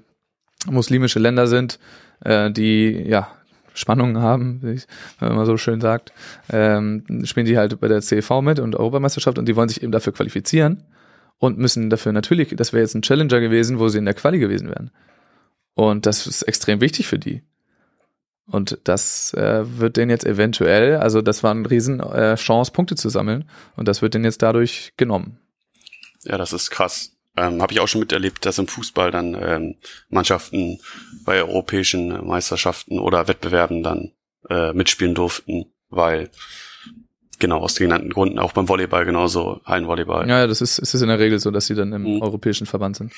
muslimische 0.70 1.20
Länder 1.20 1.48
sind, 1.48 1.80
äh, 2.24 2.52
die 2.52 2.91
ja 3.08 3.30
Spannungen 3.74 4.22
haben, 4.22 4.62
wie 4.62 4.82
man 5.20 5.46
so 5.46 5.56
schön 5.56 5.80
sagt, 5.80 6.12
ähm, 6.52 7.06
spielen 7.24 7.46
die 7.46 7.58
halt 7.58 7.80
bei 7.80 7.88
der 7.88 8.02
CV 8.02 8.41
mit 8.41 8.60
und 8.60 8.76
Europameisterschaft 8.76 9.39
und 9.39 9.46
die 9.48 9.56
wollen 9.56 9.70
sich 9.70 9.82
eben 9.82 9.94
dafür 9.94 10.12
qualifizieren 10.12 10.84
und 11.41 11.58
müssen 11.58 11.89
dafür 11.89 12.12
natürlich, 12.12 12.56
das 12.56 12.71
wäre 12.71 12.84
jetzt 12.84 12.93
ein 12.93 13.01
Challenger 13.01 13.39
gewesen, 13.39 13.80
wo 13.80 13.89
sie 13.89 13.97
in 13.97 14.06
der 14.06 14.13
Quali 14.13 14.38
gewesen 14.38 14.69
wären. 14.69 14.91
Und 15.73 16.06
das 16.06 16.27
ist 16.27 16.43
extrem 16.43 16.82
wichtig 16.82 17.08
für 17.08 17.17
die. 17.17 17.41
Und 18.45 18.77
das 18.84 19.34
äh, 19.34 19.63
wird 19.80 19.97
denen 19.97 20.12
jetzt 20.12 20.25
eventuell, 20.25 20.97
also 20.97 21.23
das 21.23 21.41
war 21.41 21.49
eine 21.49 21.67
riesen 21.67 21.99
äh, 21.99 22.36
Chance, 22.36 22.71
Punkte 22.71 22.93
zu 22.93 23.10
sammeln. 23.10 23.49
Und 23.75 23.88
das 23.88 24.04
wird 24.04 24.13
denen 24.13 24.25
jetzt 24.25 24.43
dadurch 24.43 24.93
genommen. 24.97 25.39
Ja, 26.25 26.38
das 26.38 26.54
ist 26.54 26.69
krass. 26.69 27.17
Ähm, 27.36 27.60
Habe 27.60 27.73
ich 27.73 27.80
auch 27.80 27.88
schon 27.88 28.01
miterlebt, 28.01 28.45
dass 28.45 28.60
im 28.60 28.67
Fußball 28.67 29.10
dann 29.10 29.34
ähm, 29.34 29.75
Mannschaften 30.10 30.80
bei 31.25 31.41
europäischen 31.41 32.23
Meisterschaften 32.27 32.99
oder 32.99 33.27
Wettbewerben 33.27 33.82
dann 33.82 34.12
äh, 34.47 34.73
mitspielen 34.73 35.15
durften, 35.15 35.65
weil 35.89 36.30
genau 37.41 37.60
aus 37.60 37.73
den 37.73 37.88
genannten 37.88 38.10
Gründen 38.10 38.39
auch 38.39 38.54
beim 38.54 38.69
Volleyball 38.69 39.06
genauso 39.06 39.60
Hallenvolleyball. 39.65 40.30
Ja, 40.30 40.39
ja, 40.39 40.47
das 40.47 40.62
ist, 40.62 40.80
ist 40.80 40.93
es 40.93 41.01
in 41.01 41.10
der 41.10 41.19
Regel 41.19 41.39
so, 41.39 41.51
dass 41.51 41.67
sie 41.67 41.75
dann 41.75 41.91
im 41.91 42.04
mhm. 42.04 42.21
europäischen 42.21 42.65
Verband 42.65 42.95
sind. 42.95 43.12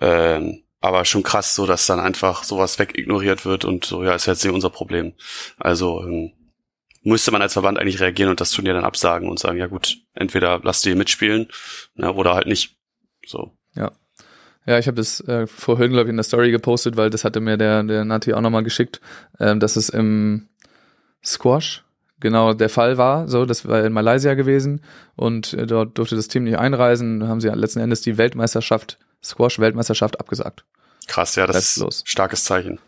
Ähm, 0.00 0.62
aber 0.82 1.04
schon 1.04 1.22
krass, 1.22 1.54
so 1.54 1.66
dass 1.66 1.86
dann 1.86 2.00
einfach 2.00 2.44
sowas 2.44 2.78
wegignoriert 2.78 3.44
wird 3.44 3.64
und 3.64 3.84
so, 3.84 4.04
ja, 4.04 4.14
ist 4.14 4.26
jetzt 4.26 4.44
nicht 4.44 4.52
unser 4.52 4.70
Problem. 4.70 5.12
Also 5.58 6.02
ähm, 6.02 6.32
müsste 7.02 7.30
man 7.30 7.42
als 7.42 7.54
Verband 7.54 7.78
eigentlich 7.78 8.00
reagieren 8.00 8.30
und 8.30 8.40
das 8.40 8.50
Turnier 8.50 8.74
dann 8.74 8.84
absagen 8.84 9.28
und 9.28 9.38
sagen, 9.38 9.58
ja 9.58 9.66
gut, 9.66 9.98
entweder 10.14 10.60
lasst 10.62 10.84
ihr 10.86 10.96
mitspielen 10.96 11.48
ne, 11.94 12.12
oder 12.12 12.34
halt 12.34 12.46
nicht. 12.46 12.76
So. 13.26 13.52
Ja. 13.74 13.92
Ja, 14.66 14.78
ich 14.78 14.86
habe 14.86 14.96
das 14.96 15.20
äh, 15.22 15.46
vorhin, 15.46 15.90
glaube 15.90 16.04
ich, 16.04 16.10
in 16.10 16.16
der 16.16 16.24
Story 16.24 16.50
gepostet, 16.50 16.96
weil 16.96 17.08
das 17.08 17.24
hatte 17.24 17.40
mir 17.40 17.56
der, 17.56 17.82
der 17.82 18.04
Nati 18.04 18.34
auch 18.34 18.42
nochmal 18.42 18.62
geschickt, 18.62 19.00
ähm, 19.38 19.58
dass 19.58 19.76
es 19.76 19.88
im 19.88 20.48
Squash 21.24 21.82
genau 22.20 22.54
der 22.54 22.68
Fall 22.68 22.98
war. 22.98 23.28
So, 23.28 23.46
das 23.46 23.66
war 23.66 23.84
in 23.84 23.92
Malaysia 23.92 24.34
gewesen 24.34 24.82
und 25.16 25.54
äh, 25.54 25.66
dort 25.66 25.98
durfte 25.98 26.16
das 26.16 26.28
Team 26.28 26.44
nicht 26.44 26.58
einreisen. 26.58 27.26
Haben 27.26 27.40
sie 27.40 27.48
letzten 27.48 27.80
Endes 27.80 28.02
die 28.02 28.18
Weltmeisterschaft, 28.18 28.98
Squash-Weltmeisterschaft 29.22 30.20
abgesagt. 30.20 30.64
Krass, 31.06 31.34
ja, 31.36 31.46
das 31.46 31.56
Restlos. 31.56 31.96
ist 31.96 32.08
starkes 32.08 32.44
Zeichen. 32.44 32.78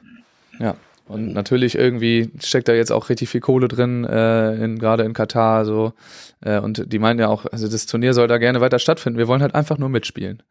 Ja. 0.58 0.76
Und 1.06 1.34
natürlich 1.34 1.74
irgendwie 1.74 2.30
steckt 2.40 2.68
da 2.68 2.72
jetzt 2.72 2.92
auch 2.92 3.08
richtig 3.10 3.28
viel 3.28 3.40
Kohle 3.40 3.68
drin, 3.68 4.04
äh, 4.04 4.54
in, 4.54 4.78
gerade 4.78 5.02
in 5.02 5.12
Katar 5.12 5.64
so. 5.64 5.92
Äh, 6.40 6.60
und 6.60 6.90
die 6.92 6.98
meinen 6.98 7.18
ja 7.18 7.28
auch, 7.28 7.44
also 7.46 7.68
das 7.68 7.86
Turnier 7.86 8.14
soll 8.14 8.28
da 8.28 8.38
gerne 8.38 8.60
weiter 8.60 8.78
stattfinden. 8.78 9.18
Wir 9.18 9.28
wollen 9.28 9.42
halt 9.42 9.54
einfach 9.54 9.78
nur 9.78 9.88
mitspielen. 9.88 10.42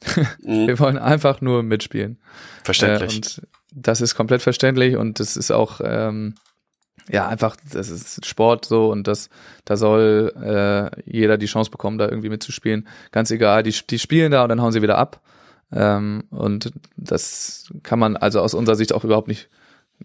mhm. 0.42 0.66
Wir 0.66 0.78
wollen 0.78 0.98
einfach 0.98 1.40
nur 1.40 1.62
mitspielen. 1.62 2.18
Verständlich. 2.64 3.12
Äh, 3.12 3.16
und 3.16 3.42
das 3.72 4.00
ist 4.00 4.14
komplett 4.14 4.42
verständlich 4.42 4.96
und 4.96 5.20
das 5.20 5.36
ist 5.36 5.50
auch 5.50 5.80
ähm, 5.84 6.34
ja 7.10 7.28
einfach, 7.28 7.56
das 7.72 7.90
ist 7.90 8.24
Sport 8.24 8.64
so 8.64 8.90
und 8.90 9.06
das, 9.06 9.30
da 9.64 9.76
soll 9.76 10.32
äh, 10.42 11.00
jeder 11.10 11.38
die 11.38 11.46
Chance 11.46 11.70
bekommen, 11.70 11.98
da 11.98 12.08
irgendwie 12.08 12.28
mitzuspielen. 12.28 12.86
Ganz 13.12 13.30
egal, 13.30 13.62
die, 13.62 13.74
die 13.88 13.98
spielen 13.98 14.32
da 14.32 14.42
und 14.42 14.48
dann 14.48 14.62
hauen 14.62 14.72
sie 14.72 14.82
wieder 14.82 14.98
ab. 14.98 15.20
Ähm, 15.72 16.24
und 16.30 16.72
das 16.96 17.70
kann 17.82 17.98
man 17.98 18.16
also 18.16 18.40
aus 18.40 18.54
unserer 18.54 18.76
Sicht 18.76 18.92
auch 18.92 19.04
überhaupt 19.04 19.28
nicht 19.28 19.48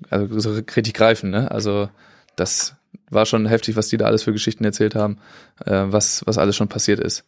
also 0.10 0.40
so 0.40 0.62
kritisch 0.64 0.94
greifen. 0.94 1.30
Ne? 1.30 1.50
Also 1.52 1.90
das 2.36 2.76
war 3.10 3.26
schon 3.26 3.46
heftig, 3.46 3.76
was 3.76 3.88
die 3.88 3.98
da 3.98 4.06
alles 4.06 4.24
für 4.24 4.34
Geschichten 4.34 4.66
erzählt 4.66 4.96
haben, 4.96 5.18
äh, 5.66 5.84
was, 5.86 6.24
was 6.26 6.38
alles 6.38 6.56
schon 6.56 6.68
passiert 6.68 7.00
ist. 7.00 7.24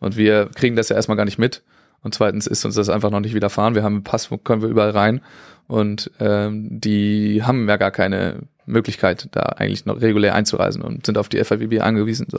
Und 0.00 0.16
wir 0.16 0.48
kriegen 0.54 0.76
das 0.76 0.88
ja 0.88 0.96
erstmal 0.96 1.16
gar 1.16 1.24
nicht 1.24 1.38
mit. 1.38 1.62
Und 2.02 2.14
zweitens 2.14 2.46
ist 2.46 2.64
uns 2.64 2.76
das 2.76 2.88
einfach 2.88 3.10
noch 3.10 3.20
nicht 3.20 3.34
widerfahren. 3.34 3.74
Wir 3.74 3.82
haben 3.82 3.96
einen 3.96 4.04
Pass, 4.04 4.30
können 4.44 4.62
wir 4.62 4.68
überall 4.68 4.90
rein. 4.90 5.20
Und 5.66 6.10
ähm, 6.20 6.80
die 6.80 7.42
haben 7.42 7.68
ja 7.68 7.76
gar 7.76 7.90
keine 7.90 8.42
Möglichkeit, 8.68 9.28
da 9.32 9.42
eigentlich 9.42 9.86
noch 9.86 10.00
regulär 10.00 10.34
einzureisen 10.34 10.82
und 10.82 11.06
sind 11.06 11.18
auf 11.18 11.28
die 11.28 11.42
FIVB 11.42 11.80
angewiesen. 11.80 12.26
So. 12.30 12.38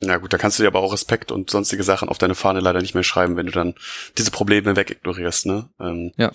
Na 0.00 0.16
gut, 0.16 0.32
da 0.32 0.38
kannst 0.38 0.58
du 0.58 0.62
dir 0.62 0.68
aber 0.68 0.80
auch 0.80 0.92
Respekt 0.92 1.30
und 1.30 1.50
sonstige 1.50 1.82
Sachen 1.82 2.08
auf 2.08 2.18
deine 2.18 2.34
Fahne 2.34 2.60
leider 2.60 2.80
nicht 2.80 2.94
mehr 2.94 3.02
schreiben, 3.02 3.36
wenn 3.36 3.46
du 3.46 3.52
dann 3.52 3.74
diese 4.16 4.30
Probleme 4.30 4.76
wegignorierst, 4.76 5.46
ne? 5.46 5.68
Ähm, 5.78 6.12
ja. 6.16 6.32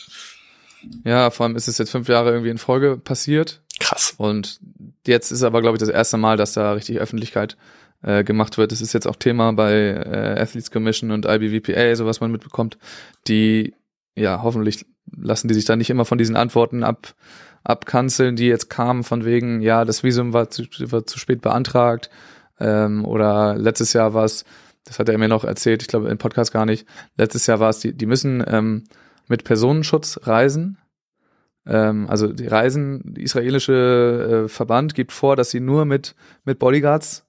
Ja, 1.04 1.32
vor 1.32 1.45
allem 1.45 1.56
ist 1.56 1.67
es 1.67 1.80
jetzt 1.80 1.89
fünf 1.89 2.08
Jahre 2.08 2.30
irgendwie 2.30 2.51
in 2.51 2.60
Folge 2.60 2.97
passiert. 2.97 3.62
Krass. 3.80 4.13
Und 4.17 4.60
jetzt 5.08 5.32
ist 5.32 5.41
aber, 5.41 5.62
glaube 5.62 5.78
ich, 5.78 5.80
das 5.80 5.89
erste 5.89 6.17
Mal, 6.17 6.38
dass 6.38 6.54
da 6.54 6.73
richtig 6.73 6.99
Öffentlichkeit 6.99 7.58
äh, 8.04 8.23
gemacht 8.23 8.58
wird. 8.60 8.71
Das 8.71 8.82
ist 8.82 8.93
jetzt 8.93 9.08
auch 9.08 9.15
Thema 9.15 9.51
bei 9.54 9.73
äh, 9.73 10.39
Athletes 10.39 10.69
Commission 10.69 11.12
und 11.12 11.25
IBVPA, 11.25 11.95
so 11.95 12.06
was 12.06 12.19
man 12.19 12.32
mitbekommt. 12.32 12.78
Die, 13.28 13.74
ja, 14.16 14.43
hoffentlich 14.43 14.86
lassen 15.11 15.47
die 15.47 15.55
sich 15.55 15.66
da 15.66 15.76
nicht 15.76 15.89
immer 15.89 16.05
von 16.05 16.20
diesen 16.20 16.36
Antworten 16.36 16.84
ab, 16.84 17.16
abkanzeln, 17.66 18.36
die 18.36 18.47
jetzt 18.47 18.70
kamen 18.70 19.03
von 19.03 19.26
wegen, 19.26 19.61
ja, 19.61 19.84
das 19.84 20.03
Visum 20.03 20.34
war 20.34 20.49
zu, 20.49 20.63
war 20.91 21.05
zu 21.05 21.20
spät 21.20 21.41
beantragt 21.41 22.09
ähm, 22.59 23.03
oder 23.05 23.55
letztes 23.57 23.93
Jahr 23.93 24.13
war 24.13 24.24
es, 24.24 24.45
das 24.86 24.99
hat 24.99 25.09
er 25.09 25.18
mir 25.18 25.28
noch 25.28 25.43
erzählt, 25.43 25.82
ich 25.82 25.88
glaube 25.88 26.09
im 26.09 26.18
Podcast 26.18 26.53
gar 26.53 26.66
nicht, 26.66 26.88
letztes 27.18 27.47
Jahr 27.47 27.59
war 27.59 27.70
es, 27.70 27.80
die, 27.80 27.93
die 27.93 28.05
müssen 28.05 28.43
ähm, 28.47 28.84
mit 29.28 29.43
Personenschutz 29.43 30.20
reisen. 30.24 30.78
Ähm, 31.66 32.07
also 32.07 32.28
die 32.32 32.47
Reisen, 32.47 33.01
die 33.16 33.24
israelische 33.24 34.45
äh, 34.45 34.47
Verband 34.47 34.93
gibt 34.93 35.11
vor, 35.11 35.36
dass 35.36 35.49
sie 35.49 35.59
nur 35.59 35.86
mit, 35.86 36.16
mit 36.43 36.59
Bodyguards 36.59 37.26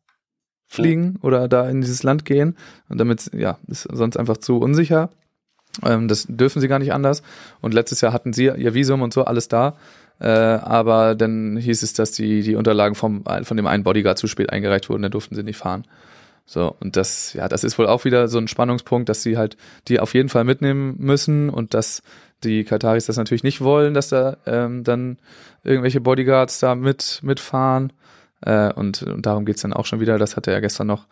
fliegen 0.67 1.19
oder 1.23 1.49
da 1.49 1.69
in 1.69 1.81
dieses 1.81 2.03
Land 2.03 2.25
gehen. 2.25 2.57
Und 2.89 2.99
damit, 2.99 3.31
ja, 3.33 3.59
ist 3.67 3.89
sonst 3.91 4.17
einfach 4.17 4.37
zu 4.37 4.59
unsicher. 4.59 5.11
Ähm, 5.85 6.09
das 6.09 6.27
dürfen 6.29 6.61
sie 6.61 6.69
gar 6.69 6.79
nicht 6.79 6.93
anders. 6.93 7.23
Und 7.61 7.75
letztes 7.75 8.01
Jahr 8.01 8.13
hatten 8.13 8.33
sie 8.33 8.45
ihr 8.45 8.75
Visum 8.75 9.03
und 9.03 9.13
so 9.13 9.25
alles 9.25 9.49
da. 9.49 9.77
Äh, 10.19 10.29
aber 10.29 11.15
dann 11.15 11.57
hieß 11.57 11.83
es, 11.83 11.93
dass 11.93 12.13
die, 12.13 12.43
die 12.43 12.57
Unterlagen 12.57 12.95
vom, 12.95 13.25
von 13.43 13.57
dem 13.57 13.67
einen 13.67 13.85
Bodyguard 13.85 14.19
zu 14.19 14.27
spät 14.27 14.51
eingereicht 14.51 14.89
wurden, 14.89 15.03
dann 15.03 15.11
durften 15.11 15.35
sie 15.35 15.43
nicht 15.43 15.59
fahren. 15.59 15.85
So, 16.47 16.75
und 16.79 16.97
das, 16.97 17.33
ja, 17.33 17.49
das 17.49 17.65
ist 17.65 17.77
wohl 17.77 17.89
auch 17.89 18.05
wieder 18.05 18.29
so 18.29 18.39
ein 18.39 18.47
Spannungspunkt, 18.49 19.09
dass 19.09 19.23
sie 19.23 19.37
halt 19.37 19.57
die 19.89 19.99
auf 19.99 20.15
jeden 20.15 20.29
Fall 20.29 20.45
mitnehmen 20.45 20.95
müssen 20.99 21.51
und 21.51 21.75
dass 21.75 22.03
die 22.45 22.63
Kataris 22.65 23.07
das 23.07 23.17
natürlich 23.17 23.43
nicht 23.43 23.61
wollen, 23.61 23.95
dass 23.95 24.11
da 24.11 24.37
ähm, 24.47 24.85
dann 24.85 25.19
irgendwelche 25.65 26.01
Bodyguards 26.01 26.61
da 26.61 26.77
mit 26.77 27.21
mitfahren. 27.23 27.93
Äh, 28.43 28.73
und, 28.75 29.03
und 29.03 29.25
darum 29.25 29.45
geht's 29.47 29.63
dann 29.63 29.73
auch 29.73 29.87
schon 29.87 30.01
wieder. 30.01 30.19
Das 30.19 30.37
hat 30.37 30.47
er 30.47 30.53
ja 30.53 30.61
gestern 30.61 30.87
noch 30.87 31.07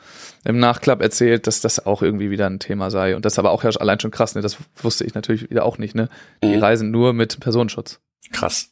im 0.44 0.58
Nachklapp 0.58 1.00
erzählt, 1.00 1.46
dass 1.46 1.60
das 1.60 1.84
auch 1.86 2.02
irgendwie 2.02 2.30
wieder 2.30 2.46
ein 2.46 2.58
Thema 2.58 2.90
sei. 2.90 3.16
Und 3.16 3.24
das 3.24 3.38
aber 3.38 3.50
auch 3.50 3.64
ja 3.64 3.70
allein 3.70 3.98
schon 4.00 4.10
krass, 4.10 4.34
ne? 4.34 4.42
Das 4.42 4.58
wusste 4.82 5.04
ich 5.04 5.14
natürlich 5.14 5.48
wieder 5.50 5.64
auch 5.64 5.78
nicht, 5.78 5.94
ne? 5.94 6.08
Die 6.42 6.56
Mhm. 6.56 6.62
reisen 6.62 6.90
nur 6.90 7.12
mit 7.14 7.40
Personenschutz. 7.40 8.00
Krass. 8.32 8.70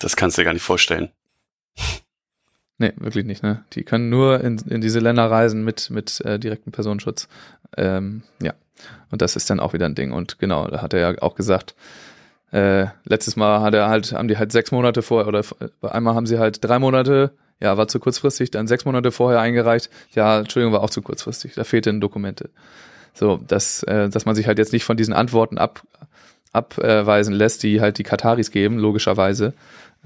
Das 0.00 0.16
kannst 0.16 0.36
du 0.36 0.42
dir 0.42 0.46
gar 0.46 0.52
nicht 0.54 0.62
vorstellen. 0.62 1.10
Nee, 2.78 2.92
wirklich 2.96 3.24
nicht, 3.24 3.44
ne? 3.44 3.64
Die 3.74 3.84
können 3.84 4.10
nur 4.10 4.40
in, 4.40 4.58
in 4.68 4.80
diese 4.80 4.98
Länder 4.98 5.30
reisen 5.30 5.64
mit, 5.64 5.90
mit 5.90 6.20
äh, 6.22 6.40
direktem 6.40 6.72
Personenschutz. 6.72 7.28
Ähm, 7.76 8.24
ja. 8.42 8.52
Und 9.12 9.22
das 9.22 9.36
ist 9.36 9.48
dann 9.48 9.60
auch 9.60 9.74
wieder 9.74 9.86
ein 9.86 9.94
Ding. 9.94 10.10
Und 10.10 10.40
genau, 10.40 10.66
da 10.66 10.82
hat 10.82 10.92
er 10.92 10.98
ja 11.12 11.22
auch 11.22 11.36
gesagt, 11.36 11.76
äh, 12.50 12.86
letztes 13.04 13.36
Mal 13.36 13.60
hat 13.60 13.74
er 13.74 13.88
halt, 13.88 14.12
haben 14.12 14.26
die 14.26 14.38
halt 14.38 14.50
sechs 14.50 14.72
Monate 14.72 15.02
vorher, 15.02 15.28
oder 15.28 15.38
f- 15.38 15.54
einmal 15.82 16.16
haben 16.16 16.26
sie 16.26 16.40
halt 16.40 16.64
drei 16.64 16.80
Monate, 16.80 17.30
ja, 17.60 17.76
war 17.76 17.88
zu 17.88 18.00
kurzfristig, 18.00 18.50
dann 18.50 18.66
sechs 18.66 18.84
Monate 18.84 19.12
vorher 19.12 19.40
eingereicht, 19.40 19.90
ja, 20.14 20.40
Entschuldigung, 20.40 20.72
war 20.72 20.82
auch 20.82 20.90
zu 20.90 21.02
kurzfristig, 21.02 21.54
da 21.54 21.64
fehlten 21.64 22.00
Dokumente. 22.00 22.50
So, 23.14 23.38
dass, 23.46 23.82
äh, 23.84 24.08
dass 24.08 24.24
man 24.26 24.34
sich 24.34 24.46
halt 24.46 24.58
jetzt 24.58 24.72
nicht 24.72 24.84
von 24.84 24.96
diesen 24.96 25.14
Antworten 25.14 25.58
ab, 25.58 25.82
abweisen 26.52 27.34
lässt, 27.34 27.62
die 27.62 27.80
halt 27.80 27.98
die 27.98 28.02
Kataris 28.02 28.50
geben, 28.50 28.78
logischerweise, 28.78 29.54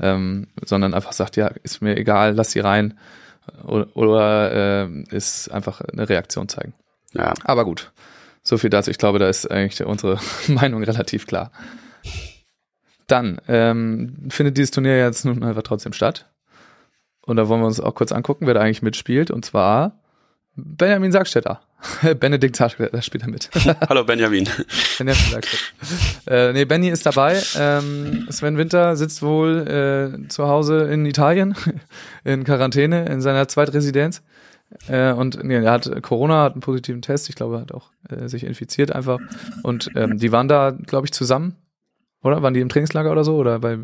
ähm, 0.01 0.49
sondern 0.65 0.95
einfach 0.95 1.13
sagt, 1.13 1.37
ja, 1.37 1.51
ist 1.63 1.83
mir 1.83 1.97
egal, 1.97 2.35
lass 2.35 2.53
sie 2.53 2.61
rein 2.61 2.99
oder, 3.65 3.89
oder 3.95 4.87
äh, 4.87 5.05
ist 5.11 5.51
einfach 5.51 5.81
eine 5.81 6.09
Reaktion 6.09 6.49
zeigen. 6.49 6.75
Ja. 7.15 7.35
Aber 7.45 7.65
gut, 7.65 7.93
so 8.43 8.59
viel 8.59 8.71
dazu. 8.71 8.91
Ich 8.91 8.99
glaube, 8.99 9.19
da 9.19 9.29
ist 9.29 9.51
eigentlich 9.51 9.85
unsere 9.85 10.19
Meinung 10.49 10.83
relativ 10.83 11.27
klar. 11.27 11.51
Dann 13.07 13.41
ähm, 13.49 14.29
findet 14.29 14.59
dieses 14.59 14.71
Turnier 14.71 14.99
jetzt 14.99 15.25
nun 15.25 15.43
einfach 15.43 15.63
trotzdem 15.63 15.93
statt. 15.93 16.27
Und 17.29 17.37
da 17.37 17.47
wollen 17.47 17.61
wir 17.61 17.67
uns 17.67 17.79
auch 17.79 17.95
kurz 17.95 18.11
angucken, 18.11 18.47
wer 18.47 18.55
da 18.55 18.61
eigentlich 18.61 18.81
mitspielt. 18.81 19.31
Und 19.31 19.45
zwar 19.45 19.99
Benjamin 20.57 21.13
Sackstetter. 21.13 21.61
Benedikt 22.21 22.57
Sackstetter 22.57 23.03
spielt 23.03 23.23
da 23.23 23.29
mit. 23.29 23.51
Hallo 23.89 24.03
Benjamin. 24.03 24.49
Benjamin 24.97 25.23
Sackstetter. 25.31 25.63
äh, 26.27 26.53
nee, 26.55 26.65
Benny 26.65 26.89
ist 26.89 27.05
dabei. 27.05 27.39
Ähm, 27.55 28.27
Sven 28.31 28.57
Winter 28.57 28.97
sitzt 28.97 29.23
wohl 29.23 29.59
äh, 30.25 30.29
zu 30.29 30.49
Hause 30.49 30.85
in 30.91 31.05
Italien, 31.05 31.55
in 32.25 32.45
Quarantäne, 32.45 33.05
in 33.05 33.21
seiner 33.21 33.47
Zweitresidenz. 33.47 34.23
Äh, 34.89 35.13
und 35.13 35.45
nee, 35.45 35.57
er 35.57 35.71
hat 35.71 36.03
Corona, 36.03 36.45
hat 36.45 36.53
einen 36.55 36.63
positiven 36.63 37.03
Test. 37.03 37.29
Ich 37.29 37.35
glaube, 37.37 37.57
er 37.57 37.61
hat 37.61 37.73
auch 37.73 37.91
äh, 38.09 38.27
sich 38.29 38.45
infiziert 38.45 38.91
einfach. 38.91 39.19
Und 39.63 39.91
ähm, 39.97 40.17
die 40.17 40.33
waren 40.33 40.49
da, 40.49 40.71
glaube 40.71 41.07
ich, 41.07 41.13
zusammen. 41.13 41.57
Oder? 42.23 42.43
Waren 42.43 42.55
die 42.55 42.61
im 42.61 42.71
Trainingslager 42.71 43.13
oder 43.13 43.23
so? 43.23 43.37
Oder 43.37 43.59
bei, 43.59 43.79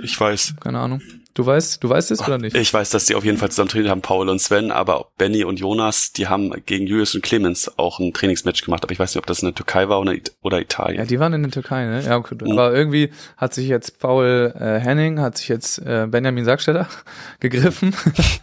Ich 0.00 0.18
weiß. 0.18 0.54
keine 0.60 0.78
Ahnung. 0.78 1.00
Du 1.36 1.44
weißt, 1.44 1.84
du 1.84 1.90
weißt 1.90 2.12
es 2.12 2.20
oder 2.26 2.38
nicht? 2.38 2.56
Ich 2.56 2.72
weiß, 2.72 2.88
dass 2.88 3.04
die 3.04 3.14
auf 3.14 3.22
jeden 3.22 3.36
Fall 3.36 3.50
zusammen 3.50 3.68
trainiert 3.68 3.90
haben, 3.90 4.00
Paul 4.00 4.30
und 4.30 4.38
Sven, 4.40 4.70
aber 4.70 5.08
Benny 5.18 5.44
und 5.44 5.60
Jonas, 5.60 6.12
die 6.12 6.28
haben 6.28 6.50
gegen 6.64 6.86
Julius 6.86 7.14
und 7.14 7.22
Clemens 7.22 7.70
auch 7.76 8.00
ein 8.00 8.14
Trainingsmatch 8.14 8.64
gemacht, 8.64 8.82
aber 8.82 8.92
ich 8.92 8.98
weiß 8.98 9.14
nicht, 9.14 9.18
ob 9.18 9.26
das 9.26 9.40
in 9.42 9.48
der 9.48 9.54
Türkei 9.54 9.86
war 9.90 10.00
oder, 10.00 10.14
It- 10.14 10.32
oder 10.40 10.62
Italien. 10.62 10.98
Ja, 10.98 11.04
die 11.04 11.20
waren 11.20 11.34
in 11.34 11.42
der 11.42 11.50
Türkei, 11.52 11.84
ne? 11.84 12.02
Ja, 12.02 12.16
okay. 12.16 12.36
Mhm. 12.42 12.52
Aber 12.52 12.74
irgendwie 12.74 13.10
hat 13.36 13.52
sich 13.52 13.68
jetzt 13.68 13.98
Paul 13.98 14.54
äh, 14.58 14.80
Henning, 14.80 15.20
hat 15.20 15.36
sich 15.36 15.48
jetzt 15.48 15.76
äh, 15.80 16.06
Benjamin 16.10 16.46
Sackstetter 16.46 16.88
gegriffen. 17.40 17.94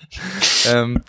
ähm, 0.72 1.02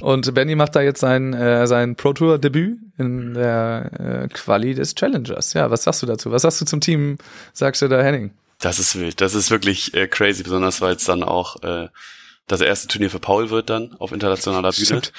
und 0.00 0.32
Benny 0.34 0.54
macht 0.54 0.76
da 0.76 0.80
jetzt 0.80 1.00
sein, 1.00 1.34
äh, 1.34 1.66
sein 1.66 1.96
Pro 1.96 2.12
Tour 2.12 2.38
Debüt 2.38 2.78
in 2.98 3.34
der 3.34 3.90
äh, 3.98 4.28
Quali 4.28 4.74
des 4.74 4.94
Challengers. 4.94 5.54
Ja, 5.54 5.72
was 5.72 5.82
sagst 5.82 6.02
du 6.02 6.06
dazu? 6.06 6.30
Was 6.30 6.42
sagst 6.42 6.60
du 6.60 6.66
zum 6.66 6.80
Team 6.80 7.18
Sackstetter 7.52 8.00
Henning? 8.04 8.30
Das 8.62 8.78
ist 8.78 8.98
wild. 8.98 9.20
Das 9.20 9.34
ist 9.34 9.50
wirklich 9.50 9.92
äh, 9.94 10.06
crazy, 10.06 10.44
besonders 10.44 10.80
weil 10.80 10.94
es 10.94 11.04
dann 11.04 11.24
auch 11.24 11.62
äh, 11.64 11.88
das 12.46 12.60
erste 12.60 12.86
Turnier 12.86 13.10
für 13.10 13.18
Paul 13.18 13.50
wird 13.50 13.68
dann 13.68 13.94
auf 13.98 14.12
internationaler 14.12 14.70
Bühne. 14.70 14.86
Stimmt. 14.86 15.12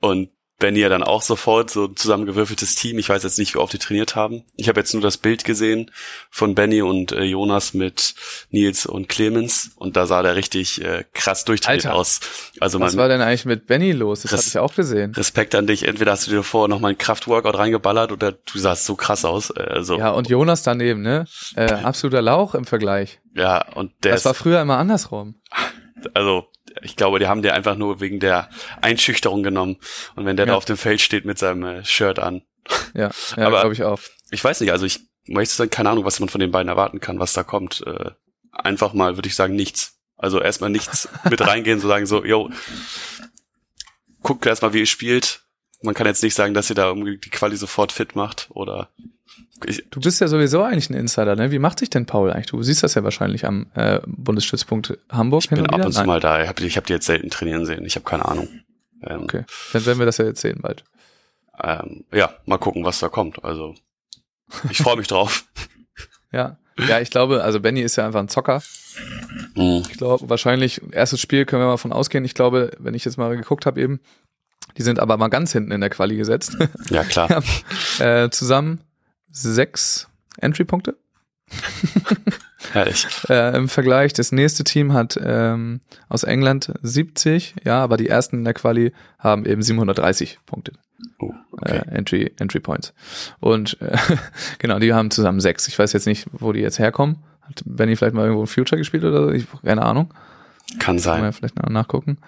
Und 0.00 0.30
Benny 0.58 0.80
ja 0.80 0.88
dann 0.88 1.04
auch 1.04 1.22
sofort 1.22 1.70
so 1.70 1.84
ein 1.84 1.94
zusammengewürfeltes 1.96 2.74
Team. 2.74 2.98
Ich 2.98 3.08
weiß 3.08 3.22
jetzt 3.22 3.38
nicht, 3.38 3.54
wie 3.54 3.58
oft 3.58 3.72
die 3.72 3.78
trainiert 3.78 4.16
haben. 4.16 4.42
Ich 4.56 4.68
habe 4.68 4.80
jetzt 4.80 4.92
nur 4.92 5.02
das 5.02 5.16
Bild 5.16 5.44
gesehen 5.44 5.90
von 6.30 6.54
Benny 6.56 6.82
und 6.82 7.12
äh, 7.12 7.22
Jonas 7.22 7.74
mit 7.74 8.14
Nils 8.50 8.84
und 8.84 9.08
Clemens 9.08 9.70
und 9.76 9.96
da 9.96 10.06
sah 10.06 10.22
der 10.22 10.34
richtig 10.34 10.82
äh, 10.84 11.04
krass 11.14 11.44
durchtrainiert 11.44 11.86
Alter. 11.86 11.96
aus. 11.98 12.20
Also 12.58 12.80
Was 12.80 12.94
man 12.94 13.02
war 13.02 13.08
denn 13.08 13.20
eigentlich 13.20 13.44
mit 13.44 13.66
Benny 13.68 13.92
los? 13.92 14.22
Das 14.22 14.32
hatte 14.32 14.44
ich 14.48 14.58
auch 14.58 14.74
gesehen. 14.74 15.14
Respekt 15.14 15.54
an 15.54 15.66
dich. 15.68 15.84
Entweder 15.84 16.10
hast 16.12 16.26
du 16.26 16.30
dir 16.32 16.42
vorher 16.42 16.68
noch 16.68 16.80
mal 16.80 16.88
ein 16.88 16.98
Kraftworkout 16.98 17.56
reingeballert 17.56 18.10
oder 18.10 18.32
du 18.32 18.58
sahst 18.58 18.84
so 18.84 18.96
krass 18.96 19.24
aus. 19.24 19.50
Äh, 19.50 19.60
Also 19.62 19.96
Ja, 19.98 20.10
und 20.10 20.28
Jonas 20.28 20.64
daneben, 20.64 21.02
ne? 21.02 21.26
Äh, 21.54 21.72
absoluter 21.72 22.20
Lauch 22.22 22.54
im 22.56 22.64
Vergleich. 22.64 23.20
ja 23.34 23.64
und 23.74 23.92
der 24.02 24.12
Das 24.12 24.24
war 24.24 24.34
früher 24.34 24.60
immer 24.60 24.78
andersrum. 24.78 25.36
also 26.14 26.46
ich 26.82 26.96
glaube, 26.96 27.18
die 27.18 27.26
haben 27.26 27.42
dir 27.42 27.54
einfach 27.54 27.76
nur 27.76 28.00
wegen 28.00 28.20
der 28.20 28.50
Einschüchterung 28.80 29.42
genommen. 29.42 29.76
Und 30.16 30.24
wenn 30.26 30.36
der 30.36 30.46
Ja. 30.46 30.52
da 30.52 30.56
auf 30.56 30.64
dem 30.64 30.76
Feld 30.76 31.00
steht 31.00 31.24
mit 31.24 31.38
seinem 31.38 31.64
äh, 31.64 31.84
Shirt 31.84 32.18
an, 32.18 32.42
Ja, 32.94 33.10
ja 33.36 33.46
Aber- 33.46 33.60
glaube 33.60 33.72
ich 33.74 33.82
auch. 33.84 34.00
ich 34.30 34.42
weiß 34.42 34.60
nicht, 34.60 34.72
also 34.72 34.86
ich 34.86 35.00
möchte 35.26 35.54
sagen, 35.54 35.70
keine 35.70 35.90
Ahnung, 35.90 36.04
was 36.04 36.20
man 36.20 36.28
von 36.28 36.40
den 36.40 36.50
beiden 36.50 36.68
erwarten 36.68 37.00
kann, 37.00 37.18
was 37.18 37.32
da 37.32 37.42
kommt. 37.42 37.82
Äh, 37.86 38.10
einfach 38.52 38.92
mal, 38.94 39.16
würde 39.16 39.28
ich 39.28 39.34
sagen, 39.34 39.54
nichts. 39.54 39.94
Also 40.16 40.40
erstmal 40.40 40.70
nichts 40.70 41.08
mit 41.30 41.40
reingehen, 41.40 41.80
so 41.80 41.88
sagen 41.88 42.06
so, 42.06 42.24
yo, 42.24 42.50
guckt 44.22 44.46
erstmal, 44.46 44.72
wie 44.72 44.80
ihr 44.80 44.86
spielt. 44.86 45.42
Man 45.82 45.94
kann 45.94 46.06
jetzt 46.06 46.22
nicht 46.22 46.34
sagen, 46.34 46.54
dass 46.54 46.70
ihr 46.70 46.76
da 46.76 46.86
irgendwie 46.88 47.18
die 47.18 47.30
Quali 47.30 47.56
sofort 47.56 47.92
fit 47.92 48.16
macht 48.16 48.48
oder 48.50 48.90
Du 49.90 50.00
bist 50.00 50.20
ja 50.20 50.28
sowieso 50.28 50.62
eigentlich 50.62 50.88
ein 50.88 50.94
Insider, 50.94 51.34
ne? 51.34 51.50
Wie 51.50 51.58
macht 51.58 51.80
sich 51.80 51.90
denn 51.90 52.06
Paul 52.06 52.30
eigentlich? 52.32 52.46
Du 52.46 52.62
siehst 52.62 52.82
das 52.84 52.94
ja 52.94 53.02
wahrscheinlich 53.02 53.44
am 53.44 53.66
äh, 53.74 54.00
Bundesstützpunkt 54.06 54.98
Hamburg 55.10 55.42
ich 55.44 55.50
bin 55.50 55.66
ab 55.66 55.84
und 55.84 55.92
zu 55.92 56.04
mal 56.04 56.20
da. 56.20 56.42
Ich 56.42 56.48
habe 56.48 56.64
ich 56.64 56.76
hab 56.76 56.86
die 56.86 56.92
jetzt 56.92 57.06
selten 57.06 57.28
trainieren 57.28 57.66
sehen. 57.66 57.84
Ich 57.84 57.96
habe 57.96 58.04
keine 58.04 58.24
Ahnung. 58.26 58.48
Ähm, 59.02 59.22
Okay, 59.24 59.44
dann 59.72 59.84
werden 59.86 59.98
wir 59.98 60.06
das 60.06 60.18
ja 60.18 60.26
jetzt 60.26 60.40
sehen 60.40 60.60
bald. 60.62 60.84
ähm, 61.62 62.04
ja, 62.12 62.34
mal 62.46 62.58
gucken, 62.58 62.84
was 62.84 63.00
da 63.00 63.08
kommt. 63.08 63.44
Also 63.44 63.74
ich 64.70 64.78
freue 64.78 64.96
mich 64.96 65.08
drauf. 65.08 65.44
Ja, 66.30 66.58
ja, 66.86 67.00
ich 67.00 67.08
glaube, 67.10 67.42
also 67.42 67.58
Benny 67.58 67.80
ist 67.80 67.96
ja 67.96 68.04
einfach 68.04 68.20
ein 68.20 68.28
Zocker. 68.28 68.62
Mhm. 69.54 69.82
Ich 69.90 69.96
glaube, 69.96 70.28
wahrscheinlich 70.28 70.82
erstes 70.92 71.22
Spiel 71.22 71.46
können 71.46 71.62
wir 71.62 71.66
mal 71.68 71.78
von 71.78 71.90
ausgehen. 71.90 72.22
Ich 72.26 72.34
glaube, 72.34 72.72
wenn 72.78 72.92
ich 72.92 73.06
jetzt 73.06 73.16
mal 73.16 73.34
geguckt 73.34 73.64
habe 73.64 73.80
eben, 73.80 73.98
die 74.78 74.82
sind 74.82 75.00
aber 75.00 75.16
mal 75.16 75.28
ganz 75.28 75.52
hinten 75.52 75.72
in 75.72 75.80
der 75.80 75.90
Quali 75.90 76.16
gesetzt. 76.16 76.56
Ja, 76.90 77.04
klar. 77.04 77.42
Ja. 77.98 78.24
äh, 78.24 78.30
zusammen 78.30 78.80
sechs 79.30 80.08
Entry-Punkte. 80.38 80.96
Herrlich. 82.72 83.06
Äh, 83.28 83.56
Im 83.56 83.68
Vergleich, 83.68 84.12
das 84.12 84.32
nächste 84.32 84.64
Team 84.64 84.92
hat 84.92 85.18
ähm, 85.22 85.80
aus 86.08 86.22
England 86.22 86.72
70, 86.82 87.56
ja, 87.64 87.82
aber 87.82 87.96
die 87.96 88.08
ersten 88.08 88.36
in 88.36 88.44
der 88.44 88.54
Quali 88.54 88.92
haben 89.18 89.46
eben 89.46 89.62
730 89.62 90.38
Punkte. 90.46 90.72
Oh, 91.18 91.32
okay. 91.52 91.78
äh, 91.78 91.94
Entry, 91.94 92.32
Entry 92.38 92.60
Points. 92.60 92.92
Und 93.40 93.80
äh, 93.80 93.96
genau, 94.58 94.78
die 94.78 94.92
haben 94.92 95.10
zusammen 95.10 95.40
sechs. 95.40 95.68
Ich 95.68 95.78
weiß 95.78 95.92
jetzt 95.92 96.06
nicht, 96.06 96.26
wo 96.32 96.52
die 96.52 96.60
jetzt 96.60 96.78
herkommen. 96.78 97.16
Hat 97.42 97.62
Benny 97.64 97.96
vielleicht 97.96 98.14
mal 98.14 98.24
irgendwo 98.24 98.42
ein 98.42 98.48
Future 98.48 98.78
gespielt 98.78 99.04
oder 99.04 99.24
so? 99.24 99.30
Ich, 99.30 99.46
keine 99.64 99.82
Ahnung. 99.82 100.12
Kann 100.72 100.78
Kann 100.80 100.94
man 100.96 101.02
sein. 101.02 101.24
ja 101.24 101.32
vielleicht 101.32 101.56
noch 101.56 101.70
nachgucken. 101.70 102.18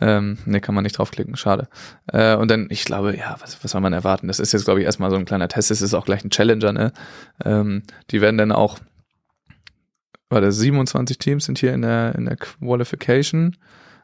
Ähm, 0.00 0.38
ne, 0.46 0.60
kann 0.60 0.74
man 0.74 0.84
nicht 0.84 0.96
draufklicken, 0.96 1.36
schade. 1.36 1.68
Äh, 2.06 2.34
und 2.36 2.50
dann, 2.50 2.68
ich 2.70 2.84
glaube, 2.84 3.14
ja, 3.16 3.36
was, 3.40 3.62
was 3.62 3.72
soll 3.72 3.82
man 3.82 3.92
erwarten? 3.92 4.26
Das 4.28 4.40
ist 4.40 4.52
jetzt, 4.52 4.64
glaube 4.64 4.80
ich, 4.80 4.86
erstmal 4.86 5.10
so 5.10 5.16
ein 5.16 5.26
kleiner 5.26 5.48
Test. 5.48 5.70
Es 5.70 5.82
ist 5.82 5.92
auch 5.92 6.06
gleich 6.06 6.24
ein 6.24 6.30
Challenger, 6.30 6.72
ne? 6.72 6.92
Ähm, 7.44 7.82
die 8.10 8.22
werden 8.22 8.38
dann 8.38 8.52
auch, 8.52 8.78
warte, 10.30 10.50
27 10.50 11.18
Teams 11.18 11.44
sind 11.44 11.58
hier 11.58 11.74
in 11.74 11.82
der, 11.82 12.14
in 12.14 12.24
der 12.24 12.36
Qualification. 12.36 13.56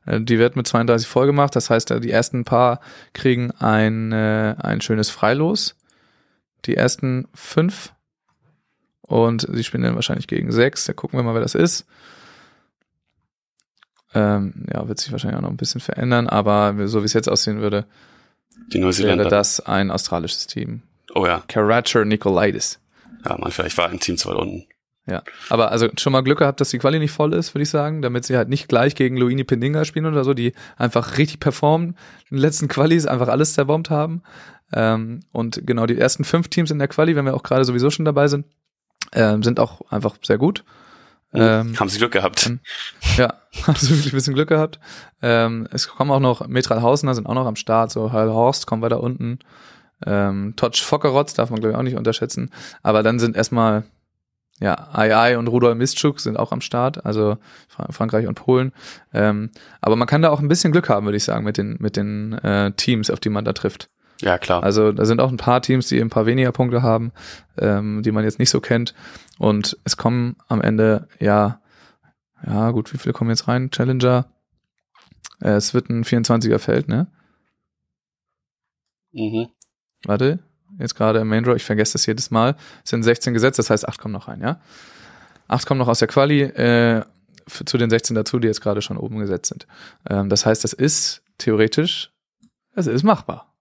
Äh, 0.05 0.21
Die 0.21 0.39
wird 0.39 0.57
mit 0.57 0.67
32 0.67 1.09
voll 1.09 1.27
gemacht. 1.27 1.57
Das 1.57 1.71
heißt, 1.71 1.91
äh, 1.93 2.01
die 2.01 2.11
ersten 2.11 2.45
paar 2.45 2.81
kriegen 3.15 3.51
ein, 3.53 4.13
äh, 4.13 4.57
ein 4.59 4.83
schönes 4.83 5.09
Freilos. 5.09 5.75
Die 6.67 6.77
ersten 6.77 7.29
fünf. 7.33 7.95
Und 9.01 9.47
sie 9.51 9.65
spielen 9.65 9.85
dann 9.85 9.95
wahrscheinlich 9.95 10.27
gegen 10.27 10.51
sechs. 10.53 10.85
Da 10.85 10.93
gucken 10.93 11.19
wir 11.19 11.23
mal, 11.23 11.35
wer 11.35 11.41
das 11.41 11.55
ist. 11.55 11.87
Ähm, 14.17 14.65
ja, 14.73 14.89
wird 14.89 14.99
sich 14.99 15.13
wahrscheinlich 15.13 15.37
auch 15.37 15.43
noch 15.43 15.51
ein 15.51 15.59
bisschen 15.59 15.83
verändern, 15.83 16.27
aber 16.27 16.89
so 16.89 17.03
wie 17.03 17.05
es 17.05 17.13
jetzt 17.13 17.29
aussehen 17.29 17.61
würde, 17.61 17.85
Die 18.73 18.81
wäre 18.81 19.29
das 19.29 19.61
ein 19.61 19.91
australisches 19.91 20.47
Team. 20.47 20.81
Oh 21.15 21.27
ja. 21.27 21.43
Karacher 21.49 22.07
Nicolaitis. 22.07 22.81
Ja, 23.27 23.37
man, 23.37 23.51
vielleicht 23.53 23.77
war 23.77 23.91
ein 23.91 24.01
Team 24.01 24.17
zu 24.17 24.31
weit 24.31 24.37
unten. 24.37 24.65
Ja, 25.07 25.23
aber 25.51 25.71
also 25.71 25.89
schon 25.99 26.15
mal 26.15 26.23
Glück 26.23 26.39
gehabt, 26.39 26.63
dass 26.63 26.71
die 26.71 26.79
Quali 26.79 26.99
nicht 26.99 27.13
voll 27.13 27.35
ist, 27.35 27.55
würde 27.55 27.65
ich 27.65 27.69
sagen, 27.69 28.01
damit 28.01 28.25
sie 28.25 28.39
halt 28.39 28.49
nicht 28.49 28.69
gleich 28.69 28.95
gegen 28.95 29.19
Luini 29.19 29.45
Pendinga 29.45 29.85
spielen 29.85 30.07
oder 30.07 30.25
so, 30.25 30.33
die 30.33 30.55
einfach 30.79 31.19
richtig 31.19 31.39
performen, 31.39 31.97
in 32.31 32.37
den 32.37 32.39
letzten 32.39 32.69
Qualis 32.69 33.05
einfach 33.07 33.29
alles 33.29 33.53
zerbombt 33.53 33.91
haben. 33.91 34.23
Ähm, 34.73 35.21
und 35.31 35.61
genau 35.67 35.85
die 35.85 35.99
ersten 35.99 36.25
fünf 36.25 36.49
Teams 36.49 36.71
in 36.71 36.79
der 36.79 36.89
Quali, 36.89 37.15
wenn 37.15 37.27
wir 37.27 37.35
auch 37.35 37.43
gerade 37.43 37.65
sowieso 37.65 37.91
schon 37.91 38.07
dabei 38.07 38.29
sind, 38.29 38.47
ähm, 39.13 39.43
sind 39.43 39.61
auch 39.61 39.83
einfach 39.91 40.17
sehr 40.23 40.39
gut. 40.39 40.65
Ähm, 41.35 41.79
Haben 41.79 41.89
sie 41.89 41.99
Glück 41.99 42.13
gehabt. 42.13 42.51
ja, 43.17 43.35
haben 43.67 43.77
sie 43.77 43.91
wirklich 43.91 44.13
ein 44.13 44.17
bisschen 44.17 44.35
Glück 44.35 44.49
gehabt. 44.49 44.79
Ähm, 45.23 45.69
es 45.73 45.89
kommen 45.89 46.11
auch 46.11 46.21
noch 46.21 46.47
Metralhausener 46.47 47.15
sind 47.15 47.27
auch 47.27 47.35
noch 47.35 47.47
am 47.47 47.57
Start, 47.57 47.91
so 47.91 48.13
Horst 48.13 48.67
kommen 48.67 48.83
weiter 48.83 49.01
unten. 49.01 49.39
Ähm, 50.05 50.55
Totsch 50.57 50.83
Fockerotz 50.83 51.35
darf 51.35 51.51
man 51.51 51.61
glaube 51.61 51.73
ich 51.73 51.79
auch 51.79 51.83
nicht 51.83 51.97
unterschätzen. 51.97 52.51
Aber 52.83 53.03
dann 53.03 53.19
sind 53.19 53.37
erstmal 53.37 53.85
ja, 54.61 54.89
AI 54.93 55.37
und 55.37 55.49
Rudolf 55.49 55.77
Mistschuk 55.77 56.21
sind 56.21 56.39
auch 56.39 56.53
am 56.53 56.61
Start, 56.61 57.05
also 57.05 57.37
Fra 57.69 57.87
Frankreich 57.91 58.27
und 58.27 58.37
Polen. 58.37 58.73
Ähm, 59.13 59.51
aber 59.81 59.97
man 59.97 60.09
kann 60.09 60.23
da 60.23 60.31
auch 60.31 60.41
ein 60.41 60.49
bisschen 60.49 60.73
Glück 60.73 60.89
haben, 60.89 61.07
würde 61.07 61.19
ich 61.19 61.25
sagen, 61.25 61.45
mit 61.45 61.59
den, 61.59 61.77
mit 61.79 61.97
den 61.97 62.33
äh, 62.39 62.73
Teams, 62.73 63.11
auf 63.11 63.21
die 63.21 63.29
man 63.29 63.45
da 63.45 63.53
trifft. 63.53 63.91
Ja, 64.21 64.39
klar. 64.39 64.63
Also 64.63 64.93
da 64.93 65.05
sind 65.05 65.21
auch 65.21 65.31
ein 65.31 65.37
paar 65.37 65.61
Teams, 65.61 65.89
die 65.89 66.01
ein 66.01 66.11
paar 66.11 66.27
weniger 66.27 66.53
Punkte 66.53 66.83
haben, 66.83 67.13
ähm, 67.59 68.03
die 68.03 68.13
man 68.13 68.25
jetzt 68.25 68.39
nicht 68.39 68.51
so 68.51 68.61
kennt. 68.61 68.95
Und 69.39 69.77
es 69.85 69.97
kommen 69.97 70.37
am 70.49 70.63
Ende, 70.63 71.09
ja, 71.21 71.61
ja 72.47 72.71
gut, 72.71 72.93
wie 72.93 72.99
viele 72.99 73.13
kommen 73.13 73.31
jetzt 73.31 73.49
rein? 73.49 73.71
Challenger. 73.71 74.27
Äh, 75.41 75.51
es 75.51 75.75
wird 75.75 75.91
ein 75.91 76.05
24er 76.05 76.59
Feld, 76.59 76.89
ne? 76.89 77.09
mhm. 79.13 79.49
Warte, 80.05 80.39
jetzt 80.79 80.95
gerade 80.95 81.21
im 81.21 81.29
Main 81.29 81.45
Draw, 81.45 81.57
ich 81.57 81.65
vergesse 81.65 81.95
das 81.95 82.07
jedes 82.07 82.31
Mal. 82.31 82.57
Es 82.85 82.91
sind 82.91 83.03
16 83.03 83.35
gesetzt, 83.35 83.59
das 83.59 83.71
heißt 83.71 83.89
8 83.89 83.99
kommen 83.99 84.13
noch 84.13 84.29
rein, 84.29 84.41
ja? 84.41 84.61
8 85.49 85.67
kommen 85.67 85.79
noch 85.79 85.89
aus 85.89 85.99
der 85.99 86.09
Quali 86.09 86.43
äh, 86.43 87.05
zu 87.47 87.79
den 87.79 87.91
16 87.91 88.15
dazu, 88.15 88.39
die 88.39 88.49
jetzt 88.49 88.61
gerade 88.61 88.83
schon 88.83 88.97
oben 88.97 89.19
gesetzt 89.19 89.49
sind. 89.49 89.67
Ähm, 90.09 90.29
das 90.29 90.47
heißt, 90.47 90.65
das 90.65 90.73
ist 90.73 91.23
theoretisch, 91.39 92.13
es 92.75 92.87
ist 92.87 93.03
machbar. 93.03 93.56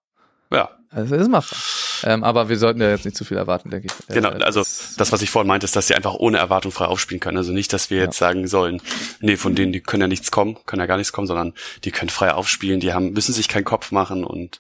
Ja, 0.52 0.70
Es 0.96 1.12
ist 1.12 1.28
machbar. 1.30 1.58
Ähm, 2.04 2.24
aber 2.24 2.48
wir 2.50 2.58
sollten 2.58 2.80
ja 2.82 2.90
jetzt 2.90 3.04
nicht 3.06 3.18
zu 3.18 3.26
viel 3.26 3.36
erwarten, 3.38 3.70
denke 3.70 3.88
ich. 3.88 4.14
genau. 4.14 4.30
Äh, 4.32 4.44
Also 4.44 4.60
das- 4.62 5.12
was 5.12 5.22
ich 5.22 5.30
vorhin 5.30 5.48
meinte, 5.48 5.66
ist, 5.66 5.76
dass 5.76 5.88
sie 5.88 5.96
einfach 5.96 6.14
ohne 6.14 6.38
Erwartung 6.38 6.72
frei 6.72 6.86
aufspielen 6.86 7.20
können. 7.20 7.38
Also 7.38 7.52
nicht, 7.52 7.74
dass 7.74 7.90
wir 7.90 8.00
jetzt 8.00 8.18
sagen 8.18 8.48
sollen, 8.48 8.82
nee, 9.20 9.36
von 9.38 9.56
denen, 9.56 9.72
die 9.74 9.82
können 9.82 10.02
ja 10.02 10.08
nichts 10.08 10.32
kommen, 10.32 10.58
können 10.66 10.80
ja 10.82 10.86
gar 10.86 10.98
nichts 10.98 11.12
kommen, 11.12 11.28
sondern 11.28 11.54
die 11.84 11.92
können 11.92 12.10
frei 12.10 12.34
aufspielen, 12.34 12.80
die 12.80 12.94
haben, 12.94 13.12
müssen 13.12 13.34
sich 13.34 13.48
keinen 13.50 13.66
Kopf 13.66 13.92
machen 13.92 14.24
und 14.24 14.60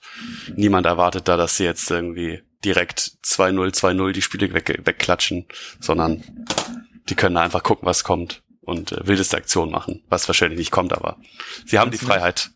niemand 0.56 0.86
erwartet 0.88 1.28
da, 1.28 1.38
dass 1.38 1.56
sie 1.58 1.64
jetzt 1.66 1.90
irgendwie 1.90 2.42
direkt 2.66 3.12
2-0, 3.24 3.72
2-0 3.74 4.12
die 4.12 4.22
Spiele 4.24 4.54
weg, 4.54 4.82
wegklatschen, 4.86 5.46
sondern 5.80 6.24
die 7.10 7.16
können 7.16 7.36
da 7.36 7.42
einfach 7.42 7.64
gucken, 7.64 7.86
was 7.86 8.04
kommt 8.04 8.42
und 8.62 8.92
äh, 8.92 9.08
wildeste 9.08 9.38
Aktion 9.38 9.70
machen, 9.70 10.04
was 10.10 10.28
wahrscheinlich 10.28 10.58
nicht 10.58 10.72
kommt, 10.72 10.92
aber 10.94 11.18
sie 11.66 11.78
haben 11.80 11.92
die 11.92 11.98
Freiheit. 12.00 12.50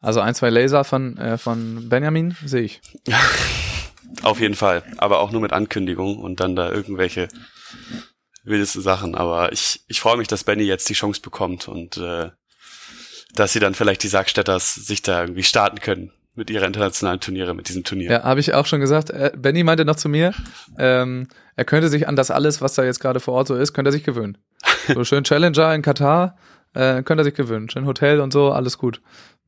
Also 0.00 0.20
ein, 0.20 0.34
zwei 0.34 0.50
Laser 0.50 0.84
von, 0.84 1.16
äh, 1.18 1.38
von 1.38 1.88
Benjamin 1.88 2.36
sehe 2.44 2.62
ich. 2.62 2.80
Auf 4.22 4.40
jeden 4.40 4.54
Fall. 4.54 4.82
Aber 4.98 5.20
auch 5.20 5.30
nur 5.30 5.40
mit 5.40 5.52
Ankündigung 5.52 6.18
und 6.18 6.40
dann 6.40 6.56
da 6.56 6.70
irgendwelche 6.70 7.28
wildeste 8.44 8.80
Sachen. 8.80 9.14
Aber 9.14 9.52
ich, 9.52 9.80
ich 9.88 10.00
freue 10.00 10.16
mich, 10.16 10.28
dass 10.28 10.44
Benny 10.44 10.64
jetzt 10.64 10.88
die 10.88 10.94
Chance 10.94 11.20
bekommt 11.20 11.68
und 11.68 11.96
äh, 11.96 12.30
dass 13.34 13.52
sie 13.52 13.60
dann 13.60 13.74
vielleicht 13.74 14.02
die 14.02 14.08
Sargstädters 14.08 14.74
sich 14.74 15.02
da 15.02 15.22
irgendwie 15.22 15.42
starten 15.42 15.80
können 15.80 16.12
mit 16.34 16.50
ihrer 16.50 16.66
internationalen 16.66 17.20
Turniere, 17.20 17.54
mit 17.54 17.68
diesem 17.68 17.82
Turnier. 17.82 18.10
Ja, 18.10 18.22
habe 18.22 18.40
ich 18.40 18.54
auch 18.54 18.66
schon 18.66 18.80
gesagt. 18.80 19.10
Äh, 19.10 19.32
Benny 19.36 19.64
meinte 19.64 19.84
noch 19.84 19.96
zu 19.96 20.08
mir, 20.08 20.32
ähm, 20.78 21.28
er 21.56 21.64
könnte 21.64 21.88
sich 21.88 22.08
an 22.08 22.16
das 22.16 22.30
alles, 22.30 22.60
was 22.60 22.74
da 22.74 22.84
jetzt 22.84 23.00
gerade 23.00 23.20
vor 23.20 23.34
Ort 23.34 23.48
so 23.48 23.56
ist, 23.56 23.72
könnte 23.72 23.88
er 23.88 23.92
sich 23.92 24.04
gewöhnen. 24.04 24.38
So 24.94 25.02
schön 25.02 25.24
Challenger 25.24 25.74
in 25.74 25.82
Katar, 25.82 26.36
äh, 26.74 27.02
könnte 27.02 27.22
er 27.22 27.24
sich 27.24 27.34
gewöhnen. 27.34 27.68
Schön 27.68 27.86
Hotel 27.86 28.20
und 28.20 28.32
so, 28.32 28.52
alles 28.52 28.78
gut. 28.78 29.00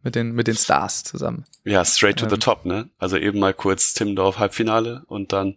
Mit 0.03 0.14
den, 0.14 0.32
mit 0.32 0.46
den 0.46 0.57
Stars 0.57 1.03
zusammen. 1.05 1.44
Ja, 1.64 1.84
straight 1.84 2.18
to 2.18 2.28
the 2.28 2.34
Ähm. 2.34 2.40
top, 2.40 2.64
ne? 2.64 2.88
Also 2.99 3.16
eben 3.16 3.38
mal 3.40 3.53
kurz 3.53 3.94
Timmendorf 3.94 4.38
Halbfinale 4.38 5.03
und 5.07 5.32
dann 5.32 5.57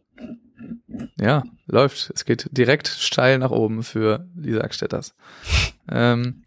Ja, 1.19 1.43
läuft. 1.67 2.11
Es 2.13 2.25
geht 2.25 2.47
direkt 2.51 2.87
steil 2.87 3.37
nach 3.37 3.51
oben 3.51 3.83
für 3.83 4.25
die 4.33 4.53
Sackstädters. 4.53 5.13
ähm, 5.89 6.43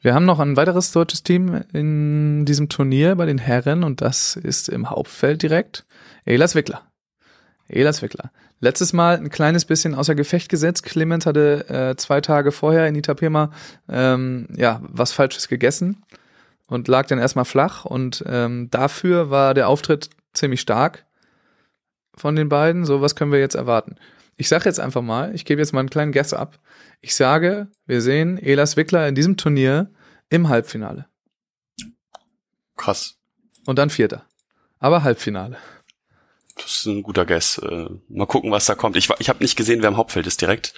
wir 0.00 0.14
haben 0.14 0.24
noch 0.26 0.38
ein 0.38 0.56
weiteres 0.56 0.92
deutsches 0.92 1.22
Team 1.22 1.62
in 1.72 2.44
diesem 2.44 2.68
Turnier 2.68 3.14
bei 3.14 3.24
den 3.26 3.38
Herren 3.38 3.84
und 3.84 4.00
das 4.02 4.36
ist 4.36 4.68
im 4.68 4.90
Hauptfeld 4.90 5.42
direkt 5.42 5.86
Elas 6.26 6.54
Wickler. 6.54 6.82
Elas 7.68 8.02
Wickler. 8.02 8.30
Letztes 8.60 8.92
Mal 8.92 9.16
ein 9.16 9.30
kleines 9.30 9.64
bisschen 9.64 9.94
außer 9.94 10.14
Gefecht 10.14 10.48
gesetzt. 10.50 10.82
Clemens 10.84 11.24
hatte 11.26 11.68
äh, 11.68 11.96
zwei 11.96 12.20
Tage 12.20 12.52
vorher 12.52 12.86
in 12.86 12.94
Itapema 12.94 13.50
ähm, 13.88 14.48
ja 14.56 14.80
was 14.82 15.12
Falsches 15.12 15.48
gegessen 15.48 16.02
und 16.66 16.88
lag 16.88 17.06
dann 17.06 17.18
erstmal 17.18 17.44
flach 17.44 17.84
und 17.84 18.24
ähm, 18.26 18.68
dafür 18.70 19.30
war 19.30 19.54
der 19.54 19.68
Auftritt 19.68 20.10
ziemlich 20.32 20.60
stark 20.60 21.06
von 22.16 22.36
den 22.36 22.48
beiden. 22.48 22.84
So, 22.84 23.00
was 23.00 23.16
können 23.16 23.32
wir 23.32 23.40
jetzt 23.40 23.54
erwarten? 23.54 23.96
Ich 24.36 24.48
sage 24.48 24.64
jetzt 24.64 24.80
einfach 24.80 25.02
mal, 25.02 25.34
ich 25.34 25.44
gebe 25.44 25.60
jetzt 25.60 25.72
mal 25.72 25.80
einen 25.80 25.90
kleinen 25.90 26.12
Guess 26.12 26.32
ab. 26.32 26.58
Ich 27.00 27.14
sage, 27.14 27.68
wir 27.86 28.00
sehen 28.00 28.38
Elas 28.38 28.76
Wickler 28.76 29.06
in 29.06 29.14
diesem 29.14 29.36
Turnier 29.36 29.90
im 30.28 30.48
Halbfinale. 30.48 31.06
krass. 32.76 33.16
Und 33.66 33.78
dann 33.78 33.90
Vierter. 33.90 34.26
Aber 34.78 35.04
Halbfinale. 35.04 35.56
Das 36.56 36.66
ist 36.66 36.86
ein 36.86 37.02
guter 37.02 37.24
Guess. 37.24 37.58
Äh, 37.58 37.88
mal 38.08 38.26
gucken, 38.26 38.50
was 38.50 38.66
da 38.66 38.74
kommt. 38.74 38.96
Ich, 38.96 39.08
ich 39.18 39.28
habe 39.28 39.42
nicht 39.42 39.56
gesehen, 39.56 39.82
wer 39.82 39.88
im 39.88 39.96
Hauptfeld 39.96 40.26
ist 40.26 40.40
direkt. 40.40 40.74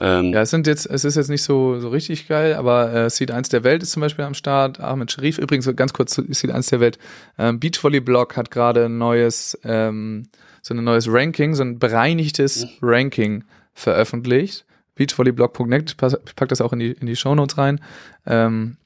Ähm, 0.00 0.32
Ja, 0.32 0.42
es 0.42 0.50
sind 0.50 0.66
jetzt, 0.66 0.86
es 0.86 1.04
ist 1.04 1.16
jetzt 1.16 1.28
nicht 1.28 1.42
so, 1.42 1.80
so 1.80 1.88
richtig 1.88 2.28
geil, 2.28 2.54
aber 2.54 2.92
äh, 2.92 3.10
Seed 3.10 3.30
1 3.30 3.48
der 3.48 3.64
Welt 3.64 3.82
ist 3.82 3.92
zum 3.92 4.00
Beispiel 4.00 4.24
am 4.24 4.34
Start. 4.34 4.80
Ahmed 4.80 5.12
Sharif, 5.12 5.38
übrigens 5.38 5.68
ganz 5.76 5.92
kurz 5.92 6.14
zu 6.14 6.24
Seed 6.28 6.50
1 6.50 6.68
der 6.68 6.80
Welt. 6.80 6.98
Ähm, 7.38 7.60
Beachvolley 7.60 8.00
Blog 8.00 8.36
hat 8.36 8.50
gerade 8.50 8.86
ein 8.86 8.98
neues, 8.98 9.58
ähm, 9.64 10.28
so 10.62 10.74
ein 10.74 10.82
neues 10.82 11.06
Ranking, 11.08 11.54
so 11.54 11.62
ein 11.62 11.78
bereinigtes 11.78 12.66
Ranking 12.82 13.44
veröffentlicht. 13.72 14.64
Beachvolleyblog.net, 14.94 15.90
ich 15.90 16.36
pack 16.36 16.48
das 16.48 16.60
auch 16.60 16.72
in 16.72 16.78
die, 16.78 16.92
in 16.92 17.06
die 17.06 17.16
Shownotes 17.16 17.58
rein, 17.58 17.80
ähm, 18.26 18.76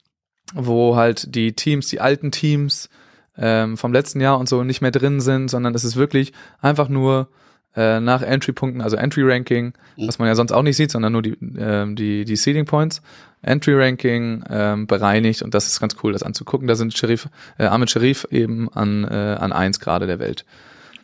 wo 0.55 0.97
halt 0.97 1.35
die 1.35 1.53
Teams, 1.53 1.89
die 1.89 2.01
alten 2.01 2.31
Teams 2.31 2.89
ähm, 3.37 3.77
vom 3.77 3.93
letzten 3.93 4.21
Jahr 4.21 4.39
und 4.39 4.49
so 4.49 4.65
nicht 4.65 4.81
mehr 4.81 4.91
drin 4.91 5.21
sind, 5.21 5.49
sondern 5.49 5.75
es 5.75 5.85
ist 5.85 5.97
wirklich 5.97 6.33
einfach 6.61 6.89
nur 6.89 7.29
äh, 7.77 8.01
nach 8.01 8.23
Entry-Punkten, 8.23 8.81
also 8.81 8.97
Entry-Ranking, 8.97 9.75
was 9.97 10.19
man 10.19 10.29
ja 10.29 10.35
sonst 10.35 10.53
auch 10.53 10.63
nicht 10.63 10.77
sieht, 10.77 10.91
sondern 10.91 11.13
nur 11.13 11.23
die, 11.23 11.37
ähm, 11.59 11.97
die, 11.97 12.25
die 12.25 12.37
Seeding 12.37 12.65
Points, 12.65 13.03
Entry-Ranking 13.43 14.45
ähm, 14.51 14.87
bereinigt 14.87 15.43
und 15.43 15.55
das 15.55 15.67
ist 15.67 15.81
ganz 15.81 15.97
cool, 16.03 16.13
das 16.13 16.23
anzugucken. 16.23 16.67
Da 16.67 16.75
sind 16.75 16.97
Sharif, 16.97 17.29
äh, 17.59 17.67
Ahmed 17.67 17.91
Sharif 17.91 18.27
eben 18.31 18.69
an, 18.73 19.05
äh, 19.05 19.37
an 19.39 19.53
eins 19.53 19.81
gerade 19.81 20.07
der 20.07 20.19
Welt. 20.19 20.45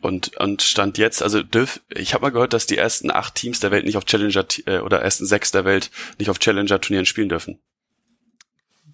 Und, 0.00 0.36
und 0.36 0.60
stand 0.60 0.98
jetzt, 0.98 1.22
also 1.22 1.42
dürf, 1.42 1.80
ich 1.88 2.12
habe 2.12 2.22
mal 2.22 2.30
gehört, 2.30 2.52
dass 2.52 2.66
die 2.66 2.76
ersten 2.76 3.10
acht 3.10 3.36
Teams 3.36 3.60
der 3.60 3.70
Welt 3.70 3.86
nicht 3.86 3.96
auf 3.96 4.04
Challenger 4.04 4.44
äh, 4.66 4.78
oder 4.80 5.00
ersten 5.00 5.24
sechs 5.24 5.50
der 5.50 5.64
Welt 5.64 5.90
nicht 6.18 6.28
auf 6.28 6.38
Challenger-Turnieren 6.38 7.06
spielen 7.06 7.30
dürfen. 7.30 7.58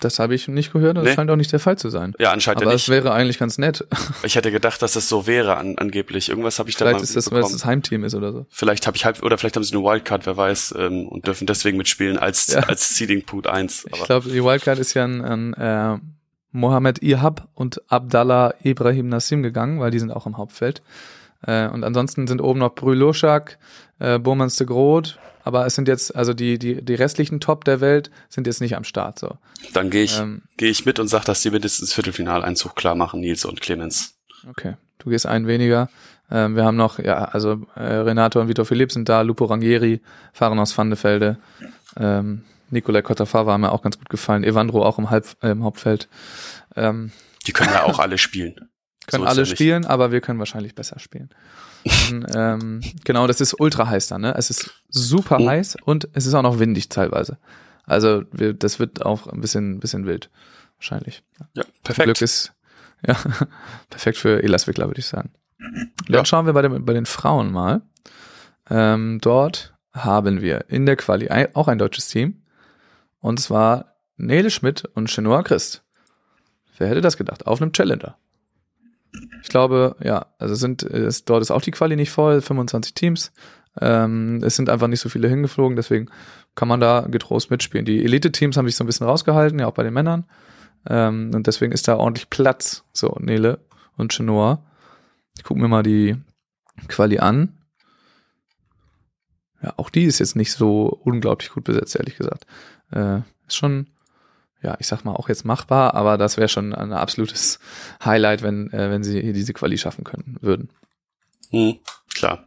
Das 0.01 0.18
habe 0.18 0.34
ich 0.34 0.48
nicht 0.48 0.72
gehört 0.72 0.96
und 0.96 1.05
das 1.05 1.11
Nee. 1.12 1.14
scheint 1.14 1.30
auch 1.30 1.36
nicht 1.36 1.53
der 1.53 1.61
Fall 1.61 1.76
zu 1.78 1.90
sein. 1.90 2.14
Ja, 2.18 2.32
anscheinend 2.32 2.62
Aber 2.62 2.70
ja 2.70 2.76
es 2.76 2.82
nicht. 2.82 2.88
wäre 2.88 3.12
eigentlich 3.12 3.38
ganz 3.38 3.59
nett. 3.59 3.86
Ich 4.24 4.34
hätte 4.34 4.51
gedacht, 4.51 4.80
dass 4.82 4.92
das 4.94 5.09
so 5.09 5.26
wäre 5.26 5.57
an, 5.57 5.76
angeblich. 5.78 6.28
Irgendwas 6.28 6.59
habe 6.59 6.68
ich 6.68 6.76
da 6.76 6.84
Vielleicht 6.86 6.98
mal 7.01 7.05
ist 7.05 7.16
das, 7.16 7.30
weil 7.30 7.42
es 7.42 7.53
das 7.53 7.64
Heimteam 7.64 8.05
ist 8.05 8.14
oder 8.14 8.32
so. 8.32 8.46
Vielleicht 8.51 8.86
habe 8.86 8.96
ich 8.96 9.05
halb 9.05 9.22
oder 9.22 9.38
vielleicht 9.38 9.57
haben 9.57 9.62
sie 9.64 9.74
eine 9.74 9.84
Wildcard, 9.84 10.26
wer 10.26 10.36
weiß, 10.36 10.74
ähm, 10.78 11.07
und 11.09 11.26
dürfen 11.26 11.46
deswegen 11.46 11.76
mitspielen 11.78 12.18
als 12.18 12.48
Ja. 12.48 12.61
als 12.61 12.96
Seeding 12.96 13.24
Punkt 13.24 13.46
eins. 13.46 13.84
Ich 13.86 13.94
Aber 13.94 14.05
glaube, 14.07 14.28
die 14.30 14.42
Wildcard 14.44 14.78
ist 14.78 14.94
ja 14.94 15.05
an, 15.05 15.20
an 15.22 15.53
äh, 15.55 15.98
Mohamed 16.53 17.03
Ihab 17.03 17.48
und 17.55 17.80
Abdallah 17.90 18.55
Ibrahim 18.64 19.09
Nassim 19.09 19.42
gegangen, 19.42 19.80
weil 19.80 19.90
die 19.90 19.98
sind 20.01 20.11
auch 20.11 20.26
im 20.26 20.36
Hauptfeld. 20.36 20.82
Äh, 21.47 21.68
und 21.68 21.84
ansonsten 21.84 22.26
sind 22.26 22.41
oben 22.41 22.61
noch 22.61 22.74
Brüloschak, 22.74 23.59
äh, 23.99 24.18
Burmans 24.18 24.57
de 24.57 24.66
Groot, 24.66 25.18
aber 25.43 25.66
es 25.66 25.74
sind 25.74 25.88
jetzt, 25.88 26.14
also 26.14 26.34
die, 26.34 26.59
die, 26.59 26.82
die 26.82 26.95
restlichen 26.95 27.41
Top 27.41 27.64
der 27.64 27.80
Welt 27.80 28.11
sind 28.28 28.47
jetzt 28.47 28.61
nicht 28.61 28.76
am 28.76 28.84
Start. 28.84 29.18
So. 29.18 29.38
dann 29.72 29.91
gehe 29.91 30.05
ich 30.05 30.18
Ähm. 30.18 30.43
gehe 30.57 30.70
ich 30.70 30.84
mit 30.84 30.99
und 30.99 31.09
sag, 31.09 31.24
dass 31.24 31.43
die 31.43 31.51
mindestens 31.51 31.93
Viertelfinaleinzug 31.93 32.76
klar 32.76 32.95
machen, 32.95 33.20
Nils 33.20 33.45
und 33.45 33.61
Clemens. 33.61 34.14
Okay, 34.49 34.74
du 34.99 35.11
gehst 35.11 35.26
einen 35.26 35.47
weniger. 35.47 35.88
Ähm, 36.30 36.57
wir 36.57 36.64
haben 36.64 36.76
noch, 36.76 36.99
ja, 36.99 37.24
also 37.24 37.66
äh, 37.74 37.82
Renato 37.82 38.41
und 38.41 38.49
Vitor 38.49 38.64
Philipp 38.64 38.93
sind 38.93 39.09
da, 39.09 39.22
Lupo 39.22 39.47
Rangieri 39.47 40.01
fahren 40.32 40.59
aus 40.59 40.76
Vandefelde. 40.76 41.38
Ähm, 41.97 42.45
Nikolai 42.70 43.03
Kotafava 43.03 43.53
haben 43.53 43.62
mir 43.62 43.72
auch 43.72 43.82
ganz 43.82 43.99
gut 43.99 44.09
gefallen. 44.09 44.45
Evandro 44.45 44.84
auch 44.84 44.99
im, 44.99 45.11
Halb, 45.11 45.26
äh, 45.43 45.51
im 45.51 45.64
Hauptfeld. 45.64 46.09
Ähm, 46.76 47.11
Die 47.47 47.53
können 47.53 47.70
ja 47.72 47.82
auch 47.86 47.99
alle 47.99 48.16
spielen. 48.16 48.68
Können 49.11 49.24
So 49.24 49.28
alle 49.28 49.40
ja 49.42 49.46
spielen, 49.46 49.84
aber 49.84 50.12
wir 50.12 50.20
können 50.20 50.38
wahrscheinlich 50.38 50.74
besser 50.74 50.98
spielen. 50.98 51.30
Und, 52.11 52.26
ähm, 52.34 52.80
genau, 53.04 53.26
das 53.26 53.40
ist 53.40 53.58
ultra 53.58 53.86
heiß 53.88 54.08
dann, 54.08 54.20
ne? 54.22 54.34
Es 54.36 54.50
ist 54.50 54.70
super 54.88 55.38
Mhm. 55.38 55.48
heiß 55.48 55.76
und 55.84 56.08
es 56.12 56.26
ist 56.26 56.34
auch 56.34 56.42
noch 56.42 56.58
windig 56.58 56.88
teilweise. 56.90 57.38
Also 57.86 58.22
wir, 58.32 58.52
das 58.52 58.78
wird 58.78 59.04
auch 59.04 59.26
ein 59.26 59.40
bisschen, 59.40 59.80
bisschen 59.80 60.04
wild, 60.06 60.28
wahrscheinlich. 60.76 61.22
Ja, 61.54 61.62
Glück 61.64 61.82
perfekt. 61.84 62.22
ist 62.22 62.52
ja 63.06 63.16
perfekt 63.88 64.18
für 64.18 64.42
Elas 64.42 64.66
Wickler, 64.66 64.88
würde 64.88 65.00
ich 65.00 65.06
sagen. 65.06 65.30
Dann 65.58 65.90
Ja. 66.08 66.24
schauen 66.26 66.44
wir 66.46 66.52
bei, 66.52 66.61
den 66.62 66.84
bei 66.84 66.92
den 66.92 67.06
Frauen 67.06 67.50
mal. 67.50 67.80
Ähm, 68.68 69.18
dort 69.22 69.74
haben 69.92 70.42
wir 70.42 70.66
in 70.68 70.84
der 70.86 70.96
Quali 70.96 71.28
ein, 71.28 71.54
auch 71.54 71.66
ein 71.68 71.78
deutsches 71.78 72.08
Team. 72.08 72.42
Und 73.20 73.40
zwar 73.40 73.94
Nele 74.16 74.50
Schmidt 74.50 74.84
und 74.94 75.11
Chenoa 75.11 75.42
Christ. 75.42 75.82
Wer 76.78 76.88
hätte 76.88 77.00
das 77.00 77.16
gedacht? 77.16 77.46
Auf 77.46 77.61
einem 77.62 77.72
Challenger. 77.72 78.16
Ich 79.42 79.48
glaube, 79.48 79.96
ja, 80.02 80.26
also 80.38 80.54
sind, 80.54 80.82
ist, 80.82 81.28
dort 81.28 81.42
ist 81.42 81.50
auch 81.50 81.62
die 81.62 81.72
Quali 81.72 81.96
nicht 81.96 82.11
voll, 82.11 82.40
25 82.40 82.94
Teams. 82.94 83.32
Ähm, 83.80 84.42
es 84.42 84.56
sind 84.56 84.68
einfach 84.68 84.88
nicht 84.88 85.00
so 85.00 85.08
viele 85.08 85.28
hingeflogen, 85.28 85.76
deswegen 85.76 86.11
kann 86.54 86.68
man 86.68 86.80
da 86.80 87.06
getrost 87.08 87.50
mitspielen. 87.50 87.86
Die 87.86 88.04
Elite-Teams 88.04 88.56
haben 88.56 88.66
sich 88.66 88.76
so 88.76 88.84
ein 88.84 88.86
bisschen 88.86 89.06
rausgehalten, 89.06 89.58
ja 89.58 89.66
auch 89.66 89.74
bei 89.74 89.82
den 89.82 89.94
Männern. 89.94 90.26
Ähm, 90.88 91.30
und 91.34 91.46
deswegen 91.46 91.72
ist 91.72 91.88
da 91.88 91.96
ordentlich 91.96 92.30
Platz. 92.30 92.84
So, 92.92 93.16
Nele 93.20 93.61
und 93.96 94.12
Chenoa. 94.12 94.64
Ich 95.36 95.44
gucke 95.44 95.61
mir 95.61 95.68
mal 95.68 95.82
die 95.82 96.16
Quali 96.88 97.18
an. 97.18 97.56
Ja, 99.62 99.74
auch 99.76 99.90
die 99.90 100.04
ist 100.04 100.18
jetzt 100.18 100.36
nicht 100.36 100.52
so 100.52 100.86
unglaublich 100.86 101.50
gut 101.50 101.64
besetzt, 101.64 101.96
ehrlich 101.96 102.16
gesagt. 102.16 102.46
Äh, 102.92 103.18
ist 103.46 103.56
schon, 103.56 103.88
ja, 104.62 104.76
ich 104.78 104.86
sag 104.86 105.04
mal, 105.04 105.14
auch 105.14 105.28
jetzt 105.28 105.44
machbar, 105.44 105.94
aber 105.94 106.18
das 106.18 106.36
wäre 106.36 106.48
schon 106.48 106.74
ein 106.74 106.92
absolutes 106.92 107.61
Highlight, 108.04 108.42
wenn, 108.42 108.70
äh, 108.72 108.90
wenn 108.90 109.02
sie 109.02 109.20
hier 109.20 109.32
diese 109.32 109.52
Quali 109.52 109.78
schaffen 109.78 110.04
können 110.04 110.36
würden. 110.40 110.70
Hm, 111.50 111.78
klar. 112.14 112.44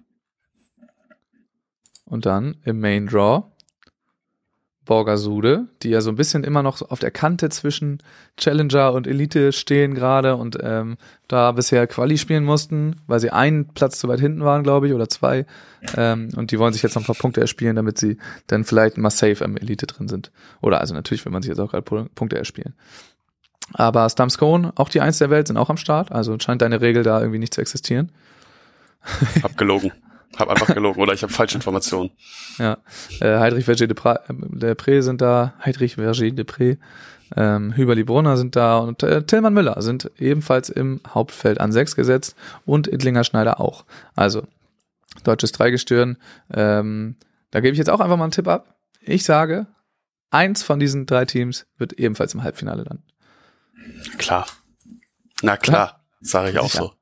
Und 2.05 2.25
dann 2.25 2.57
im 2.63 2.79
Main 2.79 3.07
Draw 3.07 3.52
Borgasude, 4.85 5.67
die 5.81 5.89
ja 5.89 6.01
so 6.01 6.09
ein 6.09 6.15
bisschen 6.15 6.43
immer 6.43 6.61
noch 6.61 6.81
auf 6.81 6.99
der 6.99 7.11
Kante 7.11 7.49
zwischen 7.49 8.03
Challenger 8.37 8.93
und 8.93 9.07
Elite 9.07 9.53
stehen 9.53 9.93
gerade 9.95 10.35
und 10.35 10.57
ähm, 10.61 10.97
da 11.27 11.51
bisher 11.53 11.87
Quali 11.87 12.17
spielen 12.17 12.43
mussten, 12.43 12.97
weil 13.07 13.19
sie 13.19 13.31
einen 13.31 13.69
Platz 13.69 13.99
zu 13.99 14.07
weit 14.07 14.19
hinten 14.19 14.43
waren, 14.43 14.63
glaube 14.63 14.87
ich, 14.87 14.93
oder 14.93 15.07
zwei. 15.07 15.45
Ähm, 15.95 16.29
und 16.35 16.51
die 16.51 16.59
wollen 16.59 16.73
sich 16.73 16.83
jetzt 16.83 16.95
noch 16.95 17.03
ein 17.03 17.07
paar 17.07 17.15
Punkte 17.15 17.41
erspielen, 17.41 17.75
damit 17.75 17.97
sie 17.97 18.17
dann 18.47 18.65
vielleicht 18.65 18.97
mal 18.97 19.09
safe 19.09 19.43
am 19.43 19.55
Elite 19.55 19.87
drin 19.87 20.09
sind. 20.09 20.31
Oder 20.61 20.81
also 20.81 20.93
natürlich 20.93 21.23
will 21.23 21.31
man 21.31 21.41
sich 21.41 21.49
jetzt 21.49 21.59
auch 21.59 21.71
gerade 21.71 22.09
Punkte 22.13 22.37
erspielen. 22.37 22.73
Aber 23.71 24.09
Stamskone, 24.09 24.73
auch 24.75 24.89
die 24.89 24.99
Eins 24.99 25.19
der 25.19 25.29
Welt, 25.29 25.47
sind 25.47 25.57
auch 25.57 25.69
am 25.69 25.77
Start, 25.77 26.11
also 26.11 26.37
scheint 26.39 26.61
deine 26.61 26.81
Regel 26.81 27.03
da 27.03 27.19
irgendwie 27.21 27.39
nicht 27.39 27.53
zu 27.53 27.61
existieren. 27.61 28.11
Abgelogen. 29.41 29.91
Hab 30.37 30.49
einfach 30.49 30.73
gelogen 30.73 31.01
oder 31.01 31.13
ich 31.13 31.23
habe 31.23 31.31
falsche 31.31 31.55
Informationen. 31.55 32.11
Ja, 32.59 32.77
äh, 33.19 33.39
Heidrich 33.39 33.65
Verger 33.65 33.87
de, 33.87 33.95
Pra 33.95 34.19
de 34.29 34.73
Pré 34.75 35.01
sind 35.01 35.21
da, 35.21 35.55
Heidrich 35.65 35.95
Verger 35.95 36.29
de 36.29 36.45
Pré, 36.45 36.77
ähm, 37.35 37.75
Hüberli 37.75 38.03
Brunner 38.03 38.37
sind 38.37 38.55
da 38.55 38.77
und 38.77 39.01
äh, 39.01 39.23
Tillmann 39.23 39.55
Müller 39.55 39.81
sind 39.81 40.11
ebenfalls 40.19 40.69
im 40.69 41.01
Hauptfeld 41.07 41.59
an 41.59 41.71
sechs 41.71 41.95
gesetzt 41.95 42.35
und 42.65 42.87
Idlinger 42.87 43.23
Schneider 43.23 43.59
auch. 43.59 43.85
Also, 44.15 44.45
deutsches 45.23 45.51
Dreigestirn. 45.51 46.17
Ähm, 46.53 47.15
da 47.49 47.59
gebe 47.59 47.71
ich 47.71 47.79
jetzt 47.79 47.89
auch 47.89 47.99
einfach 47.99 48.17
mal 48.17 48.25
einen 48.25 48.31
Tipp 48.31 48.47
ab. 48.47 48.75
Ich 49.01 49.23
sage, 49.23 49.65
eins 50.29 50.63
von 50.63 50.79
diesen 50.79 51.05
drei 51.05 51.25
Teams 51.25 51.65
wird 51.77 51.93
ebenfalls 51.93 52.33
im 52.33 52.43
Halbfinale 52.43 52.83
dann. 52.83 53.03
Klar. 54.17 54.45
Na 55.41 55.57
klar, 55.57 56.03
sage 56.21 56.51
ich 56.51 56.59
auch 56.59 56.69
Sicher. 56.69 56.83
so. 56.83 56.93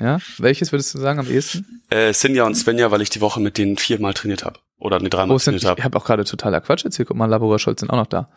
Ja, 0.00 0.18
welches 0.38 0.72
würdest 0.72 0.94
du 0.94 0.98
sagen 0.98 1.18
am 1.20 1.30
ehesten? 1.30 1.82
Äh, 1.90 2.12
Sinja 2.14 2.44
und 2.44 2.54
Svenja, 2.54 2.90
weil 2.90 3.02
ich 3.02 3.10
die 3.10 3.20
Woche 3.20 3.38
mit 3.40 3.58
denen 3.58 3.76
viermal 3.76 4.14
trainiert 4.14 4.44
habe. 4.44 4.58
Oder 4.78 4.98
ne, 4.98 5.10
dreimal 5.10 5.34
Oh, 5.34 5.38
sind, 5.38 5.44
trainiert 5.52 5.62
ich 5.62 5.68
habe. 5.68 5.84
habe 5.84 5.98
auch 5.98 6.04
gerade 6.06 6.24
totaler 6.24 6.60
Quatsch 6.62 6.84
erzählt. 6.84 7.08
Guck 7.08 7.16
mal, 7.18 7.26
Labora 7.26 7.58
Scholz 7.58 7.80
sind 7.80 7.90
auch 7.90 7.96
noch 7.96 8.06
da. 8.06 8.30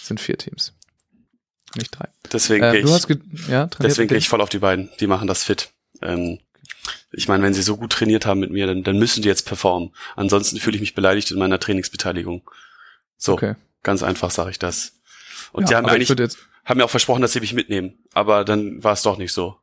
Es 0.00 0.06
sind 0.06 0.18
vier 0.20 0.38
Teams. 0.38 0.72
Nicht 1.76 1.90
drei. 1.98 2.08
Deswegen 2.32 2.64
Äh, 2.64 2.72
gehe 2.72 2.80
ich, 2.80 3.48
ja, 3.48 3.66
deswegen 3.80 4.08
gehe 4.08 4.16
ich 4.18 4.28
voll 4.30 4.40
auf 4.40 4.48
die 4.48 4.58
beiden. 4.60 4.88
Die 4.98 5.06
machen 5.06 5.26
das 5.26 5.44
fit. 5.44 5.70
Ähm, 6.00 6.38
ich 7.12 7.28
meine, 7.28 7.42
wenn 7.42 7.52
sie 7.54 7.62
so 7.62 7.76
gut 7.76 7.92
trainiert 7.92 8.24
haben 8.24 8.40
mit 8.40 8.50
mir, 8.50 8.66
dann, 8.66 8.82
dann 8.82 8.98
müssen 8.98 9.20
die 9.22 9.28
jetzt 9.28 9.46
performen. 9.46 9.94
Ansonsten 10.14 10.58
fühle 10.58 10.76
ich 10.76 10.80
mich 10.80 10.94
beleidigt 10.94 11.30
in 11.30 11.38
meiner 11.38 11.60
Trainingsbeteiligung. 11.60 12.48
So, 13.18 13.32
Okay. 13.34 13.56
ganz 13.82 14.02
einfach 14.02 14.30
sage 14.30 14.50
ich 14.50 14.58
das. 14.58 14.92
Und 15.52 15.64
ja, 15.64 15.68
die 15.68 15.74
haben 15.76 16.00
ich 16.00 16.10
eigentlich, 16.10 16.36
haben 16.64 16.78
mir 16.78 16.84
auch 16.84 16.90
versprochen, 16.90 17.20
dass 17.22 17.32
sie 17.32 17.40
mich 17.40 17.52
mitnehmen. 17.52 17.98
Aber 18.14 18.44
dann 18.44 18.82
war 18.82 18.92
es 18.94 19.02
doch 19.02 19.18
nicht 19.18 19.32
so. 19.32 19.56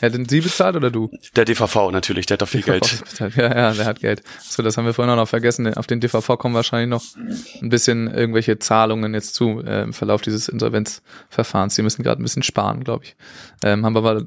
Hätten 0.00 0.28
sie 0.28 0.40
bezahlt 0.40 0.76
oder 0.76 0.90
du? 0.90 1.10
Der 1.36 1.44
DVV 1.44 1.90
natürlich, 1.90 2.26
der 2.26 2.34
hat 2.34 2.42
doch 2.42 2.48
viel 2.48 2.62
Geld. 2.62 2.82
Bezahlt. 3.04 3.34
Ja, 3.40 3.54
ja, 3.54 3.72
der 3.72 3.86
hat 3.86 4.00
Geld. 4.00 4.22
So, 4.40 4.62
das 4.62 4.76
haben 4.76 4.86
wir 4.86 4.94
vorhin 4.94 5.12
auch 5.12 5.16
noch 5.16 5.28
vergessen. 5.28 5.72
Auf 5.74 5.86
den 5.86 6.00
DVV 6.00 6.38
kommen 6.38 6.54
wahrscheinlich 6.54 6.88
noch 6.88 7.04
ein 7.62 7.68
bisschen 7.68 8.12
irgendwelche 8.12 8.58
Zahlungen 8.58 9.14
jetzt 9.14 9.34
zu 9.34 9.62
äh, 9.64 9.82
im 9.82 9.92
Verlauf 9.92 10.22
dieses 10.22 10.48
Insolvenzverfahrens. 10.48 11.74
Die 11.74 11.82
müssen 11.82 12.02
gerade 12.02 12.20
ein 12.20 12.24
bisschen 12.24 12.42
sparen, 12.42 12.82
glaube 12.84 13.04
ich. 13.04 13.16
Ähm, 13.62 13.84
haben 13.84 13.96
aber 13.96 14.24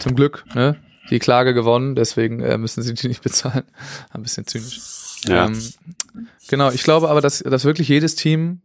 zum 0.00 0.14
Glück 0.14 0.44
ne, 0.54 0.76
die 1.10 1.18
Klage 1.18 1.54
gewonnen, 1.54 1.94
deswegen 1.94 2.40
äh, 2.40 2.58
müssen 2.58 2.82
sie 2.82 2.94
die 2.94 3.08
nicht 3.08 3.22
bezahlen. 3.22 3.64
Ein 4.10 4.22
bisschen 4.22 4.46
zynisch. 4.46 4.80
Ja. 5.26 5.46
Ähm, 5.46 5.60
genau, 6.48 6.70
ich 6.70 6.82
glaube 6.82 7.08
aber, 7.08 7.20
dass, 7.20 7.40
dass 7.40 7.64
wirklich 7.64 7.88
jedes 7.88 8.14
Team 8.14 8.60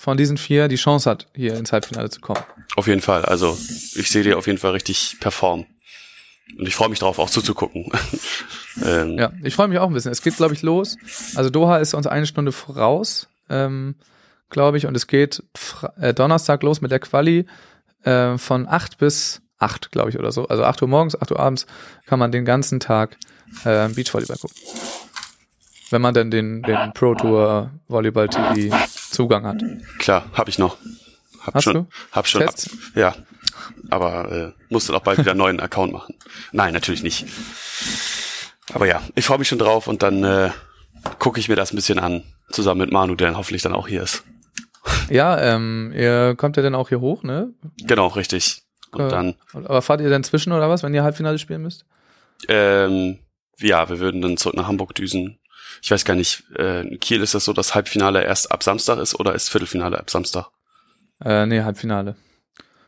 von 0.00 0.16
diesen 0.16 0.38
vier 0.38 0.68
die 0.68 0.76
Chance 0.76 1.10
hat, 1.10 1.26
hier 1.34 1.56
ins 1.56 1.72
Halbfinale 1.72 2.08
zu 2.08 2.22
kommen. 2.22 2.40
Auf 2.74 2.86
jeden 2.86 3.02
Fall. 3.02 3.26
Also 3.26 3.58
ich 3.94 4.08
sehe 4.08 4.22
dir 4.22 4.38
auf 4.38 4.46
jeden 4.46 4.58
Fall 4.58 4.70
richtig 4.70 5.18
performen. 5.20 5.66
Und 6.58 6.66
ich 6.66 6.74
freue 6.74 6.88
mich 6.88 7.00
drauf, 7.00 7.18
auch 7.18 7.28
zuzugucken. 7.28 7.92
ähm, 8.82 9.18
Ja, 9.18 9.30
ich 9.42 9.54
freue 9.54 9.68
mich 9.68 9.78
auch 9.78 9.88
ein 9.88 9.92
bisschen. 9.92 10.10
Es 10.10 10.22
geht, 10.22 10.38
glaube 10.38 10.54
ich, 10.54 10.62
los. 10.62 10.96
Also 11.34 11.50
Doha 11.50 11.76
ist 11.76 11.92
uns 11.92 12.06
eine 12.06 12.24
Stunde 12.24 12.50
voraus, 12.50 13.28
ähm, 13.50 13.94
glaube 14.48 14.78
ich, 14.78 14.86
und 14.86 14.96
es 14.96 15.06
geht 15.06 15.42
äh, 16.00 16.14
Donnerstag 16.14 16.62
los 16.62 16.80
mit 16.80 16.90
der 16.90 17.00
Quali 17.00 17.44
äh, 18.04 18.38
von 18.38 18.66
acht 18.66 18.96
bis 18.96 19.42
acht, 19.58 19.92
glaube 19.92 20.08
ich, 20.08 20.18
oder 20.18 20.32
so. 20.32 20.48
Also 20.48 20.64
acht 20.64 20.80
Uhr 20.80 20.88
morgens, 20.88 21.20
acht 21.20 21.30
Uhr 21.30 21.38
abends 21.38 21.66
kann 22.06 22.18
man 22.18 22.32
den 22.32 22.46
ganzen 22.46 22.80
Tag 22.80 23.18
äh, 23.64 23.90
Beachvolleyball 23.90 24.38
gucken. 24.38 24.56
Wenn 25.90 26.00
man 26.02 26.14
denn 26.14 26.30
den, 26.30 26.62
den 26.62 26.92
Pro 26.94 27.14
Tour 27.14 27.70
Volleyball 27.88 28.28
TV 28.28 28.76
Zugang 29.10 29.44
hat. 29.44 29.62
Klar, 29.98 30.24
habe 30.34 30.48
ich 30.50 30.58
noch. 30.58 30.76
Hab 31.44 31.54
Hast 31.54 31.64
schon, 31.64 31.74
du? 31.74 31.86
Hab 32.12 32.26
schon. 32.28 32.42
Ab, 32.42 32.54
ja. 32.94 33.14
Aber 33.90 34.30
äh, 34.30 34.52
muss 34.72 34.86
dann 34.86 34.96
auch 34.96 35.00
bald 35.02 35.18
wieder 35.18 35.32
einen 35.32 35.38
neuen 35.38 35.60
Account 35.60 35.92
machen. 35.92 36.14
Nein, 36.52 36.72
natürlich 36.74 37.02
nicht. 37.02 37.26
Aber 38.72 38.86
ja, 38.86 39.02
ich 39.14 39.24
freue 39.24 39.38
mich 39.38 39.48
schon 39.48 39.58
drauf 39.58 39.88
und 39.88 40.02
dann 40.02 40.22
äh, 40.22 40.50
gucke 41.18 41.40
ich 41.40 41.48
mir 41.48 41.56
das 41.56 41.72
ein 41.72 41.76
bisschen 41.76 41.98
an, 41.98 42.22
zusammen 42.50 42.82
mit 42.82 42.92
Manu, 42.92 43.14
der 43.16 43.28
dann 43.28 43.36
hoffentlich 43.36 43.62
dann 43.62 43.72
auch 43.74 43.88
hier 43.88 44.02
ist. 44.02 44.22
Ja, 45.08 45.38
ähm, 45.40 45.92
ihr 45.94 46.34
kommt 46.36 46.56
ja 46.56 46.62
dann 46.62 46.74
auch 46.74 46.88
hier 46.88 47.00
hoch, 47.00 47.22
ne? 47.22 47.52
Genau, 47.82 48.06
richtig. 48.08 48.62
Und 48.92 49.00
Äh, 49.00 49.08
dann, 49.08 49.34
Aber 49.52 49.82
fahrt 49.82 50.00
ihr 50.00 50.10
dann 50.10 50.24
zwischen 50.24 50.52
oder 50.52 50.68
was, 50.70 50.82
wenn 50.82 50.94
ihr 50.94 51.02
Halbfinale 51.02 51.38
spielen 51.38 51.62
müsst? 51.62 51.84
ähm, 52.48 53.18
ja, 53.58 53.88
wir 53.90 53.98
würden 53.98 54.22
dann 54.22 54.36
zurück 54.36 54.56
nach 54.56 54.68
Hamburg 54.68 54.94
düsen. 54.94 55.39
Ich 55.82 55.90
weiß 55.90 56.04
gar 56.04 56.14
nicht, 56.14 56.44
äh, 56.56 56.82
in 56.86 57.00
Kiel 57.00 57.20
ist 57.22 57.34
das 57.34 57.44
so, 57.44 57.52
dass 57.52 57.74
Halbfinale 57.74 58.22
erst 58.24 58.50
ab 58.52 58.62
Samstag 58.62 58.98
ist 58.98 59.18
oder 59.18 59.34
ist 59.34 59.48
Viertelfinale 59.48 59.98
ab 59.98 60.10
Samstag? 60.10 60.50
Äh, 61.24 61.46
nee, 61.46 61.62
Halbfinale. 61.62 62.16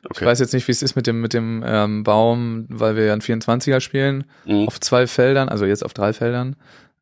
Ich 0.05 0.11
Okay. 0.11 0.27
weiß 0.27 0.41
jetzt 0.41 0.53
nicht, 0.53 0.67
wie 0.67 0.73
es 0.73 0.83
ist 0.83 0.97
mit 0.97 1.07
dem, 1.07 1.21
mit 1.21 1.33
dem 1.33 1.63
ähm, 1.65 2.03
Baum, 2.03 2.67
weil 2.69 2.97
wir 2.97 3.05
ja 3.05 3.13
einen 3.13 3.23
24er 3.23 3.81
spielen, 3.81 4.25
Mhm. 4.45 4.67
auf 4.67 4.81
zwei 4.81 5.07
Feldern, 5.07 5.49
also 5.49 5.65
jetzt 5.65 5.85
auf 5.85 5.95
drei 5.95 6.13
Feldern, 6.13 6.57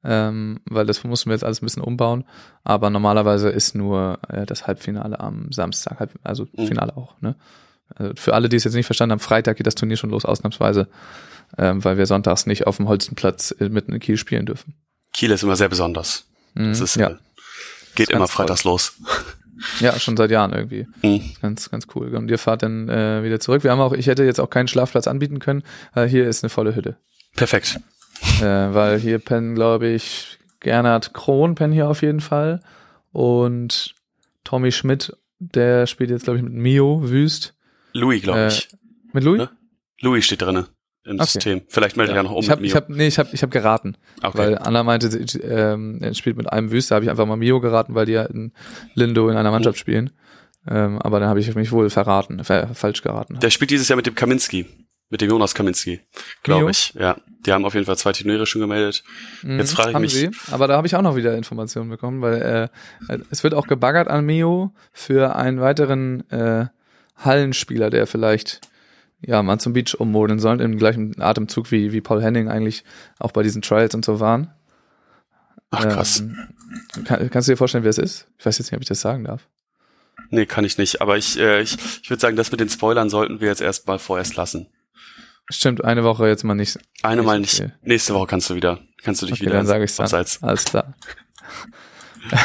ähm, 0.04 0.60
weil 0.66 0.84
das 0.86 1.02
mussten 1.04 1.30
wir 1.30 1.34
jetzt 1.34 1.44
alles 1.44 1.62
ein 1.62 1.66
bisschen 1.66 1.82
umbauen. 1.82 2.24
Aber 2.62 2.90
normalerweise 2.90 3.48
ist 3.48 3.74
nur 3.74 4.18
äh, 4.28 4.44
das 4.44 4.66
Halbfinale 4.66 5.18
am 5.18 5.50
Samstag, 5.50 5.98
halb, 6.00 6.10
also 6.22 6.46
Mhm. 6.52 6.66
Finale 6.66 6.96
auch. 6.96 7.18
Ne? 7.20 7.36
Also 7.94 8.12
für 8.16 8.34
alle, 8.34 8.48
die 8.50 8.56
es 8.56 8.64
jetzt 8.64 8.74
nicht 8.74 8.86
verstanden 8.86 9.12
haben, 9.12 9.20
Freitag 9.20 9.56
geht 9.56 9.66
das 9.66 9.74
Turnier 9.74 9.96
schon 9.96 10.10
los, 10.10 10.24
ausnahmsweise, 10.26 10.88
ähm, 11.58 11.82
weil 11.84 11.96
wir 11.96 12.06
sonntags 12.06 12.44
nicht 12.46 12.66
auf 12.66 12.76
dem 12.76 12.86
Holstenplatz 12.88 13.54
äh, 13.58 13.68
mitten 13.70 13.92
in 13.94 14.00
Kiel 14.00 14.16
spielen 14.18 14.44
dürfen. 14.46 14.74
Kiel 15.12 15.30
ist 15.30 15.42
immer 15.42 15.56
sehr 15.56 15.68
besonders. 15.68 16.26
Mhm, 16.54 16.68
Das 16.70 16.80
ist, 16.80 16.96
ja. 16.96 17.08
äh, 17.10 17.16
geht 17.94 18.08
Ist 18.08 18.10
immer 18.10 18.20
ganz 18.20 18.30
toll. 18.32 18.46
freitags 18.46 18.64
los. 18.64 18.94
ja, 19.80 19.98
schon 19.98 20.16
seit 20.16 20.30
Jahren 20.30 20.52
irgendwie. 20.52 20.86
Mhm. 21.02 21.32
Ganz, 21.42 21.70
ganz 21.70 21.86
cool. 21.94 22.14
Und 22.14 22.30
ihr 22.30 22.38
fahrt 22.38 22.62
dann 22.62 22.88
äh, 22.88 23.22
wieder 23.22 23.40
zurück. 23.40 23.64
Wir 23.64 23.70
haben 23.70 23.80
auch, 23.80 23.92
ich 23.92 24.06
hätte 24.06 24.24
jetzt 24.24 24.40
auch 24.40 24.50
keinen 24.50 24.68
Schlafplatz 24.68 25.06
anbieten 25.06 25.38
können. 25.38 25.62
Äh, 25.94 26.06
hier 26.06 26.28
ist 26.28 26.42
eine 26.44 26.50
volle 26.50 26.74
Hütte. 26.74 26.96
Perfekt. 27.36 27.78
äh, 28.40 28.44
weil 28.44 28.98
hier 28.98 29.18
pennen, 29.18 29.54
glaube 29.54 29.88
ich, 29.88 30.38
Gernot 30.60 31.12
Krohn 31.14 31.54
pennen 31.54 31.72
hier 31.72 31.88
auf 31.88 32.02
jeden 32.02 32.20
Fall. 32.20 32.60
Und 33.12 33.94
Tommy 34.44 34.72
Schmidt, 34.72 35.12
der 35.38 35.86
spielt 35.86 36.10
jetzt, 36.10 36.24
glaube 36.24 36.38
ich, 36.38 36.44
mit 36.44 36.52
Mio 36.52 37.00
Wüst. 37.08 37.54
Louis, 37.92 38.22
glaube 38.22 38.40
Äh, 38.40 38.48
ich. 38.48 38.68
Mit 39.12 39.24
Louis? 39.24 39.38
Ne? 39.38 39.50
Louis 40.00 40.24
steht 40.24 40.42
drinne 40.42 40.68
im 41.10 41.16
Okay. 41.16 41.24
System. 41.26 41.60
Vielleicht 41.68 41.96
meldet 41.96 42.14
er 42.14 42.18
ja 42.18 42.22
noch 42.22 42.32
um 42.32 42.42
ich 42.42 42.50
habe, 42.50 42.60
mit 42.60 42.68
ich 42.68 42.74
mir. 42.74 42.80
hab, 42.80 42.88
nee, 42.88 43.06
ich 43.06 43.18
habe, 43.18 43.28
ich 43.32 43.42
habe 43.42 43.50
geraten, 43.50 43.96
okay. 44.22 44.38
weil 44.38 44.58
Anna 44.58 44.82
meinte, 44.82 45.08
ähm, 45.42 45.98
er 46.00 46.14
spielt 46.14 46.36
mit 46.36 46.50
einem 46.52 46.70
Wüst, 46.70 46.90
da 46.90 46.94
habe 46.96 47.04
ich 47.04 47.10
einfach 47.10 47.26
mal 47.26 47.36
Mio 47.36 47.60
geraten, 47.60 47.94
weil 47.94 48.06
die 48.06 48.12
ja 48.12 48.24
in 48.24 48.52
Lindo 48.94 49.28
in 49.28 49.36
einer 49.36 49.50
Mannschaft 49.50 49.78
spielen. 49.78 50.10
Ähm, 50.68 50.98
aber 51.00 51.20
dann 51.20 51.28
habe 51.28 51.40
ich 51.40 51.54
mich 51.54 51.72
wohl 51.72 51.88
verraten, 51.90 52.44
ver 52.44 52.68
falsch 52.74 53.02
geraten. 53.02 53.38
Der 53.40 53.50
spielt 53.50 53.70
dieses 53.70 53.88
Jahr 53.88 53.96
mit 53.96 54.06
dem 54.06 54.14
Kaminski. 54.14 54.66
Mit 55.12 55.22
dem 55.22 55.30
Jonas 55.30 55.54
Kaminski, 55.54 55.90
Mio? 55.96 56.00
glaube 56.44 56.70
ich. 56.70 56.94
Ja, 56.96 57.16
die 57.44 57.52
haben 57.52 57.64
auf 57.64 57.74
jeden 57.74 57.84
Fall 57.86 57.96
zwei 57.98 58.12
Turniere 58.12 58.46
schon 58.46 58.60
gemeldet. 58.60 59.02
Mhm, 59.42 59.58
Jetzt 59.58 59.72
frage 59.72 59.88
ich 59.88 59.94
haben 59.96 60.02
mich- 60.02 60.14
Sie, 60.14 60.30
aber 60.52 60.68
da 60.68 60.76
habe 60.76 60.86
ich 60.86 60.94
auch 60.94 61.02
noch 61.02 61.16
wieder 61.16 61.36
Informationen 61.36 61.90
bekommen, 61.90 62.22
weil 62.22 62.70
äh, 63.08 63.18
es 63.30 63.42
wird 63.42 63.54
auch 63.54 63.66
gebaggert 63.66 64.06
an 64.06 64.24
Mio 64.24 64.72
für 64.92 65.34
einen 65.34 65.60
weiteren 65.60 66.30
äh, 66.30 66.66
Hallenspieler, 67.16 67.90
der 67.90 68.06
vielleicht 68.06 68.60
ja 69.24 69.42
mal 69.42 69.58
zum 69.58 69.72
Beach 69.72 69.94
ummodeln 69.98 70.38
soll, 70.38 70.60
im 70.60 70.78
gleichen 70.78 71.20
Atemzug 71.20 71.70
wie, 71.70 71.92
wie 71.92 72.00
Paul 72.00 72.22
Henning 72.22 72.48
eigentlich 72.48 72.84
auch 73.18 73.32
bei 73.32 73.42
diesen 73.42 73.62
Trials 73.62 73.94
und 73.94 74.04
so 74.04 74.20
waren. 74.20 74.52
Ach 75.70 75.86
krass. 75.88 76.20
Ähm, 76.20 76.36
kann, 77.04 77.30
kannst 77.30 77.48
du 77.48 77.52
dir 77.52 77.56
vorstellen, 77.56 77.84
wer 77.84 77.90
es 77.90 77.98
ist? 77.98 78.26
Ich 78.38 78.46
weiß 78.46 78.58
jetzt 78.58 78.70
nicht, 78.70 78.76
ob 78.76 78.82
ich 78.82 78.88
das 78.88 79.00
sagen 79.00 79.24
darf. 79.24 79.48
Nee, 80.30 80.46
kann 80.46 80.64
ich 80.64 80.78
nicht. 80.78 81.00
Aber 81.00 81.16
ich, 81.16 81.38
äh, 81.38 81.60
ich, 81.62 81.76
ich 82.02 82.10
würde 82.10 82.20
sagen, 82.20 82.36
das 82.36 82.50
mit 82.50 82.60
den 82.60 82.68
Spoilern 82.68 83.10
sollten 83.10 83.40
wir 83.40 83.48
jetzt 83.48 83.60
erstmal 83.60 83.98
vorerst 83.98 84.36
lassen. 84.36 84.68
Stimmt, 85.48 85.84
eine 85.84 86.04
Woche 86.04 86.28
jetzt 86.28 86.44
mal 86.44 86.54
nicht. 86.54 86.78
Eine 87.02 87.22
Mal 87.22 87.40
nicht. 87.40 87.60
nicht. 87.60 87.72
Nächste 87.82 88.14
Woche 88.14 88.28
kannst 88.28 88.48
du 88.50 88.54
wieder, 88.54 88.78
kannst 89.02 89.22
du 89.22 89.26
dich 89.26 89.34
Okay, 89.34 89.46
wieder 89.46 89.54
dann 89.54 89.66
sage 89.66 89.84
ich. 89.84 89.98
Alles 90.42 90.64
klar. 90.64 90.94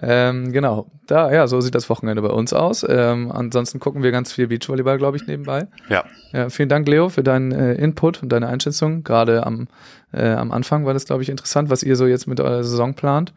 ähm, 0.00 0.52
genau. 0.52 0.90
Da, 1.06 1.30
ja, 1.32 1.46
so 1.46 1.60
sieht 1.60 1.74
das 1.74 1.90
Wochenende 1.90 2.22
bei 2.22 2.30
uns 2.30 2.52
aus. 2.52 2.84
Ähm, 2.88 3.30
ansonsten 3.30 3.78
gucken 3.78 4.02
wir 4.02 4.10
ganz 4.10 4.32
viel 4.32 4.46
Beachvolleyball, 4.46 4.96
glaube 4.96 5.18
ich, 5.18 5.26
nebenbei. 5.26 5.66
Ja. 5.88 6.04
Ja, 6.32 6.48
vielen 6.48 6.70
Dank, 6.70 6.88
Leo, 6.88 7.10
für 7.10 7.22
deinen 7.22 7.52
äh, 7.52 7.74
Input 7.74 8.22
und 8.22 8.30
deine 8.30 8.48
Einschätzung. 8.48 9.04
Gerade 9.04 9.44
am, 9.44 9.68
äh, 10.12 10.30
am 10.30 10.50
Anfang 10.50 10.86
war 10.86 10.94
das, 10.94 11.04
glaube 11.04 11.22
ich, 11.22 11.28
interessant, 11.28 11.68
was 11.68 11.82
ihr 11.82 11.96
so 11.96 12.06
jetzt 12.06 12.26
mit 12.26 12.40
eurer 12.40 12.64
Saison 12.64 12.94
plant. 12.94 13.34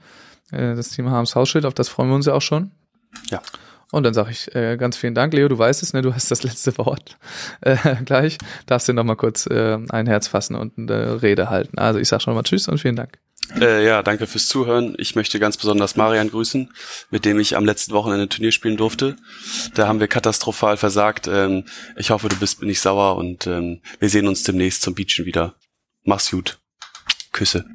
Äh, 0.51 0.75
das 0.75 0.89
Team 0.89 1.09
Harms 1.09 1.35
Hausschild, 1.35 1.65
auf 1.65 1.73
das 1.73 1.89
freuen 1.89 2.09
wir 2.09 2.15
uns 2.15 2.25
ja 2.25 2.33
auch 2.33 2.41
schon. 2.41 2.71
Ja. 3.29 3.41
Und 3.91 4.03
dann 4.03 4.13
sage 4.13 4.31
ich 4.31 4.53
äh, 4.55 4.77
ganz 4.77 4.97
vielen 4.97 5.13
Dank, 5.13 5.33
Leo, 5.33 5.47
du 5.47 5.57
weißt 5.57 5.83
es, 5.83 5.93
ne, 5.93 6.01
du 6.01 6.13
hast 6.13 6.31
das 6.31 6.43
letzte 6.43 6.77
Wort. 6.77 7.17
Äh, 7.61 7.77
gleich 8.05 8.37
darfst 8.65 8.87
du 8.87 8.93
noch 8.93 9.03
mal 9.03 9.15
kurz 9.15 9.45
äh, 9.47 9.77
ein 9.89 10.07
Herz 10.07 10.27
fassen 10.27 10.55
und 10.55 10.77
eine 10.77 11.21
Rede 11.21 11.49
halten. 11.49 11.77
Also 11.77 11.99
ich 11.99 12.07
sage 12.07 12.23
schon 12.23 12.33
mal 12.33 12.43
Tschüss 12.43 12.67
und 12.67 12.79
vielen 12.79 12.95
Dank. 12.95 13.19
Äh, 13.59 13.85
ja, 13.85 14.03
danke 14.03 14.27
fürs 14.27 14.47
Zuhören. 14.47 14.95
Ich 14.97 15.15
möchte 15.15 15.39
ganz 15.39 15.57
besonders 15.57 15.95
Marian 15.95 16.29
grüßen, 16.29 16.73
mit 17.09 17.25
dem 17.25 17.39
ich 17.39 17.55
am 17.55 17.65
letzten 17.65 17.93
Wochenende 17.93 18.27
Turnier 18.27 18.51
spielen 18.51 18.77
durfte. 18.77 19.15
Da 19.73 19.87
haben 19.87 19.99
wir 19.99 20.07
katastrophal 20.07 20.77
versagt. 20.77 21.27
Ähm, 21.27 21.65
ich 21.95 22.09
hoffe, 22.09 22.27
du 22.27 22.35
bist 22.37 22.61
nicht 22.61 22.81
sauer 22.81 23.17
und 23.17 23.47
ähm, 23.47 23.81
wir 23.99 24.09
sehen 24.09 24.27
uns 24.27 24.43
demnächst 24.43 24.81
zum 24.81 24.95
Beachen 24.95 25.25
wieder. 25.25 25.55
Mach's 26.03 26.31
gut. 26.31 26.59
Küsse. 27.31 27.65